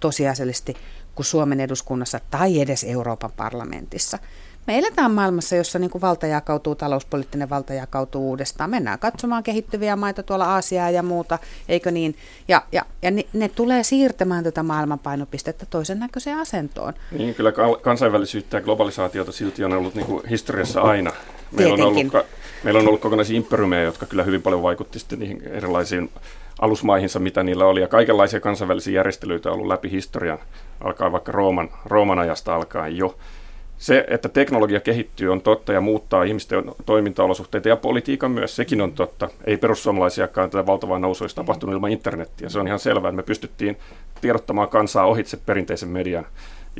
tosiasiallisesti 0.00 0.76
kuin 1.14 1.26
Suomen 1.26 1.60
eduskunnassa 1.60 2.20
tai 2.30 2.60
edes 2.60 2.84
Euroopan 2.84 3.32
parlamentissa– 3.36 4.18
me 4.66 4.78
eletään 4.78 5.10
maailmassa, 5.10 5.56
jossa 5.56 5.78
niin 5.78 5.90
kuin 5.90 6.02
valta 6.02 6.26
jakautuu, 6.26 6.74
talouspoliittinen 6.74 7.50
valta 7.50 7.74
jakautuu 7.74 8.28
uudestaan. 8.28 8.70
Mennään 8.70 8.98
katsomaan 8.98 9.42
kehittyviä 9.42 9.96
maita 9.96 10.22
tuolla 10.22 10.44
Aasiaa 10.44 10.90
ja 10.90 11.02
muuta, 11.02 11.38
eikö 11.68 11.90
niin? 11.90 12.16
Ja, 12.48 12.62
ja, 12.72 12.82
ja 13.02 13.10
ne, 13.10 13.24
ne 13.32 13.48
tulee 13.48 13.82
siirtämään 13.82 14.44
tätä 14.44 14.62
maailman 14.62 14.98
painopistettä 14.98 15.66
toisen 15.70 15.98
näköiseen 15.98 16.38
asentoon. 16.38 16.92
Niin, 17.10 17.34
kyllä 17.34 17.52
kansainvälisyyttä 17.82 18.56
ja 18.56 18.60
globalisaatiota 18.60 19.32
silti 19.32 19.64
on 19.64 19.72
ollut 19.72 19.94
niin 19.94 20.06
kuin 20.06 20.26
historiassa 20.28 20.80
aina. 20.80 21.12
Meillä 21.52 21.74
on, 21.74 21.82
ollut, 21.82 22.26
meillä 22.64 22.80
on 22.80 22.88
ollut 22.88 23.00
kokonaisia 23.00 23.36
imperiumeja, 23.36 23.82
jotka 23.82 24.06
kyllä 24.06 24.22
hyvin 24.22 24.42
paljon 24.42 24.62
vaikutti 24.62 24.98
sitten 24.98 25.18
niihin 25.18 25.42
erilaisiin 25.42 26.10
alusmaihinsa, 26.60 27.18
mitä 27.18 27.42
niillä 27.42 27.66
oli. 27.66 27.80
Ja 27.80 27.88
kaikenlaisia 27.88 28.40
kansainvälisiä 28.40 28.94
järjestelyitä 28.94 29.48
on 29.48 29.54
ollut 29.54 29.66
läpi 29.66 29.90
historian, 29.90 30.38
alkaa 30.80 31.12
vaikka 31.12 31.32
Rooman, 31.32 31.70
Rooman 31.84 32.18
ajasta 32.18 32.54
alkaen 32.54 32.96
jo 32.96 33.16
se, 33.82 34.04
että 34.08 34.28
teknologia 34.28 34.80
kehittyy, 34.80 35.32
on 35.32 35.40
totta 35.40 35.72
ja 35.72 35.80
muuttaa 35.80 36.22
ihmisten 36.22 36.64
toimintaolosuhteita 36.86 37.68
ja 37.68 37.76
politiikan 37.76 38.30
myös, 38.30 38.56
sekin 38.56 38.80
on 38.80 38.92
totta. 38.92 39.28
Ei 39.44 39.56
perussuomalaisiakaan 39.56 40.50
tätä 40.50 40.66
valtavaa 40.66 40.98
nousua 40.98 41.24
olisi 41.24 41.36
tapahtunut 41.36 41.74
ilman 41.74 41.90
internettiä. 41.90 42.48
Se 42.48 42.58
on 42.58 42.66
ihan 42.66 42.78
selvää, 42.78 43.08
että 43.08 43.16
me 43.16 43.22
pystyttiin 43.22 43.76
tiedottamaan 44.20 44.68
kansaa 44.68 45.06
ohitse 45.06 45.36
perinteisen 45.46 45.88
median 45.88 46.26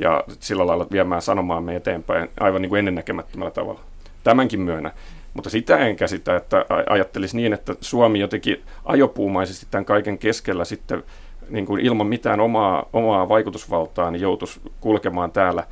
ja 0.01 0.23
sillä 0.39 0.67
lailla 0.67 0.87
viemään 0.91 1.21
sanomaamme 1.21 1.75
eteenpäin 1.75 2.29
aivan 2.39 2.61
niin 2.61 2.69
kuin 2.69 2.79
ennennäkemättömällä 2.79 3.51
tavalla. 3.51 3.79
Tämänkin 4.23 4.61
myönnä. 4.61 4.91
Mutta 5.33 5.49
sitä 5.49 5.77
en 5.77 5.95
käsitä, 5.95 6.35
että 6.35 6.65
ajattelisi 6.89 7.37
niin, 7.37 7.53
että 7.53 7.75
Suomi 7.81 8.19
jotenkin 8.19 8.63
ajopuumaisesti 8.85 9.67
tämän 9.71 9.85
kaiken 9.85 10.17
keskellä 10.17 10.65
sitten 10.65 11.03
niin 11.49 11.65
kuin 11.65 11.85
ilman 11.85 12.07
mitään 12.07 12.39
omaa, 12.39 12.89
omaa 12.93 13.29
vaikutusvaltaa 13.29 14.11
niin 14.11 14.21
joutuisi 14.21 14.61
kulkemaan 14.81 15.31
täällä 15.31 15.63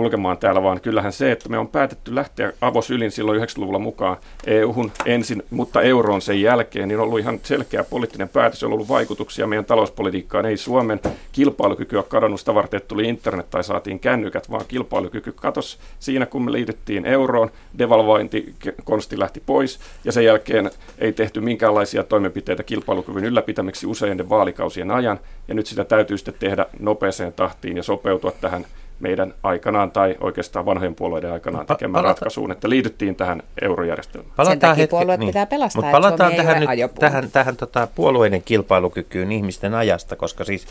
kulkemaan 0.00 0.38
täällä, 0.38 0.62
vaan 0.62 0.80
kyllähän 0.80 1.12
se, 1.12 1.32
että 1.32 1.48
me 1.48 1.58
on 1.58 1.68
päätetty 1.68 2.14
lähteä 2.14 2.52
avosylin 2.60 3.10
silloin 3.10 3.40
90-luvulla 3.40 3.78
mukaan 3.78 4.16
EU-hun 4.46 4.92
ensin, 5.06 5.42
mutta 5.50 5.82
euroon 5.82 6.22
sen 6.22 6.40
jälkeen, 6.40 6.88
niin 6.88 6.98
on 6.98 7.04
ollut 7.04 7.18
ihan 7.18 7.40
selkeä 7.42 7.84
poliittinen 7.84 8.28
päätös, 8.28 8.64
on 8.64 8.72
ollut 8.72 8.88
vaikutuksia 8.88 9.46
meidän 9.46 9.64
talouspolitiikkaan. 9.64 10.46
Ei 10.46 10.56
Suomen 10.56 11.00
kilpailukyky 11.32 11.96
ole 11.96 12.04
kadonnut 12.08 12.40
sitä 12.40 12.54
varten, 12.54 12.80
tuli 12.88 13.08
internet 13.08 13.50
tai 13.50 13.64
saatiin 13.64 14.00
kännykät, 14.00 14.50
vaan 14.50 14.64
kilpailukyky 14.68 15.32
katosi 15.32 15.78
siinä, 15.98 16.26
kun 16.26 16.44
me 16.44 16.52
liityttiin 16.52 17.06
euroon, 17.06 17.50
devalvointikonsti 17.78 19.18
lähti 19.18 19.42
pois, 19.46 19.80
ja 20.04 20.12
sen 20.12 20.24
jälkeen 20.24 20.70
ei 20.98 21.12
tehty 21.12 21.40
minkäänlaisia 21.40 22.04
toimenpiteitä 22.04 22.62
kilpailukyvyn 22.62 23.24
ylläpitämiksi 23.24 23.86
useiden 23.86 24.28
vaalikausien 24.28 24.90
ajan, 24.90 25.20
ja 25.48 25.54
nyt 25.54 25.66
sitä 25.66 25.84
täytyy 25.84 26.18
sitten 26.18 26.34
tehdä 26.38 26.66
nopeeseen 26.78 27.32
tahtiin 27.32 27.76
ja 27.76 27.82
sopeutua 27.82 28.32
tähän 28.40 28.66
meidän 29.00 29.34
aikanaan 29.42 29.90
tai 29.90 30.16
oikeastaan 30.20 30.66
vanhojen 30.66 30.94
puolueiden 30.94 31.32
aikanaan 31.32 31.66
tekemään 31.66 31.92
palata, 31.92 32.08
ratkaisuun, 32.08 32.52
että 32.52 32.68
liityttiin 32.68 33.16
tähän 33.16 33.42
eurojärjestelmään. 33.62 34.32
Palataan 34.36 34.52
Sen 34.52 34.60
takia 34.60 34.74
hetki, 34.74 34.90
puolueet 34.90 35.20
niin. 35.20 35.28
pitää 35.28 35.46
pelastaa, 35.46 35.82
Mutta 35.82 35.92
palataan 35.92 36.34
tähän, 36.34 36.60
nyt, 36.60 36.94
tähän, 37.00 37.30
tähän 37.30 37.56
tota, 37.56 37.88
puolueiden 37.94 38.42
kilpailukykyyn 38.42 39.32
ihmisten 39.32 39.74
ajasta, 39.74 40.16
koska 40.16 40.44
siis 40.44 40.66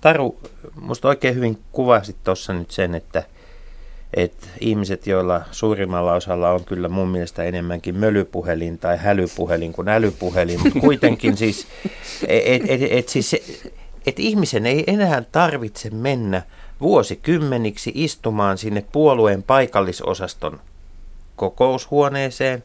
Taru, 0.00 0.38
minusta 0.80 1.08
oikein 1.08 1.34
hyvin 1.34 1.58
kuvasit 1.72 2.16
tuossa 2.24 2.52
nyt 2.52 2.70
sen, 2.70 2.94
että 2.94 3.22
että 4.14 4.46
ihmiset, 4.60 5.06
joilla 5.06 5.42
suurimmalla 5.50 6.12
osalla 6.12 6.50
on 6.50 6.64
kyllä 6.64 6.88
mun 6.88 7.08
mielestä 7.08 7.44
enemmänkin 7.44 7.96
mölypuhelin 7.96 8.78
tai 8.78 8.96
hälypuhelin 8.96 9.72
kuin 9.72 9.88
älypuhelin, 9.88 10.60
mutta 10.62 10.80
kuitenkin 10.80 11.36
siis, 11.36 11.66
että 12.28 12.66
et, 12.68 12.80
et, 12.90 13.08
siis, 13.08 13.36
et 14.06 14.18
ihmisen 14.18 14.66
ei 14.66 14.84
enää 14.86 15.22
tarvitse 15.32 15.90
mennä– 15.90 16.42
vuosikymmeniksi 16.80 17.92
istumaan 17.94 18.58
sinne 18.58 18.84
puolueen 18.92 19.42
paikallisosaston 19.42 20.60
kokoushuoneeseen 21.36 22.64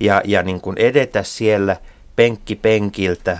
ja, 0.00 0.22
ja 0.24 0.42
niin 0.42 0.60
kuin 0.60 0.78
edetä 0.78 1.22
siellä 1.22 1.76
penkki 2.16 2.56
penkiltä 2.56 3.38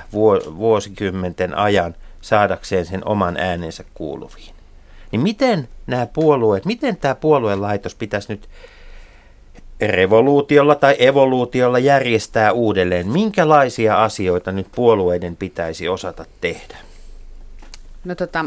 vuosikymmenten 0.56 1.58
ajan 1.58 1.94
saadakseen 2.20 2.86
sen 2.86 3.08
oman 3.08 3.36
äänensä 3.36 3.84
kuuluviin. 3.94 4.54
Niin 5.12 5.20
miten 5.20 5.68
nämä 5.86 6.06
puolueet, 6.06 6.64
miten 6.64 6.96
tämä 6.96 7.14
puolueen 7.14 7.62
laitos 7.62 7.94
pitäisi 7.94 8.32
nyt 8.32 8.48
revoluutiolla 9.80 10.74
tai 10.74 10.96
evoluutiolla 10.98 11.78
järjestää 11.78 12.52
uudelleen? 12.52 13.08
Minkälaisia 13.08 14.04
asioita 14.04 14.52
nyt 14.52 14.66
puolueiden 14.74 15.36
pitäisi 15.36 15.88
osata 15.88 16.24
tehdä? 16.40 16.76
No 18.04 18.14
tota, 18.14 18.44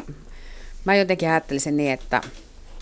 Mä 0.86 0.96
jotenkin 0.96 1.30
ajattelisin 1.30 1.78
niin, 1.78 1.92
että 1.92 2.22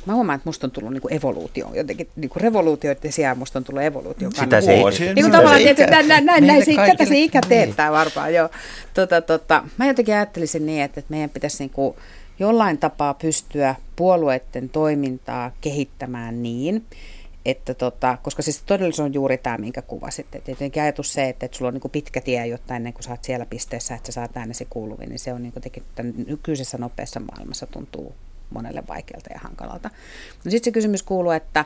Mä 0.05 0.13
huomaan, 0.13 0.37
että 0.37 0.49
musta 0.49 0.67
on 0.67 0.71
tullut 0.71 0.93
niinku 0.93 1.07
evoluutio. 1.11 1.69
Jotenkin 1.73 2.09
niinku 2.15 2.39
revoluutioiden 2.39 3.11
sijaan 3.11 3.37
musta 3.37 3.59
on 3.59 3.63
tullut 3.63 3.83
evoluutio. 3.83 4.31
Sitä 4.31 4.61
se, 4.61 4.75
niin 5.15 5.31
tavallaan, 5.31 5.61
se 5.61 5.71
ikä, 5.71 5.87
näin, 5.87 6.07
näin, 6.07 6.25
näin, 6.25 6.47
näin, 6.47 6.63
tätä 6.65 7.05
se 7.05 7.17
ikä 7.17 7.41
teettää 7.49 7.87
niin. 7.87 7.93
varmaan, 7.93 8.33
joo. 8.33 8.49
Tota, 8.93 9.21
tota, 9.21 9.63
mä 9.77 9.87
jotenkin 9.87 10.15
ajattelisin 10.15 10.65
niin, 10.65 10.83
että, 10.83 10.99
että 10.99 11.11
meidän 11.11 11.29
pitäisi 11.29 11.63
niinku 11.63 11.95
jollain 12.39 12.77
tapaa 12.77 13.13
pystyä 13.13 13.75
puolueiden 13.95 14.69
toimintaa 14.69 15.51
kehittämään 15.61 16.43
niin, 16.43 16.85
että 17.45 17.73
tota, 17.73 18.17
koska 18.23 18.41
siis 18.41 18.63
todellisuus 18.65 19.05
on 19.05 19.13
juuri 19.13 19.37
tämä, 19.37 19.57
minkä 19.57 19.81
kuvasit. 19.81 20.35
Et 20.35 20.43
tietenkin 20.43 20.83
ajatus 20.83 21.13
se, 21.13 21.29
että, 21.29 21.45
että 21.45 21.57
sulla 21.57 21.69
on 21.69 21.73
niin 21.73 21.91
pitkä 21.91 22.21
tie, 22.21 22.47
jotta 22.47 22.75
ennen 22.75 22.93
kuin 22.93 23.03
saat 23.03 23.23
siellä 23.23 23.45
pisteessä, 23.45 23.95
että 23.95 24.11
sä 24.11 24.11
saat 24.11 24.37
äänesi 24.37 24.67
kuuluviin, 24.69 25.09
niin 25.09 25.19
se 25.19 25.33
on 25.33 25.43
niin 25.43 25.53
kuin 25.53 25.83
tämän 25.95 26.13
nykyisessä 26.27 26.77
nopeassa 26.77 27.19
maailmassa 27.19 27.67
tuntuu 27.67 28.15
monelle 28.49 28.83
vaikealta 28.87 29.29
ja 29.33 29.39
hankalalta. 29.39 29.89
No 30.45 30.51
sitten 30.51 30.71
se 30.71 30.71
kysymys 30.71 31.03
kuuluu, 31.03 31.31
että 31.31 31.65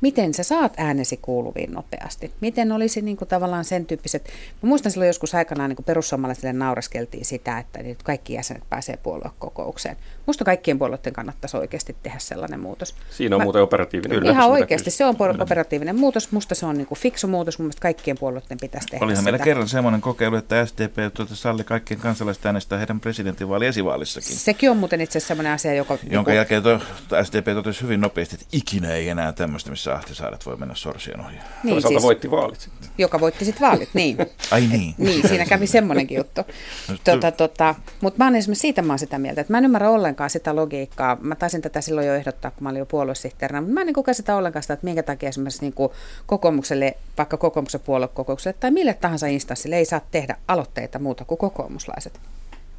miten 0.00 0.34
sä 0.34 0.42
saat 0.42 0.74
äänesi 0.76 1.16
kuuluviin 1.16 1.72
nopeasti? 1.72 2.32
Miten 2.40 2.72
olisi 2.72 3.02
niin 3.02 3.16
kuin 3.16 3.28
tavallaan 3.28 3.64
sen 3.64 3.86
tyyppiset, 3.86 4.24
mä 4.62 4.68
muistan 4.68 4.92
silloin 4.92 5.06
joskus 5.06 5.34
aikanaan 5.34 5.70
niin 5.70 5.76
kuin 5.76 5.86
perussuomalaisille 5.86 6.52
nauraskeltiin 6.52 7.24
sitä, 7.24 7.58
että 7.58 7.78
kaikki 8.04 8.32
jäsenet 8.32 8.62
pääsee 8.70 8.96
puoluekokoukseen. 8.96 9.96
Musta 10.26 10.44
kaikkien 10.44 10.78
puolueiden 10.78 11.12
kannattaisi 11.12 11.56
oikeasti 11.56 11.96
tehdä 12.02 12.18
sellainen 12.18 12.60
muutos. 12.60 12.94
Siinä 13.10 13.36
on 13.36 13.40
mä, 13.40 13.44
muuten 13.44 13.62
operatiivinen 13.62 14.18
Kyllä, 14.18 14.32
Ihan 14.32 14.50
oikeasti, 14.50 14.90
se 14.90 15.04
on 15.04 15.16
operatiivinen 15.40 15.96
muutos. 15.96 16.32
Musta 16.32 16.54
se 16.54 16.66
on 16.66 16.76
niin 16.76 16.86
kuin 16.86 16.98
fiksu 16.98 17.26
muutos, 17.26 17.58
mun 17.58 17.64
mielestä 17.64 17.80
kaikkien 17.80 18.18
puolueiden 18.18 18.58
pitäisi 18.60 18.88
tehdä 18.88 19.04
Olihan 19.04 19.22
sitä. 19.22 19.32
meillä 19.32 19.44
kerran 19.44 19.68
semmoinen 19.68 20.00
kokeilu, 20.00 20.36
että 20.36 20.66
SDP 20.66 21.14
tuota 21.14 21.36
salli 21.36 21.64
kaikkien 21.64 22.00
kansalaiset 22.00 22.46
äänestää 22.46 22.78
heidän 22.78 23.00
presidentinvaali 23.00 23.66
esivaalissakin. 23.66 24.36
Sekin 24.36 24.70
on 24.70 24.76
muuten 24.76 25.00
itse 25.00 25.18
asiassa 25.18 25.28
semmoinen 25.28 25.52
asia, 25.52 25.74
joka... 25.74 25.98
Jonka 26.10 26.30
niin 26.30 26.36
jälkeen 26.36 26.62
to, 26.62 26.80
SDP 27.22 27.46
totesi 27.54 27.82
hyvin 27.82 28.00
nopeasti, 28.00 28.34
että 28.34 28.46
ikinä 28.52 28.94
ei 28.94 29.08
enää 29.08 29.32
tämmöistä, 29.32 29.70
missä 29.70 29.87
Ahtisaaret 29.94 30.46
voi 30.46 30.56
mennä 30.56 30.74
sorsien 30.74 31.20
ohi. 31.20 31.32
Niin, 31.32 31.74
Toisaalta 31.74 31.88
siis, 31.88 32.02
voitti 32.02 32.30
vaalit 32.30 32.60
sitten. 32.60 32.90
Joka 32.98 33.20
voitti 33.20 33.44
sitten 33.44 33.68
vaalit, 33.68 33.88
niin. 33.94 34.16
Ai 34.50 34.60
niin. 34.60 34.94
niin, 34.98 35.28
siinä 35.28 35.44
kävi 35.44 35.66
semmoinenkin 35.66 36.16
juttu. 36.16 36.40
No, 36.88 36.96
tota, 37.04 37.30
tota, 37.30 37.74
Mutta 38.00 38.18
mä 38.18 38.24
oon 38.24 38.36
esimerkiksi 38.36 38.60
siitä 38.60 38.82
mä 38.82 38.92
oon 38.92 38.98
sitä 38.98 39.18
mieltä, 39.18 39.40
että 39.40 39.52
mä 39.52 39.58
en 39.58 39.64
ymmärrä 39.64 39.90
ollenkaan 39.90 40.30
sitä 40.30 40.56
logiikkaa. 40.56 41.16
Mä 41.20 41.34
taisin 41.34 41.62
tätä 41.62 41.80
silloin 41.80 42.06
jo 42.06 42.14
ehdottaa, 42.14 42.50
kun 42.50 42.62
mä 42.62 42.68
olin 42.68 42.78
jo 42.78 42.86
puoluesihteerinä, 42.86 43.60
mutta 43.60 43.74
mä 43.74 43.80
en 43.80 43.86
niin 43.86 44.14
sitä 44.14 44.36
ollenkaan 44.36 44.62
sitä, 44.62 44.74
että 44.74 44.84
minkä 44.84 45.02
takia 45.02 45.28
esimerkiksi 45.28 45.60
niin 45.60 45.72
kuin 45.72 45.92
kokoomukselle, 46.26 46.96
vaikka 47.18 47.36
kokoomuksen 47.36 47.80
puoluekokoukselle 47.80 48.56
tai 48.60 48.70
mille 48.70 48.94
tahansa 48.94 49.26
instanssille 49.26 49.76
ei 49.76 49.84
saa 49.84 50.00
tehdä 50.10 50.36
aloitteita 50.48 50.98
muuta 50.98 51.24
kuin 51.24 51.38
kokoomuslaiset. 51.38 52.20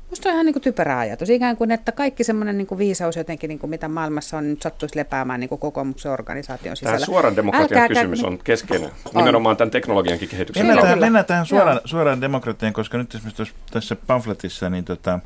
Musta 0.10 0.30
on 0.30 0.34
ihan 0.34 0.45
niin 0.45 0.53
kuin 0.53 0.64
typerä 0.64 0.99
ajatus, 0.99 1.30
ikään 1.30 1.57
kuin, 1.57 1.72
että 1.72 1.91
kaikki 1.91 2.24
semmoinen 2.24 2.57
niin 2.57 2.68
kuin 2.68 2.78
viisaus 2.78 3.16
jotenkin, 3.16 3.47
niin 3.47 3.60
kuin 3.60 3.70
mitä 3.70 3.88
maailmassa 3.88 4.38
on, 4.38 4.49
nyt 4.49 4.62
sattuisi 4.62 4.97
lepäämään 4.97 5.39
niin 5.39 5.49
kuin 5.49 5.60
kokoomuksen 5.60 6.12
organisaation 6.12 6.78
sisällä. 6.78 6.97
Tämä 6.97 7.05
suoran 7.05 7.36
demokratian 7.36 7.82
Älkää, 7.82 7.88
kysymys 7.88 8.24
on 8.24 8.39
keskeinen, 8.43 8.89
on. 8.89 9.12
nimenomaan 9.16 9.57
tämän 9.57 9.72
teknologiankin 9.72 10.30
kehityksen. 10.30 10.66
Mennään 10.66 10.86
tähän, 10.86 10.99
mennään 10.99 11.26
tähän 11.26 11.45
suoraan, 11.45 11.82
suoraan 11.86 12.22
demokratiaan, 12.22 12.74
koska 12.74 12.97
nyt 12.97 13.16
esimerkiksi 13.16 13.53
tässä 13.72 13.95
pamfletissa, 14.07 14.70
niin 14.70 14.86
tota, 14.86 15.20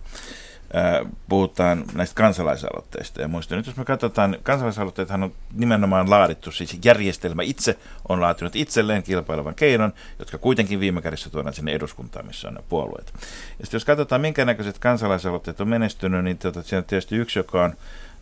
puhutaan 1.30 1.84
näistä 1.94 2.16
kansalaisaloitteista. 2.16 3.22
Ja 3.22 3.28
muista, 3.28 3.56
nyt 3.56 3.68
jos 3.68 3.78
me 3.78 3.86
katsotaan, 3.86 4.38
kansalaisaloitteethan 4.44 5.24
on 5.24 5.34
nimenomaan 5.54 6.10
laadittu, 6.10 6.52
siis 6.52 6.80
järjestelmä 6.86 7.44
itse 7.44 7.78
on 8.10 8.22
laatinut 8.22 8.56
itselleen 8.56 9.04
kilpailevan 9.04 9.56
keinon, 9.56 9.94
jotka 10.20 10.38
kuitenkin 10.38 10.80
viime 10.80 11.02
kädessä 11.02 11.30
tuodaan 11.30 11.54
sinne 11.54 11.72
eduskuntaan, 11.72 12.26
missä 12.26 12.48
on 12.48 12.54
ne 12.54 12.62
puolueet. 12.70 13.14
Ja 13.60 13.66
sitten 13.66 13.76
jos 13.76 13.86
katsotaan, 13.86 14.22
minkä 14.22 14.46
näköiset 14.46 14.80
kansalaisaloitteet 14.80 15.62
on 15.62 15.68
menestynyt, 15.68 16.24
niin 16.24 16.38
tuota, 16.38 16.64
siinä 16.64 16.78
on 16.78 16.86
tietysti 16.86 17.16
yksi, 17.16 17.40
joka 17.40 17.64
on 17.64 17.74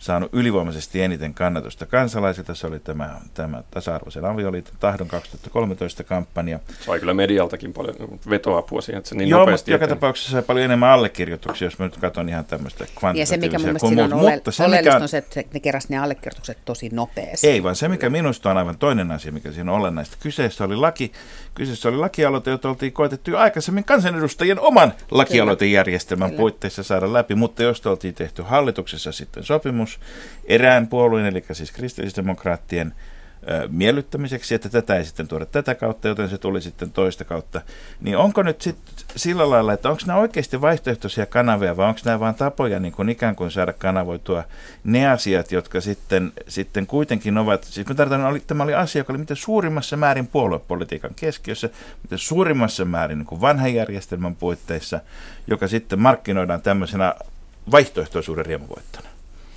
saanut 0.02 0.34
ylivoimaisesti 0.34 1.02
eniten 1.02 1.34
kannatusta 1.34 1.86
kansalaisilta. 1.86 2.56
Se 2.56 2.68
oli 2.68 2.80
tämä, 2.80 3.16
tämä 3.34 3.64
tasa-arvoisen 3.72 4.26
avioliiton 4.26 4.74
tahdon 4.80 5.08
2013 5.08 6.04
kampanja. 6.04 6.60
Sai 6.80 7.00
kyllä 7.00 7.14
medialtakin 7.14 7.74
paljon 7.74 7.96
vetoapua 8.30 8.82
siihen, 8.82 8.98
että 8.98 9.10
se 9.10 9.16
niin 9.16 9.30
Joo, 9.30 9.40
nopeasti 9.40 9.72
mutta 9.72 9.84
joka 9.84 9.96
tapauksessa 9.96 10.32
sai 10.32 10.42
paljon 10.42 10.66
enemmän 10.66 10.90
allekirjoituksia, 10.90 11.66
jos 11.66 11.80
mä 11.80 11.86
nyt 11.86 11.98
katson 11.98 12.30
ihan 12.30 12.46
tämmöistä 12.46 12.86
Ja 13.16 13.26
se, 13.26 13.38
mikä 13.38 13.60
mun 13.60 13.66
mielestä 13.66 13.88
on 13.88 14.14
ole, 14.14 14.34
mutta 14.34 14.52
se, 14.52 14.68
mikä, 14.68 14.96
on 14.96 15.08
se, 15.08 15.18
että 15.18 15.44
ne 15.54 15.60
keräsi 15.60 15.88
ne 15.90 15.98
allekirjoitukset 15.98 16.58
tosi 16.66 16.90
nopeasti. 16.94 17.48
Ei, 17.48 17.64
vaan 17.64 17.76
se, 17.76 17.88
mikä 17.88 18.10
minusta 18.10 18.52
on 18.52 18.58
aivan 18.58 18.78
toinen 18.78 19.12
asia, 19.12 19.32
mikä 19.32 19.52
siinä 19.52 19.72
on 19.72 19.80
olennaista. 19.80 20.18
Kyseessä 20.20 20.64
oli 20.64 20.76
laki, 20.76 21.12
kyseessä 21.56 21.90
oli 21.90 21.98
lakialoite, 21.98 22.52
jota 22.52 22.70
oltiin 22.70 22.94
koetettu 22.94 23.32
jo 23.32 23.38
aikaisemmin 23.38 23.84
kansanedustajien 23.84 24.60
oman 24.60 24.94
lakialoitejärjestelmän 25.12 26.30
Kyllä. 26.30 26.40
puitteissa 26.40 26.84
saada 26.84 27.14
läpi, 27.14 27.36
mutta 27.36 27.64
jos 27.64 27.86
oltiin 27.86 28.14
tehty 28.14 28.42
hallituksessa 28.42 29.12
sitten 29.12 29.44
sopimus, 29.44 30.00
erään 30.46 30.88
puolueen, 30.88 31.26
eli 31.26 31.44
siis 31.52 31.72
kristillisdemokraattien 31.72 32.94
miellyttämiseksi, 33.70 34.56
että 34.56 34.70
tätä 34.70 34.96
ei 34.96 35.06
sitten 35.06 35.28
tuoda 35.28 35.46
tätä 35.46 35.76
kautta, 35.76 36.08
joten 36.08 36.30
se 36.30 36.38
tuli 36.38 36.62
sitten 36.62 36.92
toista 36.92 37.26
kautta. 37.26 37.62
Niin 38.02 38.18
onko 38.18 38.44
nyt 38.44 38.62
sitten 38.62 38.94
sillä 39.16 39.50
lailla, 39.50 39.74
että 39.74 39.90
onko 39.90 40.02
nämä 40.06 40.20
oikeasti 40.20 40.62
vaihtoehtoisia 40.62 41.26
kanavia 41.26 41.78
vai 41.78 41.88
onko 41.88 42.00
nämä 42.06 42.20
vain 42.20 42.36
tapoja 42.36 42.80
niin 42.80 42.92
kuin 42.94 43.10
ikään 43.10 43.36
kuin 43.36 43.52
saada 43.52 43.74
kanavoitua 43.74 44.44
ne 44.84 45.10
asiat, 45.10 45.52
jotka 45.52 45.82
sitten, 45.82 46.32
sitten 46.48 46.88
kuitenkin 46.88 47.38
ovat, 47.38 47.64
siis 47.64 47.88
mä 47.88 47.96
tarkoitan, 47.96 48.42
tämä 48.48 48.64
oli 48.64 48.74
asia, 48.74 49.00
joka 49.00 49.14
oli 49.14 49.20
mitä 49.20 49.36
suurimmassa 49.36 49.98
määrin 49.98 50.28
puoluepolitiikan 50.28 51.12
keskiössä, 51.16 51.70
mitä 52.04 52.18
suurimmassa 52.18 52.86
määrin 52.86 53.18
niin 53.18 53.26
kuin 53.26 53.42
vanhan 53.42 53.74
järjestelmän 53.74 54.36
puitteissa, 54.36 55.00
joka 55.48 55.68
sitten 55.68 56.00
markkinoidaan 56.00 56.62
tämmöisenä 56.62 57.16
vaihtoehtoisuuden 57.72 58.46
riemuvoittona. 58.46 59.11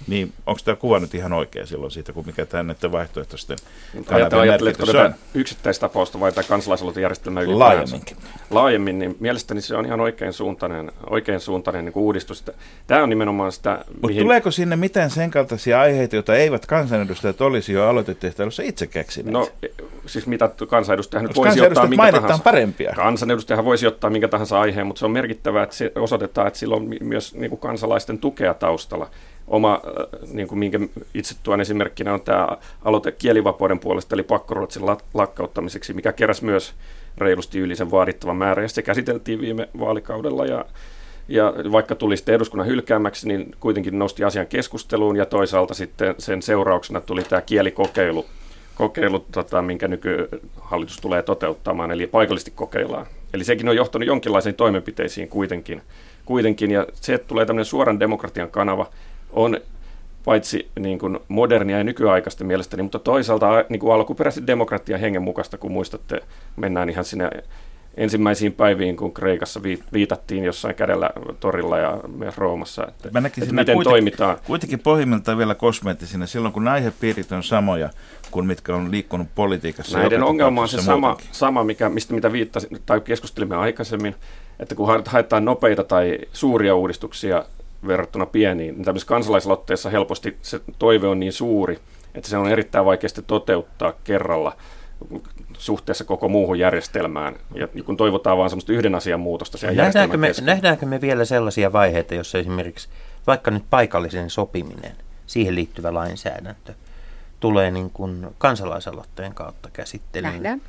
Niin, 0.06 0.32
onko 0.46 0.60
tämä 0.64 0.76
kuva 0.76 0.98
nyt 0.98 1.14
ihan 1.14 1.32
oikea 1.32 1.66
silloin 1.66 1.90
siitä, 1.90 2.12
kun 2.12 2.26
mikä 2.26 2.46
tämä 2.46 2.62
näiden 2.62 2.92
vaihtoehtoisten 2.92 3.56
kanavien 4.04 4.40
Ajatteletko 4.40 4.86
tätä 4.86 5.12
yksittäistapausta 5.34 6.20
vai 6.20 6.32
tätä 6.32 6.48
kansalaisaloitejärjestelmää 6.48 7.42
ylipäänsä? 7.42 7.64
Laajemminkin. 7.64 8.16
Laajemmin, 8.50 8.98
niin 8.98 9.16
mielestäni 9.20 9.60
se 9.60 9.76
on 9.76 9.86
ihan 9.86 10.00
oikein 10.00 10.32
suuntainen, 10.32 10.92
oikein 11.10 11.40
suuntainen 11.40 11.84
niin 11.84 11.92
uudistus. 11.96 12.44
Tämä 12.86 13.02
on 13.02 13.08
nimenomaan 13.08 13.52
sitä... 13.52 13.84
Mutta 13.88 14.06
mihin... 14.06 14.22
tuleeko 14.22 14.50
sinne 14.50 14.76
mitään 14.76 15.10
sen 15.10 15.30
kaltaisia 15.30 15.80
aiheita, 15.80 16.16
joita 16.16 16.34
eivät 16.34 16.66
kansanedustajat 16.66 17.40
olisi 17.40 17.72
jo 17.72 17.88
aloitetehtävässä 17.88 18.62
itse 18.62 18.86
keksineet? 18.86 19.32
No, 19.32 19.48
siis 20.06 20.26
mitä 20.26 20.50
kansanedustaja 20.68 21.22
nyt 21.22 21.36
voisi 21.36 21.60
ottaa 21.60 21.86
minkä 21.86 22.12
tahansa... 22.12 22.44
parempia? 22.44 22.92
Kansanedustajahan 22.96 23.64
voisi 23.64 23.86
ottaa 23.86 24.10
minkä 24.10 24.28
tahansa 24.28 24.60
aiheen, 24.60 24.86
mutta 24.86 24.98
se 24.98 25.04
on 25.04 25.10
merkittävää, 25.10 25.62
että 25.62 25.76
se 25.76 25.92
osoitetaan, 25.94 26.46
että 26.46 26.58
sillä 26.58 26.76
on 26.76 26.88
myös 27.00 27.34
niin 27.34 27.50
kuin 27.50 27.60
kansalaisten 27.60 28.18
tukea 28.18 28.54
taustalla 28.54 29.10
oma, 29.48 29.74
äh, 29.74 30.30
niin 30.32 30.48
kuin 30.48 30.58
minkä 30.58 30.80
itse 31.14 31.34
tuon 31.42 31.60
esimerkkinä 31.60 32.14
on 32.14 32.20
tämä 32.20 32.48
aloite 32.84 33.12
kielivapauden 33.12 33.78
puolesta, 33.78 34.16
eli 34.16 34.22
pakkoruotsin 34.22 34.86
lakkauttamiseksi, 35.14 35.92
mikä 35.92 36.12
keräsi 36.12 36.44
myös 36.44 36.74
reilusti 37.18 37.58
yli 37.58 37.76
sen 37.76 37.90
vaadittavan 37.90 38.36
määrän, 38.36 38.64
ja 38.64 38.68
se 38.68 38.82
käsiteltiin 38.82 39.40
viime 39.40 39.68
vaalikaudella, 39.78 40.46
ja, 40.46 40.64
ja 41.28 41.54
vaikka 41.72 41.94
tuli 41.94 42.16
sitten 42.16 42.34
eduskunnan 42.34 42.68
hylkäämäksi, 42.68 43.28
niin 43.28 43.52
kuitenkin 43.60 43.98
nosti 43.98 44.24
asian 44.24 44.46
keskusteluun, 44.46 45.16
ja 45.16 45.26
toisaalta 45.26 45.74
sitten 45.74 46.14
sen 46.18 46.42
seurauksena 46.42 47.00
tuli 47.00 47.22
tämä 47.22 47.42
kielikokeilu, 47.42 48.26
kokeilu, 48.74 49.26
tota, 49.32 49.62
minkä 49.62 49.88
nykyhallitus 49.88 50.96
tulee 50.96 51.22
toteuttamaan, 51.22 51.90
eli 51.90 52.06
paikallisesti 52.06 52.52
kokeillaan. 52.54 53.06
Eli 53.34 53.44
sekin 53.44 53.68
on 53.68 53.76
johtanut 53.76 54.08
jonkinlaisiin 54.08 54.54
toimenpiteisiin 54.54 55.28
kuitenkin, 55.28 55.82
kuitenkin 56.24 56.70
ja 56.70 56.86
se, 56.94 57.14
että 57.14 57.26
tulee 57.26 57.46
tämmöinen 57.46 57.64
suoran 57.64 58.00
demokratian 58.00 58.50
kanava, 58.50 58.86
on 59.34 59.60
paitsi 60.24 60.70
niin 60.80 60.98
kuin 60.98 61.18
modernia 61.28 61.78
ja 61.78 61.84
nykyaikaista 61.84 62.44
mielestäni, 62.44 62.82
mutta 62.82 62.98
toisaalta 62.98 63.64
niin 63.68 63.80
kuin 63.80 63.94
alkuperäisen 63.94 64.46
demokratian 64.46 65.00
hengen 65.00 65.22
mukaista, 65.22 65.58
kun 65.58 65.72
muistatte, 65.72 66.20
mennään 66.56 66.90
ihan 66.90 67.04
sinne 67.04 67.30
ensimmäisiin 67.96 68.52
päiviin, 68.52 68.96
kun 68.96 69.14
Kreikassa 69.14 69.60
viitattiin 69.92 70.44
jossain 70.44 70.74
kädellä 70.74 71.10
torilla 71.40 71.78
ja 71.78 72.00
myös 72.16 72.38
Roomassa, 72.38 72.86
että, 72.88 73.20
Mä 73.20 73.28
että 73.28 73.40
miten 73.40 73.54
kuitenkin, 73.54 73.84
toimitaan. 73.84 74.36
Kuitenkin 74.46 74.78
pohjimmiltaan 74.78 75.38
vielä 75.38 75.54
kosmeettisina, 75.54 76.26
silloin 76.26 76.54
kun 76.54 76.68
aihepiirit 76.68 77.32
on 77.32 77.42
samoja 77.42 77.90
kuin 78.30 78.46
mitkä 78.46 78.74
on 78.76 78.90
liikkunut 78.90 79.28
politiikassa. 79.34 79.98
Näiden 79.98 80.22
ongelma 80.22 80.62
on 80.62 80.68
se 80.68 80.82
sama, 80.82 81.16
sama 81.32 81.64
mikä, 81.64 81.88
mistä 81.88 82.14
mitä 82.14 82.32
viittasin, 82.32 82.78
tai 82.86 83.00
keskustelimme 83.00 83.56
aikaisemmin, 83.56 84.14
että 84.60 84.74
kun 84.74 84.88
haetaan 85.06 85.44
nopeita 85.44 85.84
tai 85.84 86.18
suuria 86.32 86.74
uudistuksia 86.74 87.44
verrattuna 87.86 88.26
pieniin. 88.26 88.74
Niin 88.74 88.84
tämmöisessä 88.84 89.08
kansalaisaloitteessa 89.08 89.90
helposti 89.90 90.36
se 90.42 90.60
toive 90.78 91.08
on 91.08 91.20
niin 91.20 91.32
suuri, 91.32 91.78
että 92.14 92.30
se 92.30 92.36
on 92.36 92.48
erittäin 92.48 92.84
vaikeasti 92.84 93.22
toteuttaa 93.22 93.92
kerralla 94.04 94.56
suhteessa 95.58 96.04
koko 96.04 96.28
muuhun 96.28 96.58
järjestelmään. 96.58 97.36
Ja 97.54 97.68
kun 97.84 97.96
toivotaan 97.96 98.38
vain 98.38 98.50
semmoista 98.50 98.72
yhden 98.72 98.94
asian 98.94 99.20
muutosta 99.20 99.58
siellä 99.58 99.82
nähdäänkö 99.82 100.16
me, 100.16 100.32
nähdäänkö 100.42 100.86
me 100.86 101.00
vielä 101.00 101.24
sellaisia 101.24 101.72
vaiheita, 101.72 102.14
jossa 102.14 102.38
esimerkiksi 102.38 102.88
vaikka 103.26 103.50
nyt 103.50 103.64
paikallisen 103.70 104.30
sopiminen, 104.30 104.92
siihen 105.26 105.54
liittyvä 105.54 105.94
lainsäädäntö, 105.94 106.74
tulee 107.40 107.70
niin 107.70 107.90
kuin 107.90 108.26
kansalaisaloitteen 108.38 109.34
kautta 109.34 109.70
käsittelyyn? 109.72 110.32
Nähdään. 110.32 110.62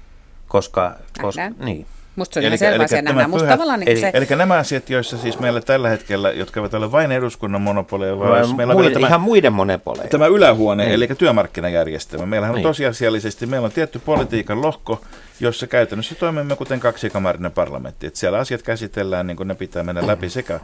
Koska, 0.48 0.96
koska 1.22 1.42
Nähdään. 1.42 1.66
niin, 1.66 1.86
Musta 2.16 2.34
se 2.34 2.40
on 2.40 2.46
eli, 2.46 2.58
selvä 2.58 2.84
asia. 2.84 3.28
Musta 3.28 3.48
tavallaan 3.48 3.80
niin 3.80 3.90
eli, 3.90 4.00
se... 4.00 4.12
eli 4.14 4.26
nämä 4.26 4.54
asiat, 4.54 4.90
joissa 4.90 5.18
siis 5.18 5.40
meillä 5.40 5.62
tällä 5.62 5.90
hetkellä, 5.90 6.32
jotka 6.32 6.60
eivät 6.60 6.74
ole 6.74 6.92
vain 6.92 7.12
eduskunnan 7.12 7.62
monopoleja, 7.62 8.20
vaan 8.20 8.56
meillä 8.56 8.72
on 8.72 8.78
muiden, 8.78 8.94
tämä, 8.94 9.08
ihan 9.08 9.22
muiden 9.22 9.54
monopoleja. 9.54 10.08
Tämä 10.08 10.28
ylähuone, 10.28 10.84
niin. 10.84 10.94
eli 10.94 11.08
työmarkkinajärjestelmä. 11.18 12.26
Meillähän 12.26 12.56
niin. 12.56 12.66
on 12.66 12.70
tosiasiallisesti, 12.70 13.46
meillä 13.46 13.66
on 13.66 13.72
tietty 13.72 14.00
politiikan 14.00 14.62
lohko, 14.62 15.02
jossa 15.40 15.68
käytännössä 15.68 16.16
toimimme 16.16 16.56
kuten 16.56 16.80
kaksikamarinen 16.80 17.52
parlamentti. 17.52 18.08
Että 18.08 18.20
siellä 18.20 18.38
asiat 18.38 18.62
käsitellään 18.62 19.28
niin 19.28 19.38
kuin 19.38 19.48
ne 19.48 19.56
pitää 19.56 19.84
mennä 19.84 20.08
läpi 20.08 20.30
sekä 20.30 20.60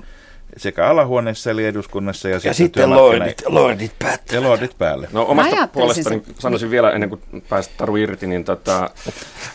sekä 0.58 0.88
alahuoneessa 0.88 1.52
eli 1.52 1.66
eduskunnassa 1.66 2.30
ja, 2.30 2.40
ja 2.44 2.54
sitten 2.54 2.90
lordit, 2.90 3.42
lordit 3.46 3.92
Ja 4.32 4.44
lordit 4.44 4.78
päälle. 4.78 5.08
No 5.12 5.26
omasta 5.28 5.68
puolestani 5.68 6.22
sen... 6.26 6.36
sanoisin 6.40 6.72
vielä, 6.72 6.92
ennen 6.92 7.10
kuin 7.10 7.22
päästä 7.50 7.74
Taru 7.78 7.96
irti, 7.96 8.28
niin 8.28 8.44
tota, 8.44 8.90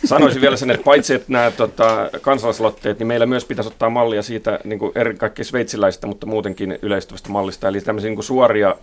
sanoisin 0.05 0.41
vielä 0.41 0.57
sen, 0.57 0.71
että 0.71 0.85
paitsi 0.85 1.15
että 1.15 1.33
nämä 1.33 1.51
tota, 1.51 2.11
kansalaisaloitteet, 2.21 2.99
niin 2.99 3.07
meillä 3.07 3.27
myös 3.27 3.45
pitäisi 3.45 3.69
ottaa 3.69 3.91
mallia 3.91 4.23
siitä 4.23 4.61
niin 4.65 4.79
kuin 4.79 4.93
eri, 4.95 5.15
kaikki 5.15 5.45
sveitsiläistä, 5.45 6.07
mutta 6.07 6.27
muutenkin 6.27 6.79
yleistyvästä 6.83 7.29
mallista, 7.29 7.69
eli 7.69 7.81
tämmöisiä 7.81 8.09
niin 8.09 8.17
kuin 8.17 8.25
suoria 8.25 8.75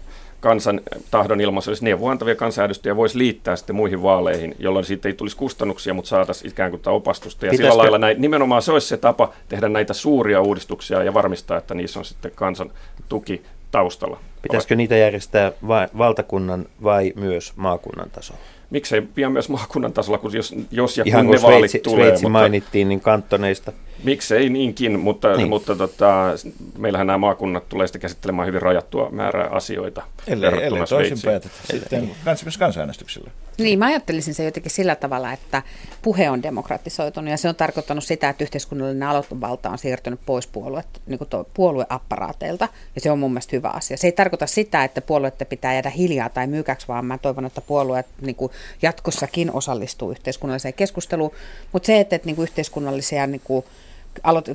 kansan 0.44 0.82
tahdon 1.12 1.41
ilmaisu, 1.41 1.72
jos 1.72 1.82
neuvoantavia 1.82 2.36
kansanedustajia 2.36 2.96
voisi 2.96 3.18
liittää 3.18 3.56
sitten 3.56 3.76
muihin 3.76 4.04
vaaleihin, 4.04 4.56
jolloin 4.60 4.86
siitä 4.86 5.10
ei 5.10 5.14
tulisi 5.14 5.38
kustannuksia, 5.38 5.94
mutta 5.94 6.10
saataisiin 6.10 6.52
ikään 6.52 6.72
kuin 6.72 6.82
opastusta. 6.86 7.46
Ja 7.46 7.50
Pitäisikö? 7.50 7.72
sillä 7.72 7.82
lailla 7.82 7.98
näin, 7.98 8.22
nimenomaan 8.22 8.62
se 8.62 8.72
olisi 8.72 8.88
se 8.88 8.98
tapa 8.98 9.34
tehdä 9.50 9.70
näitä 9.70 9.94
suuria 9.94 10.41
uudistuksia 10.41 11.04
ja 11.04 11.14
varmistaa, 11.14 11.58
että 11.58 11.74
niissä 11.74 12.00
on 12.00 12.06
sitten 12.06 12.32
kansan 12.36 12.72
tuki 13.10 13.41
taustalla. 13.72 14.20
Pitäisikö 14.41 14.76
niitä 14.76 14.96
järjestää 14.96 15.52
vai, 15.68 15.88
valtakunnan 15.98 16.66
vai 16.84 17.14
myös 17.16 17.54
maakunnan 17.56 18.10
tasolla? 18.10 18.41
Miksei 18.70 19.02
pian 19.02 19.32
myös 19.32 19.50
maakunnan 19.50 19.94
tasolla, 19.94 20.18
kun 20.18 20.34
jos, 20.34 20.56
jos 20.72 20.98
ja 20.98 21.04
Ihan 21.08 21.26
kun 21.26 21.36
ne 21.36 21.41
vaalit 21.41 21.58
Sveitsi, 21.58 21.80
tulee. 21.80 22.06
Sveitsi 22.06 22.26
mutta... 22.26 22.39
mainittiin, 22.39 22.89
niin 22.89 23.02
kantoneista 23.02 23.72
Miksei 24.04 24.50
niinkin, 24.50 25.00
mutta, 25.00 25.38
niin. 25.38 25.50
mutta 25.50 25.76
tota, 25.76 26.34
meillähän 26.78 27.08
nämä 27.08 27.18
maakunnat 27.18 27.70
tulee 27.70 27.88
sitten 27.88 28.02
käsittelemään 28.02 28.48
hyvin 28.48 28.62
rajattua 28.62 29.10
määrää 29.12 29.50
asioita. 29.50 30.04
Ellei, 30.28 30.64
ellei 30.64 30.88
toisin 30.89 31.18
päätetä 31.26 31.56
sitten 31.72 32.12
kans, 32.26 32.58
kansanäänestyksellä. 32.58 33.32
Niin, 33.58 33.80
mä 33.80 33.86
ajattelisin 33.86 34.34
se 34.34 34.44
jotenkin 34.44 34.72
sillä 34.72 34.96
tavalla, 34.96 35.34
että 35.34 35.62
puhe 36.02 36.30
on 36.30 36.44
demokratisoitunut 36.44 37.32
ja 37.32 37.38
se 37.38 37.50
on 37.50 37.56
tarkoittanut 37.56 38.04
sitä, 38.04 38.30
että 38.30 38.44
yhteiskunnallinen 38.44 39.08
aloitusvalta 39.08 39.70
on 39.70 39.78
siirtynyt 39.78 40.20
pois 40.26 40.48
puolue, 40.48 40.84
niin 41.06 41.18
kuin 41.18 41.30
puolueapparaateilta 41.54 42.68
ja 42.96 43.02
se 43.02 43.12
on 43.12 43.20
mun 43.20 43.32
mielestä 43.32 43.56
hyvä 43.56 43.70
asia. 43.70 43.98
Se 43.98 44.08
ei 44.08 44.12
tarkoita 44.12 44.48
sitä, 44.48 44.84
että 44.84 45.02
puolueette 45.02 45.46
pitää 45.46 45.74
jäädä 45.74 45.89
hiljaa 45.89 46.30
tai 46.30 46.48
myykäksi, 46.48 46.88
vaan 46.88 47.06
mä 47.06 47.18
toivon, 47.18 47.46
että 47.46 47.62
puolueet 47.62 48.06
niin 48.22 48.36
kuin 48.36 48.52
jatkossakin 48.82 49.52
osallistuu 49.52 50.12
yhteiskunnalliseen 50.12 50.74
keskusteluun, 50.74 51.32
mutta 51.72 51.88
se, 51.88 52.00
että, 52.00 52.16
että 52.16 52.26
niin 52.26 52.36
kuin 52.36 52.44
yhteiskunnallisia 52.44 53.28
niin 53.28 53.41
kuin, 53.44 53.66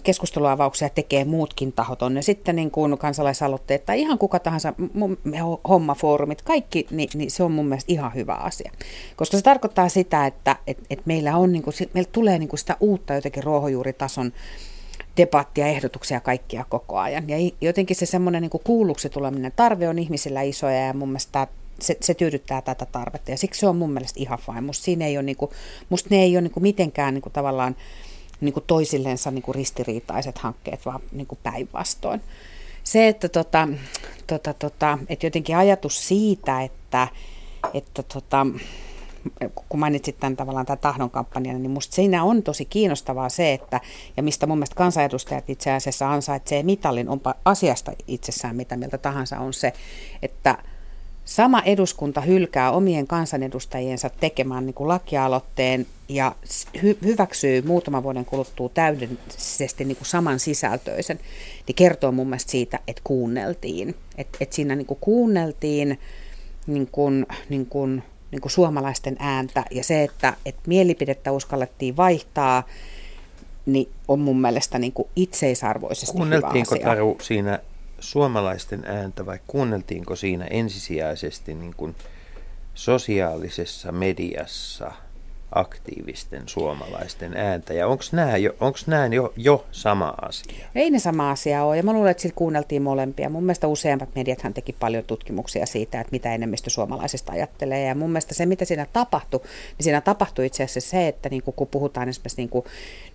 keskusteluavauksia 0.05 0.89
tekee 0.89 1.25
muutkin 1.25 1.73
tahot, 1.73 2.03
on 2.03 2.15
ne 2.15 2.23
sitten 2.23 2.57
niin 2.57 2.71
kuin 2.71 2.99
kansalaisaloitteet 2.99 3.87
tai 3.87 4.01
ihan 4.01 4.19
kuka 4.19 4.39
tahansa 4.39 4.75
hommafoorumit, 5.69 6.43
kaikki, 6.43 6.87
niin, 6.91 7.09
niin 7.15 7.31
se 7.31 7.43
on 7.43 7.53
mun 7.53 7.67
mielestä 7.67 7.93
ihan 7.93 8.15
hyvä 8.15 8.35
asia. 8.35 8.73
Koska 9.17 9.37
se 9.37 9.43
tarkoittaa 9.43 9.89
sitä, 9.89 10.27
että 10.27 10.57
et, 10.67 10.79
et 10.91 11.07
meillä, 11.07 11.37
on, 11.37 11.53
niin 11.53 11.63
kuin, 11.63 11.75
meillä 11.95 12.11
tulee 12.13 12.39
niin 12.39 12.49
kuin 12.49 12.59
sitä 12.59 12.77
uutta 12.81 13.15
jotenkin 13.15 13.45
ruohonjuuritason 13.45 14.33
debattia, 15.17 15.67
ehdotuksia 15.67 16.21
kaikkia 16.21 16.65
koko 16.69 16.99
ajan. 16.99 17.29
Ja 17.29 17.37
jotenkin 17.61 17.97
se 17.97 18.07
semmoinen 18.07 18.43
niin 18.43 18.61
kuulluksi 18.65 19.11
tuleminen 19.11 19.53
tarve 19.57 19.89
on 19.89 19.99
ihmisillä 19.99 20.43
isoja 20.43 20.87
ja 20.87 20.95
mun 20.95 21.09
mielestä 21.09 21.47
se, 21.81 21.97
se 22.01 22.15
tyydyttää 22.15 22.63
tätä 22.63 22.87
tarvetta 22.87 23.31
ja 23.31 23.37
siksi 23.37 23.61
se 23.61 23.69
on 23.69 23.77
mun 23.77 23.93
mielestä 23.93 24.21
ihan 24.21 24.39
fine. 24.39 24.61
Musta, 24.61 24.85
siinä 24.85 25.07
ei 25.07 25.17
ole, 25.17 25.23
niin 25.23 25.37
kuin, 25.37 25.51
musta 25.89 26.09
ne 26.11 26.23
ei 26.23 26.37
ole 26.37 26.41
niin 26.41 26.53
kuin 26.53 26.63
mitenkään 26.63 27.15
niin 27.15 27.23
kuin 27.23 27.33
tavallaan 27.33 27.77
niin 28.41 28.53
kuin 28.53 28.65
toisillensa 28.67 29.31
niin 29.31 29.43
kuin 29.43 29.55
ristiriitaiset 29.55 30.39
hankkeet, 30.39 30.87
vaan 30.87 31.01
niin 31.13 31.27
kuin 31.27 31.39
päinvastoin. 31.43 32.21
Se, 32.85 33.09
että, 33.09 33.29
tota, 33.29 33.69
tota, 34.27 34.55
tota, 34.55 34.99
että 35.09 35.27
jotenkin 35.27 35.57
ajatus 35.57 36.09
siitä, 36.09 36.63
että, 36.63 37.09
että 37.75 38.03
tota, 38.03 38.47
kun 39.69 39.81
mainitsit 39.81 40.19
tämän 40.19 40.37
tavallaan 40.37 40.67
tämän 40.67 40.79
tahdon 40.79 41.11
kampanjan, 41.11 41.63
niin 41.63 41.71
musta 41.71 41.95
siinä 41.95 42.25
on 42.25 42.43
tosi 42.43 42.65
kiinnostavaa 42.65 43.29
se, 43.29 43.53
että, 43.53 43.81
ja 44.17 44.23
mistä 44.23 44.47
mun 44.47 44.59
mielestä 44.59 44.77
kansanedustajat 44.77 45.51
itse 45.51 45.73
asiassa 45.73 46.13
ansaitsee 46.13 46.63
mitallin, 46.63 47.09
onpa 47.09 47.35
asiasta 47.45 47.93
itsessään 48.07 48.57
mitä 48.57 48.77
mieltä 48.77 48.99
tahansa, 48.99 49.39
on 49.39 49.53
se, 49.53 49.73
että 50.23 50.59
sama 51.29 51.63
eduskunta 51.63 52.21
hylkää 52.21 52.71
omien 52.71 53.07
kansanedustajiensa 53.07 54.11
tekemään 54.21 54.67
niin 54.67 54.75
kuin 54.75 54.89
lakialoitteen 54.89 55.87
ja 56.09 56.35
hy- 56.77 57.05
hyväksyy 57.05 57.63
muutaman 57.63 58.03
vuoden 58.03 58.25
kuluttua 58.25 58.69
täydellisesti 58.69 59.85
niin 59.85 59.97
kuin 59.97 60.07
saman 60.07 60.39
sisältöisen, 60.39 61.19
niin 61.67 61.75
kertoo 61.75 62.13
mun 62.13 62.27
mielestä 62.27 62.51
siitä, 62.51 62.79
että 62.89 63.01
kuunneltiin. 63.05 63.95
Että 64.19 64.39
et 64.41 64.53
siinä 64.53 64.75
niin 64.75 64.87
kuin 64.87 64.99
kuunneltiin 65.01 65.99
niin 66.67 66.89
kuin, 66.93 67.27
niin 67.49 67.67
kuin, 67.67 68.03
niin 68.31 68.41
kuin 68.41 68.53
suomalaisten 68.53 69.17
ääntä 69.19 69.65
ja 69.71 69.85
se, 69.85 70.03
että 70.03 70.35
et 70.47 70.57
mielipidettä 70.67 71.33
uskallettiin 71.33 71.97
vaihtaa, 71.97 72.63
niin 73.67 73.89
on 74.09 74.19
mun 74.19 74.41
mielestä 74.41 74.79
niin 74.79 74.93
kuin 74.93 75.09
itseisarvoisesti 75.17 76.17
Kuunneltiinko 76.17 76.75
hyvä 76.75 76.85
asia. 76.85 76.95
Taru 76.95 77.17
siinä 77.23 77.61
suomalaisten 78.01 78.85
ääntä 78.87 79.27
vai 79.27 79.39
kuunneltiinko 79.47 80.17
siinä 80.17 80.45
ensisijaisesti 80.45 81.55
niin 81.55 81.75
kuin 81.77 81.95
sosiaalisessa 82.75 83.93
mediassa 83.93 84.93
aktiivisten 85.53 86.43
suomalaisten 86.49 87.37
ääntä? 87.37 87.75
Ja 87.75 87.87
onko 87.87 88.05
nämä, 88.13 88.37
jo, 88.37 88.55
onks 88.61 88.87
nämä 88.87 89.07
jo, 89.07 89.33
jo 89.37 89.67
sama 89.73 90.15
asia? 90.23 90.67
Ei 90.75 90.91
ne 90.91 90.99
sama 90.99 91.31
asia 91.31 91.65
ole, 91.65 91.77
ja 91.77 91.83
mä 91.83 91.93
luulen, 91.93 92.11
että 92.11 92.23
sitten 92.23 92.37
kuunneltiin 92.37 92.83
molempia. 92.83 93.31
Mun 93.31 93.45
mielestä 93.45 93.67
useammat 93.67 94.15
mediathan 94.15 94.55
teki 94.55 94.73
paljon 94.73 95.05
tutkimuksia 95.05 95.67
siitä, 95.67 96.01
että 96.01 96.11
mitä 96.11 96.35
enemmistö 96.35 96.71
suomalaisista 96.71 97.33
ajattelee. 97.33 97.87
Ja 97.87 97.95
mun 97.95 98.11
mielestä 98.11 98.35
se, 98.35 98.47
mitä 98.47 98.65
siinä 98.65 98.87
tapahtui, 98.93 99.41
niin 99.79 99.85
siinä 99.85 100.01
tapahtui 100.01 100.47
itse 100.47 100.65
asiassa 100.65 100.91
se, 100.91 101.09
että 101.09 101.29
niin 101.29 101.43
kun 101.43 101.69
puhutaan 101.71 102.09
esimerkiksi 102.09 102.37
niin 102.37 102.49
kuin, 102.49 102.65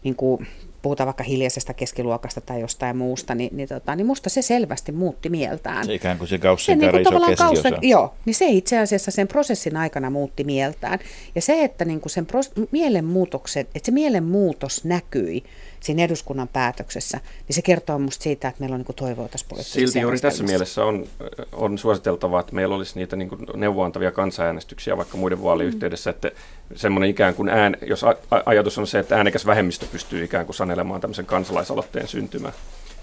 niin 0.04 0.16
kuin 0.16 0.48
puhutaan 0.84 1.06
vaikka 1.06 1.24
hiljaisesta 1.24 1.74
keskiluokasta 1.74 2.42
tai 2.42 2.62
jostain 2.62 2.98
muusta, 2.98 3.36
niin, 3.36 3.58
niin, 3.58 3.70
tota, 3.70 3.96
niin 3.96 4.08
musta 4.08 4.30
se 4.30 4.42
selvästi 4.42 4.92
muutti 4.92 5.30
mieltään. 5.30 5.86
Se 5.86 5.94
ikään 5.94 6.18
kuin 6.18 6.28
se 6.28 6.38
Gaussin 6.38 6.80
se, 6.80 6.92
niin 6.92 6.92
kuin 6.92 7.02
iso 7.02 7.36
Gaussen, 7.44 7.74
Joo, 7.82 8.14
niin 8.26 8.36
se 8.36 8.46
itse 8.46 8.80
asiassa 8.80 9.12
sen 9.12 9.28
prosessin 9.28 9.78
aikana 9.78 10.10
muutti 10.10 10.44
mieltään. 10.44 11.00
Ja 11.36 11.42
se, 11.42 11.64
että 11.64 11.86
niin 11.86 12.02
kuin 12.02 12.12
sen 12.12 12.26
pros, 12.26 12.52
mielenmuutoksen, 12.72 13.62
että 13.62 13.86
se 13.86 13.92
mielenmuutos 13.92 14.86
näkyi 14.86 15.44
siinä 15.84 16.04
eduskunnan 16.04 16.48
päätöksessä, 16.48 17.20
niin 17.48 17.56
se 17.56 17.62
kertoo 17.62 18.00
minusta 18.00 18.24
siitä, 18.24 18.48
että 18.48 18.60
meillä 18.60 18.74
on 18.74 18.84
niin 18.88 18.96
toivoa 18.96 19.28
tässä 19.28 19.46
Silti 19.62 20.00
juuri 20.00 20.20
tässä 20.20 20.44
mielessä 20.44 20.86
on, 20.86 21.08
on 21.52 21.78
suositeltavaa, 21.78 22.40
että 22.40 22.56
meillä 22.56 22.76
olisi 22.76 23.00
niitä 23.00 23.16
niin 23.16 23.30
neuvoantavia 23.56 24.12
kansanäänestyksiä 24.12 24.98
vaikka 24.98 25.18
muiden 25.18 25.44
vaalien 25.44 25.68
mm. 25.70 25.74
yhteydessä, 25.74 26.10
että 26.10 26.32
semmoinen 26.76 27.10
ikään 27.10 27.36
kuin 27.36 27.50
ään, 27.50 27.78
jos 27.82 28.04
a, 28.04 28.16
ajatus 28.46 28.78
on 28.78 28.88
se, 28.88 29.00
että 29.00 29.18
äänekäs 29.18 29.46
vähemmistö 29.46 29.86
pystyy 29.92 30.24
ikään 30.24 30.46
kuin 30.46 30.56
sanelemaan 30.56 31.02
tämmöisen 31.02 31.26
kansalaisaloitteen 31.26 32.08
syntymä, 32.08 32.52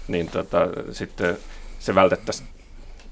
niin 0.07 0.27
tota, 0.27 0.67
sitten 0.91 1.37
se 1.79 1.95
vältettäisiin 1.95 2.47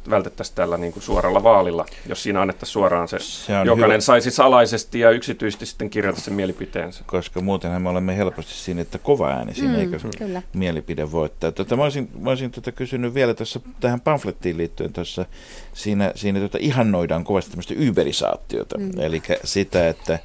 vältettäisiin 0.10 0.56
tällä 0.56 0.78
niin 0.78 0.94
kuin 0.94 1.04
suoralla 1.04 1.44
vaalilla, 1.44 1.86
jos 2.06 2.24
siinä 2.24 2.42
annettaisiin 2.42 2.74
suoraan 2.74 3.08
se, 3.08 3.20
se 3.20 3.54
jokainen 3.66 3.90
hyvä. 3.90 4.00
saisi 4.00 4.32
salaisesti 4.32 5.00
ja 5.00 5.12
yksityisesti 5.12 5.66
sitten 5.66 5.90
kirjata 5.90 6.22
sen 6.22 6.34
mielipiteensä. 6.34 7.04
Koska 7.08 7.42
muutenhan 7.42 7.82
me 7.82 7.90
olemme 7.90 8.18
helposti 8.18 8.54
siinä, 8.54 8.82
että 8.82 8.98
kova 8.98 9.30
ääni 9.30 9.54
siinä, 9.54 9.74
mm, 9.74 9.80
eikö 9.80 10.00
kyllä. 10.18 10.42
mielipide 10.54 11.12
voittaa. 11.12 11.52
Tota, 11.52 11.76
mä 11.76 11.84
olisin, 11.84 12.10
mä 12.20 12.30
olisin 12.30 12.52
tota 12.52 12.72
kysynyt 12.72 13.14
vielä 13.14 13.34
tuossa 13.34 13.60
tähän 13.80 14.02
pamflettiin 14.02 14.58
liittyen 14.58 14.94
tuossa, 14.94 15.26
siinä, 15.74 16.12
siinä 16.16 16.40
tota 16.40 16.58
ihannoidaan 16.62 17.24
kovasti 17.24 17.52
tämmöistä 17.52 17.74
yberisaatiota, 17.78 18.78
mm. 18.78 18.92
eli 18.98 19.22
sitä, 19.44 19.90
että, 19.90 20.20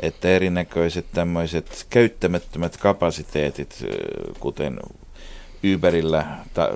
että 0.00 0.28
erinäköiset 0.28 1.06
tämmöiset 1.12 1.86
käyttämättömät 1.90 2.76
kapasiteetit, 2.76 3.84
kuten 4.40 4.80
Uberillä 5.74 6.26
ta, 6.54 6.70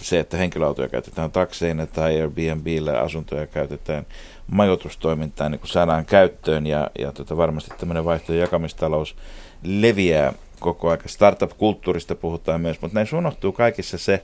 se, 0.00 0.20
että 0.20 0.36
henkilöautoja 0.36 0.88
käytetään 0.88 1.30
takseina 1.30 1.86
tai 1.86 2.20
Airbnbillä 2.20 3.00
asuntoja 3.00 3.46
käytetään 3.46 4.06
majoitustoimintaan 4.46 5.50
niin 5.50 5.60
kuin 5.60 5.70
saadaan 5.70 6.04
käyttöön 6.04 6.66
ja, 6.66 6.90
ja 6.98 7.12
tota, 7.12 7.36
varmasti 7.36 7.70
tämmöinen 7.78 8.04
vaihtoehto 8.04 8.42
jakamistalous 8.42 9.16
leviää 9.62 10.32
koko 10.60 10.88
ajan. 10.88 11.00
Startup-kulttuurista 11.06 12.14
puhutaan 12.14 12.60
myös, 12.60 12.80
mutta 12.80 12.94
näissä 12.94 13.16
unohtuu 13.16 13.52
kaikissa 13.52 13.98
se, 13.98 14.22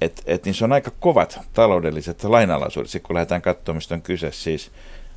että 0.00 0.22
et, 0.26 0.44
niin 0.44 0.54
se 0.54 0.64
on 0.64 0.72
aika 0.72 0.90
kovat 1.00 1.40
taloudelliset 1.52 2.24
lainalaisuudet, 2.24 3.02
kun 3.02 3.14
lähdetään 3.14 3.42
katsomaan, 3.42 3.76
mistä 3.76 3.94
on 3.94 4.02
kyse. 4.02 4.32
Siis, 4.32 4.70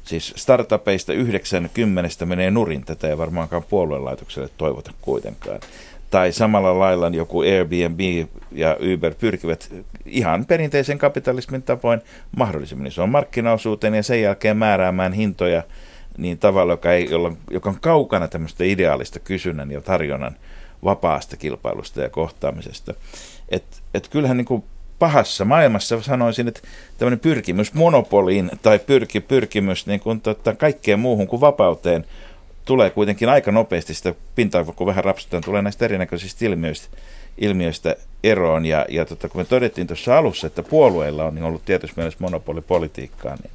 siis 0.04 0.34
startupeista 0.38 1.14
90 1.14 2.26
menee 2.26 2.52
nurin, 2.52 2.86
tätä 2.86 3.08
ei 3.08 3.18
varmaankaan 3.18 3.64
puoluelaitokselle 3.64 4.50
toivota 4.58 4.92
kuitenkaan 5.02 5.60
tai 6.12 6.32
samalla 6.32 6.80
lailla 6.80 7.08
joku 7.08 7.42
Airbnb 7.42 8.00
ja 8.52 8.78
Uber 8.94 9.16
pyrkivät 9.16 9.74
ihan 10.06 10.46
perinteisen 10.46 10.98
kapitalismin 10.98 11.64
tapoin 11.64 12.02
mahdollisimman 12.38 12.88
isoon 12.88 13.10
markkinaosuuteen 13.10 13.94
ja 13.94 14.04
sen 14.04 14.22
jälkeen 14.22 14.58
määräämään 14.58 15.14
hintoja 15.14 15.64
niin 16.18 16.38
tavalla, 16.38 16.74
joka, 16.74 16.92
ei, 16.92 17.08
jolla, 17.10 17.32
joka 17.52 17.70
on 17.70 17.80
kaukana 17.82 18.28
tämmöistä 18.28 18.64
ideaalista 18.64 19.20
kysynnän 19.20 19.72
ja 19.72 19.82
tarjonnan 19.82 20.36
vapaasta 20.84 21.38
kilpailusta 21.38 22.02
ja 22.02 22.10
kohtaamisesta. 22.10 22.94
Et, 23.50 23.64
et 23.94 24.08
kyllähän 24.08 24.38
niin 24.38 24.46
kuin 24.46 24.64
pahassa 25.00 25.46
maailmassa 25.46 26.02
sanoisin, 26.02 26.48
että 26.48 26.62
tämmöinen 26.98 27.20
pyrkimys 27.20 27.74
monopoliin 27.74 28.52
tai 28.62 28.80
pyrki, 28.80 29.20
pyrkimys 29.20 29.88
niin 29.88 30.00
kuin 30.00 30.22
tota, 30.22 30.56
kaikkeen 30.56 31.00
muuhun 31.00 31.28
kuin 31.28 31.42
vapauteen– 31.42 32.06
tulee 32.66 32.90
kuitenkin 32.90 33.30
aika 33.30 33.52
nopeasti 33.52 33.94
sitä 33.94 34.16
pintaa, 34.36 34.64
kun 34.64 34.88
vähän 34.88 35.04
rapsutetaan, 35.04 35.44
tulee 35.44 35.62
näistä 35.62 35.86
erinäköisistä 35.86 36.46
ilmiöistä, 36.46 36.98
ilmiöistä 37.38 37.96
eroon. 38.24 38.66
Ja, 38.66 38.86
ja 38.90 39.06
tota, 39.06 39.30
kun 39.30 39.42
me 39.42 39.46
todettiin 39.46 39.88
tuossa 39.88 40.18
alussa, 40.18 40.48
että 40.48 40.64
puolueilla 40.64 41.26
on 41.26 41.36
niin 41.36 41.46
ollut 41.46 41.66
tietysti 41.66 41.98
mielessä 41.98 42.20
monopolipolitiikkaa, 42.22 43.36
niin, 43.36 43.52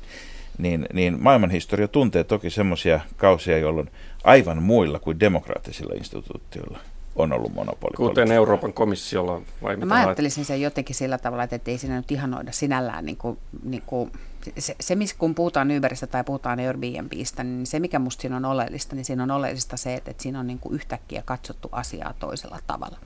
niin, 0.59 0.87
niin 0.93 1.23
maailmanhistoria 1.23 1.89
tuntee 1.89 2.25
toki 2.25 2.51
semmoisia 2.51 3.01
kausia, 3.17 3.59
jolloin 3.59 3.91
aivan 4.25 4.63
muilla 4.63 4.99
kuin 4.99 5.21
demokraattisilla 5.21 5.95
instituutioilla 5.95 6.79
on 7.17 7.33
ollut 7.33 7.55
monopoli. 7.55 7.97
Kuten 7.97 8.33
Euroopan 8.33 8.73
komissiolla 8.73 9.43
vai 9.63 9.77
mitä? 9.77 9.87
No 9.87 9.95
mä 9.95 10.07
ajattelisin 10.07 10.45
sen 10.45 10.61
jotenkin 10.61 10.97
sillä 10.97 11.19
tavalla, 11.19 11.45
että 11.45 11.71
ei 11.71 11.79
siinä 11.79 11.97
nyt 11.97 12.11
ihanoida 12.11 12.53
sinällään 12.53 13.05
niin 13.05 13.17
kuin, 13.17 13.39
niin 13.63 13.83
kuin 13.87 14.13
se, 14.59 14.77
se, 14.81 14.97
kun 15.19 15.35
puhutaan 15.35 15.69
Uberistä 15.77 16.07
tai 16.07 16.25
puhutaan 16.25 16.61
Airbnbistä, 16.61 17.45
niin 17.45 17.67
se, 17.67 17.81
mikä 17.81 17.99
musta 17.99 18.21
siinä 18.21 18.37
on 18.37 18.45
oleellista, 18.45 18.95
niin 18.97 19.05
siinä 19.05 19.23
on 19.23 19.31
oleellista 19.31 19.77
se, 19.77 19.95
että, 19.95 20.11
että 20.11 20.23
siinä 20.23 20.41
on 20.41 20.47
niin 20.47 20.59
kuin 20.59 20.75
yhtäkkiä 20.75 21.23
katsottu 21.25 21.69
asiaa 21.73 22.15
toisella 22.19 22.59
tavalla. 22.67 22.99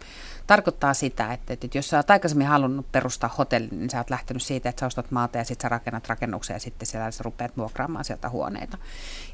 Tarkoittaa 0.46 0.94
sitä, 0.94 1.32
että, 1.32 1.52
että 1.52 1.78
jos 1.78 1.88
sä 1.88 1.96
oot 1.96 2.10
aikaisemmin 2.10 2.46
halunnut 2.46 2.92
perustaa 2.92 3.34
hotellin, 3.38 3.78
niin 3.78 3.90
sä 3.90 3.98
oot 3.98 4.10
lähtenyt 4.10 4.42
siitä, 4.42 4.68
että 4.68 4.80
sä 4.80 4.86
ostat 4.86 5.10
maata 5.10 5.38
ja 5.38 5.44
sitten 5.44 5.62
sä 5.64 5.68
rakennat 5.68 6.08
rakennuksia 6.08 6.56
ja 6.56 6.60
sitten 6.60 6.86
siellä 6.86 7.10
sä 7.10 7.22
rupeat 7.22 7.56
vuokraamaan 7.56 8.04
sieltä 8.04 8.28
huoneita. 8.28 8.78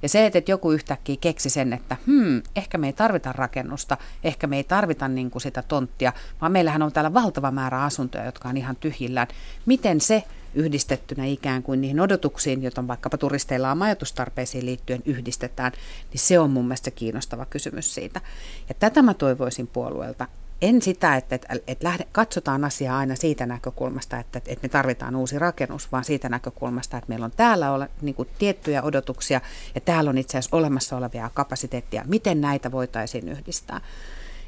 Ja 0.02 0.08
se, 0.08 0.26
että, 0.26 0.38
että 0.38 0.50
joku 0.50 0.72
yhtäkkiä 0.72 1.16
keksi 1.20 1.50
sen, 1.50 1.72
että 1.72 1.96
hmm, 2.06 2.42
ehkä 2.56 2.78
me 2.78 2.86
ei 2.86 2.92
tarvita 2.92 3.32
rakennusta, 3.32 3.96
ehkä 4.24 4.46
me 4.46 4.56
ei 4.56 4.64
tarvita 4.64 5.08
niin 5.08 5.30
kuin 5.30 5.42
sitä 5.42 5.62
tonttia, 5.62 6.12
vaan 6.40 6.52
meillähän 6.52 6.82
on 6.82 6.92
täällä 6.92 7.14
valtava 7.14 7.50
määrä 7.50 7.82
asuntoja, 7.82 8.24
jotka 8.24 8.48
on 8.48 8.56
ihan 8.56 8.76
tyhjillään. 8.76 9.28
Miten 9.66 10.00
se 10.00 10.24
yhdistettynä 10.56 11.24
ikään 11.24 11.62
kuin 11.62 11.80
niihin 11.80 12.00
odotuksiin, 12.00 12.62
joita 12.62 12.88
vaikkapa 12.88 13.18
turisteilla 13.18 13.70
on 13.70 13.78
majoitustarpeisiin 13.78 14.66
liittyen 14.66 15.02
yhdistetään, 15.04 15.72
niin 16.12 16.20
se 16.20 16.38
on 16.38 16.50
mun 16.50 16.64
mielestä 16.64 16.90
kiinnostava 16.90 17.46
kysymys 17.46 17.94
siitä. 17.94 18.20
Ja 18.68 18.74
tätä 18.74 19.02
mä 19.02 19.14
toivoisin 19.14 19.66
puolueelta. 19.66 20.26
En 20.62 20.82
sitä, 20.82 21.16
että, 21.16 21.34
että, 21.34 21.48
että 21.66 21.84
lähde, 21.84 22.06
katsotaan 22.12 22.64
asiaa 22.64 22.98
aina 22.98 23.16
siitä 23.16 23.46
näkökulmasta, 23.46 24.18
että, 24.18 24.38
että 24.38 24.62
me 24.62 24.68
tarvitaan 24.68 25.16
uusi 25.16 25.38
rakennus, 25.38 25.92
vaan 25.92 26.04
siitä 26.04 26.28
näkökulmasta, 26.28 26.96
että 26.96 27.08
meillä 27.08 27.24
on 27.24 27.32
täällä 27.36 27.72
ole, 27.72 27.90
niin 28.02 28.14
kuin 28.14 28.28
tiettyjä 28.38 28.82
odotuksia 28.82 29.40
ja 29.74 29.80
täällä 29.80 30.10
on 30.10 30.18
itse 30.18 30.38
asiassa 30.38 30.56
olemassa 30.56 30.96
olevia 30.96 31.30
kapasiteettia. 31.34 32.04
Miten 32.06 32.40
näitä 32.40 32.72
voitaisiin 32.72 33.28
yhdistää? 33.28 33.80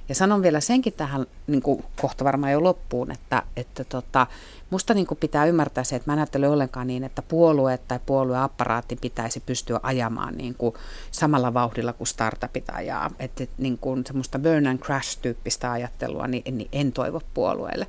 Ja 0.09 0.15
sanon 0.15 0.43
vielä 0.43 0.61
senkin 0.61 0.93
tähän 0.93 1.27
niin 1.47 1.63
kuin 1.63 1.85
kohta 2.01 2.25
varmaan 2.25 2.53
jo 2.53 2.63
loppuun, 2.63 3.11
että, 3.11 3.43
että 3.57 3.85
tota, 3.85 4.27
musta 4.71 4.95
niin 4.95 5.07
kuin 5.07 5.19
pitää 5.19 5.47
ymmärtää 5.47 5.85
se, 5.85 5.97
että 5.97 6.11
mä 6.11 6.13
en 6.13 6.19
ajattele 6.19 6.49
ollenkaan 6.49 6.87
niin, 6.87 7.05
että 7.05 7.23
puolue 7.23 7.79
tai 7.79 8.01
puolueapparaatti 8.07 8.97
pitäisi 8.97 9.41
pystyä 9.41 9.81
ajamaan 9.83 10.35
niin 10.35 10.55
kuin 10.55 10.75
samalla 11.11 11.55
vauhdilla 11.55 11.93
kuin 11.93 12.09
startupit 12.09 12.71
ajaa. 12.73 13.11
Että 13.19 13.47
niin 13.59 13.79
kuin 13.79 14.07
semmoista 14.07 14.39
burn 14.39 14.67
and 14.67 14.79
crash-tyyppistä 14.79 15.73
ajattelua 15.73 16.27
niin, 16.27 16.59
niin 16.59 16.69
en 16.73 16.93
toivo 16.93 17.23
puolueelle. 17.35 17.87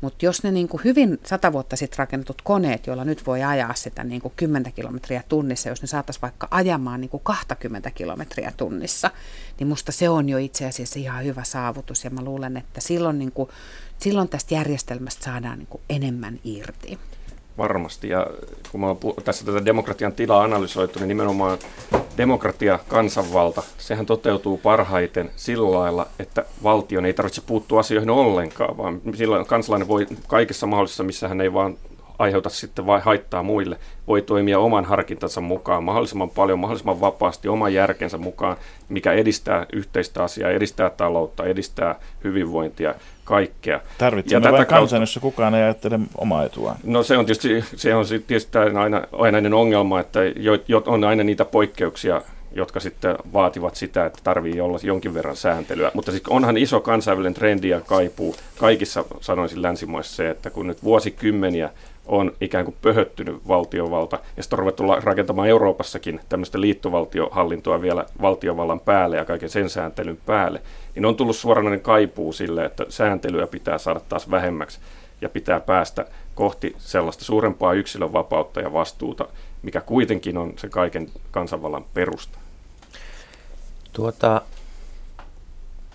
Mutta 0.00 0.24
jos 0.24 0.42
ne 0.42 0.50
niin 0.50 0.68
kuin 0.68 0.84
hyvin 0.84 1.20
sata 1.26 1.52
vuotta 1.52 1.76
sitten 1.76 1.98
rakennetut 1.98 2.42
koneet, 2.42 2.86
joilla 2.86 3.04
nyt 3.04 3.26
voi 3.26 3.42
ajaa 3.42 3.74
sitä 3.74 4.04
niin 4.04 4.20
kuin 4.20 4.34
10 4.36 4.72
kilometriä 4.72 5.22
tunnissa, 5.28 5.68
jos 5.68 5.82
ne 5.82 5.88
saataisiin 5.88 6.22
vaikka 6.22 6.48
ajamaan 6.50 7.00
niin 7.00 7.08
kuin 7.08 7.22
20 7.24 7.90
kilometriä 7.90 8.52
tunnissa, 8.56 9.10
niin 9.58 9.68
musta 9.68 9.92
se 9.92 10.08
on 10.08 10.28
jo 10.28 10.38
itse 10.38 10.66
asiassa 10.66 10.98
ihan 10.98 11.24
hyvä 11.24 11.44
saavutus. 11.44 12.04
Ja 12.04 12.10
mä 12.10 12.24
luulen, 12.24 12.56
että 12.56 12.80
silloin, 12.80 13.18
niin 13.18 13.32
kuin, 13.32 13.48
silloin 13.98 14.28
tästä 14.28 14.54
järjestelmästä 14.54 15.24
saadaan 15.24 15.58
niin 15.58 15.68
kuin 15.70 15.82
enemmän 15.90 16.40
irti. 16.44 16.98
Varmasti, 17.58 18.08
ja 18.08 18.26
kun 18.72 18.80
mä 18.80 18.86
tässä 19.24 19.46
tätä 19.46 19.64
demokratian 19.64 20.12
tilaa 20.12 20.42
analysoitu, 20.42 20.98
niin 20.98 21.08
nimenomaan 21.08 21.58
demokratia, 22.16 22.78
kansanvalta, 22.88 23.62
sehän 23.78 24.06
toteutuu 24.06 24.58
parhaiten 24.58 25.30
sillä 25.36 25.78
lailla, 25.78 26.06
että 26.18 26.44
valtion 26.62 27.06
ei 27.06 27.12
tarvitse 27.12 27.42
puuttua 27.46 27.80
asioihin 27.80 28.10
ollenkaan, 28.10 28.76
vaan 28.76 29.00
silloin 29.14 29.46
kansalainen 29.46 29.88
voi 29.88 30.06
kaikessa 30.28 30.66
mahdollisessa, 30.66 31.04
missä 31.04 31.28
hän 31.28 31.40
ei 31.40 31.52
vaan 31.52 31.76
aiheuta 32.18 32.48
sitten 32.48 32.86
vai 32.86 33.00
haittaa 33.00 33.42
muille, 33.42 33.78
voi 34.06 34.22
toimia 34.22 34.58
oman 34.58 34.84
harkintansa 34.84 35.40
mukaan 35.40 35.84
mahdollisimman 35.84 36.30
paljon, 36.30 36.58
mahdollisimman 36.58 37.00
vapaasti, 37.00 37.48
oman 37.48 37.74
järkensä 37.74 38.18
mukaan, 38.18 38.56
mikä 38.88 39.12
edistää 39.12 39.66
yhteistä 39.72 40.22
asiaa, 40.22 40.50
edistää 40.50 40.90
taloutta, 40.90 41.44
edistää 41.44 41.94
hyvinvointia, 42.24 42.94
kaikkea. 43.24 43.80
Tarvitsemme 43.98 44.52
vain 44.52 44.66
kansan, 44.66 45.00
jossa 45.00 45.20
kukaan 45.20 45.54
ei 45.54 45.62
ajattele 45.62 46.00
omaa 46.18 46.44
etua. 46.44 46.76
No 46.84 47.02
se 47.02 47.18
on 47.18 47.26
tietysti, 47.26 47.64
se 47.76 47.94
on 47.94 48.04
tietysti 48.26 48.58
aina 48.58 49.02
ainainen 49.12 49.54
ongelma, 49.54 50.00
että 50.00 50.20
jo, 50.24 50.58
jo, 50.68 50.82
on 50.86 51.04
aina 51.04 51.24
niitä 51.24 51.44
poikkeuksia, 51.44 52.22
jotka 52.52 52.80
sitten 52.80 53.16
vaativat 53.32 53.74
sitä, 53.74 54.06
että 54.06 54.18
tarvii 54.24 54.60
olla 54.60 54.78
jonkin 54.82 55.14
verran 55.14 55.36
sääntelyä. 55.36 55.90
Mutta 55.94 56.10
siis 56.10 56.22
onhan 56.28 56.56
iso 56.56 56.80
kansainvälinen 56.80 57.34
trendi 57.34 57.68
ja 57.68 57.80
kaipuu 57.80 58.36
kaikissa, 58.58 59.04
sanoisin 59.20 59.62
länsimaissa 59.62 60.16
se, 60.16 60.30
että 60.30 60.50
kun 60.50 60.66
nyt 60.66 60.84
vuosikymmeniä 60.84 61.70
on 62.08 62.32
ikään 62.40 62.64
kuin 62.64 62.76
pöhöttynyt 62.82 63.48
valtiovalta, 63.48 64.18
ja 64.36 64.42
sitten 64.42 64.56
on 64.56 64.58
ruvettu 64.58 64.82
rakentamaan 65.02 65.48
Euroopassakin 65.48 66.20
tämmöistä 66.28 66.60
liittovaltiohallintoa 66.60 67.82
vielä 67.82 68.06
valtiovallan 68.22 68.80
päälle 68.80 69.16
ja 69.16 69.24
kaiken 69.24 69.50
sen 69.50 69.70
sääntelyn 69.70 70.18
päälle, 70.26 70.62
niin 70.94 71.06
on 71.06 71.16
tullut 71.16 71.36
suoranainen 71.36 71.80
kaipuu 71.80 72.32
sille, 72.32 72.64
että 72.64 72.84
sääntelyä 72.88 73.46
pitää 73.46 73.78
saada 73.78 74.00
taas 74.00 74.30
vähemmäksi 74.30 74.80
ja 75.20 75.28
pitää 75.28 75.60
päästä 75.60 76.06
kohti 76.34 76.76
sellaista 76.78 77.24
suurempaa 77.24 77.72
yksilön 77.72 78.12
vapautta 78.12 78.60
ja 78.60 78.72
vastuuta, 78.72 79.28
mikä 79.62 79.80
kuitenkin 79.80 80.38
on 80.38 80.52
se 80.56 80.68
kaiken 80.68 81.10
kansanvallan 81.30 81.84
perusta. 81.94 82.38
Tuota, 83.92 84.42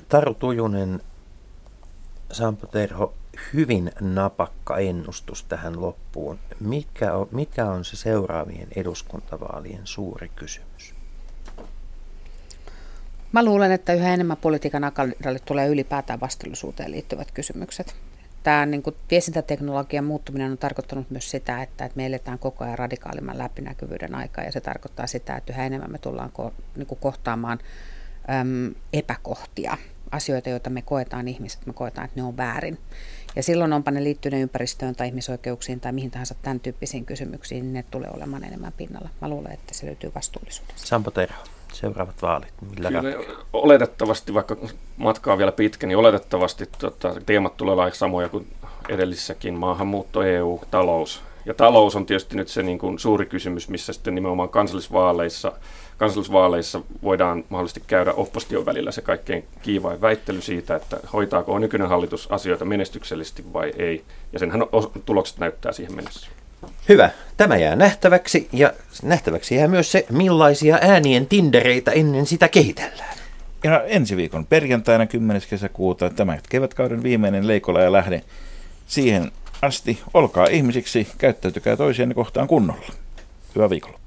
Taru 0.10 0.34
Tujunen, 0.34 1.02
Sampo 2.32 2.68
Terho, 2.68 3.14
hyvin 3.54 3.92
napakka 4.02 4.78
ennustus 4.78 5.44
tähän 5.44 5.82
loppuun. 5.82 6.40
Mikä 6.60 7.14
on, 7.14 7.28
mikä 7.32 7.66
on 7.66 7.86
se 7.86 7.96
seuraavien 7.96 8.68
eduskuntavaalien 8.76 9.82
suuri 9.84 10.30
kysymys? 10.36 10.94
Mä 13.32 13.46
luulen, 13.46 13.72
että 13.72 13.94
yhä 13.94 14.14
enemmän 14.14 14.38
politiikan 14.38 14.84
agendalle 14.84 15.40
tulee 15.40 15.68
ylipäätään 15.68 16.20
vastuullisuuteen 16.20 16.92
liittyvät 16.92 17.32
kysymykset. 17.32 17.96
Tämä 18.44 18.66
niin 18.66 18.84
kuin, 18.84 18.96
viestintäteknologian 19.12 20.06
muuttuminen 20.06 20.52
on 20.52 20.58
tarkoittanut 20.58 21.10
myös 21.10 21.32
sitä, 21.32 21.62
että, 21.62 21.86
että 21.86 21.98
me 21.98 22.06
eletään 22.06 22.40
koko 22.40 22.64
ajan 22.64 22.80
radikaalimman 22.80 23.38
läpinäkyvyyden 23.38 24.16
aikaa 24.16 24.44
ja 24.44 24.52
se 24.52 24.62
tarkoittaa 24.62 25.08
sitä, 25.08 25.36
että 25.36 25.54
yhä 25.54 25.66
enemmän 25.66 25.92
me 25.92 25.98
tullaan 25.98 26.32
ko, 26.32 26.54
niin 26.76 26.88
kuin 26.88 27.00
kohtaamaan 27.00 27.60
äm, 28.30 28.76
epäkohtia, 28.94 29.78
asioita, 30.12 30.50
joita 30.50 30.70
me 30.70 30.82
koetaan 30.82 31.28
ihmiset, 31.28 31.66
me 31.66 31.74
koetaan, 31.74 32.06
että 32.06 32.20
ne 32.20 32.24
on 32.24 32.38
väärin. 32.38 32.78
Ja 33.36 33.44
silloin 33.44 33.74
onpa 33.74 33.92
ne 33.92 34.04
liittyneet 34.04 34.42
ympäristöön 34.42 34.96
tai 34.96 35.08
ihmisoikeuksiin 35.08 35.80
tai 35.80 35.92
mihin 35.92 36.12
tahansa 36.12 36.36
tämän 36.42 36.60
tyyppisiin 36.60 37.06
kysymyksiin, 37.06 37.64
niin 37.64 37.74
ne 37.74 37.84
tulee 37.92 38.10
olemaan 38.16 38.44
enemmän 38.44 38.74
pinnalla. 38.78 39.10
Mä 39.22 39.30
luulen, 39.30 39.52
että 39.52 39.74
se 39.74 39.86
löytyy 39.86 40.12
vastuullisuudesta. 40.16 40.88
Sampo 40.88 41.12
Terho, 41.12 41.44
seuraavat 41.74 42.22
vaalit. 42.22 42.54
Millä 42.76 42.90
Kyllä, 42.90 43.36
oletettavasti, 43.54 44.34
vaikka 44.34 44.58
matkaa 44.98 45.38
vielä 45.38 45.52
pitkä, 45.52 45.88
niin 45.88 45.98
oletettavasti 45.98 46.66
tota, 46.78 47.16
teemat 47.26 47.58
tulee 47.58 47.74
olla 47.74 47.92
samoja 47.92 48.30
kuin 48.30 48.48
edellisessäkin. 48.90 49.54
Maahanmuutto, 49.54 50.24
EU, 50.24 50.62
talous. 50.72 51.22
Ja 51.46 51.54
talous 51.54 51.96
on 51.96 52.06
tietysti 52.06 52.38
nyt 52.38 52.48
se 52.48 52.64
niin 52.64 52.80
kuin 52.80 53.00
suuri 53.00 53.26
kysymys, 53.26 53.70
missä 53.70 53.94
sitten 53.94 54.16
nimenomaan 54.16 54.50
kansallisvaaleissa– 54.50 55.52
kansallisvaaleissa 56.04 56.82
voidaan 57.04 57.44
mahdollisesti 57.50 57.84
käydä 57.88 58.14
opposition 58.14 58.66
välillä 58.66 58.92
se 58.92 59.02
kaikkein 59.02 59.46
kiivain 59.62 60.02
väittely 60.02 60.42
siitä, 60.42 60.76
että 60.76 60.98
hoitaako 61.14 61.60
nykyinen 61.60 61.90
hallitus 61.90 62.32
asioita 62.32 62.66
menestyksellisesti 62.66 63.46
vai 63.54 63.74
ei. 63.78 64.04
Ja 64.34 64.40
senhän 64.40 64.62
tulokset 65.06 65.38
näyttää 65.40 65.72
siihen 65.72 65.96
mennessä. 65.96 66.28
Hyvä. 66.90 67.10
Tämä 67.38 67.58
jää 67.58 67.76
nähtäväksi 67.76 68.50
ja 68.54 68.74
nähtäväksi 69.04 69.56
jää 69.56 69.68
myös 69.68 69.92
se, 69.92 70.06
millaisia 70.10 70.80
äänien 70.82 71.28
tindereitä 71.28 71.92
ennen 71.92 72.26
sitä 72.26 72.48
kehitellään. 72.48 73.18
Ja 73.64 73.84
ensi 73.84 74.18
viikon 74.18 74.46
perjantaina 74.46 75.06
10. 75.06 75.42
kesäkuuta 75.50 76.10
tämä 76.10 76.38
kevätkauden 76.50 77.04
viimeinen 77.04 77.48
Leikola 77.48 77.82
ja 77.82 77.92
lähde. 77.92 78.22
Siihen 78.88 79.32
asti 79.62 80.00
olkaa 80.14 80.48
ihmisiksi, 80.52 81.08
käyttäytykää 81.18 81.78
toisianne 81.78 82.16
kohtaan 82.16 82.48
kunnolla. 82.48 82.88
Hyvää 83.56 83.70
viikolla. 83.70 84.03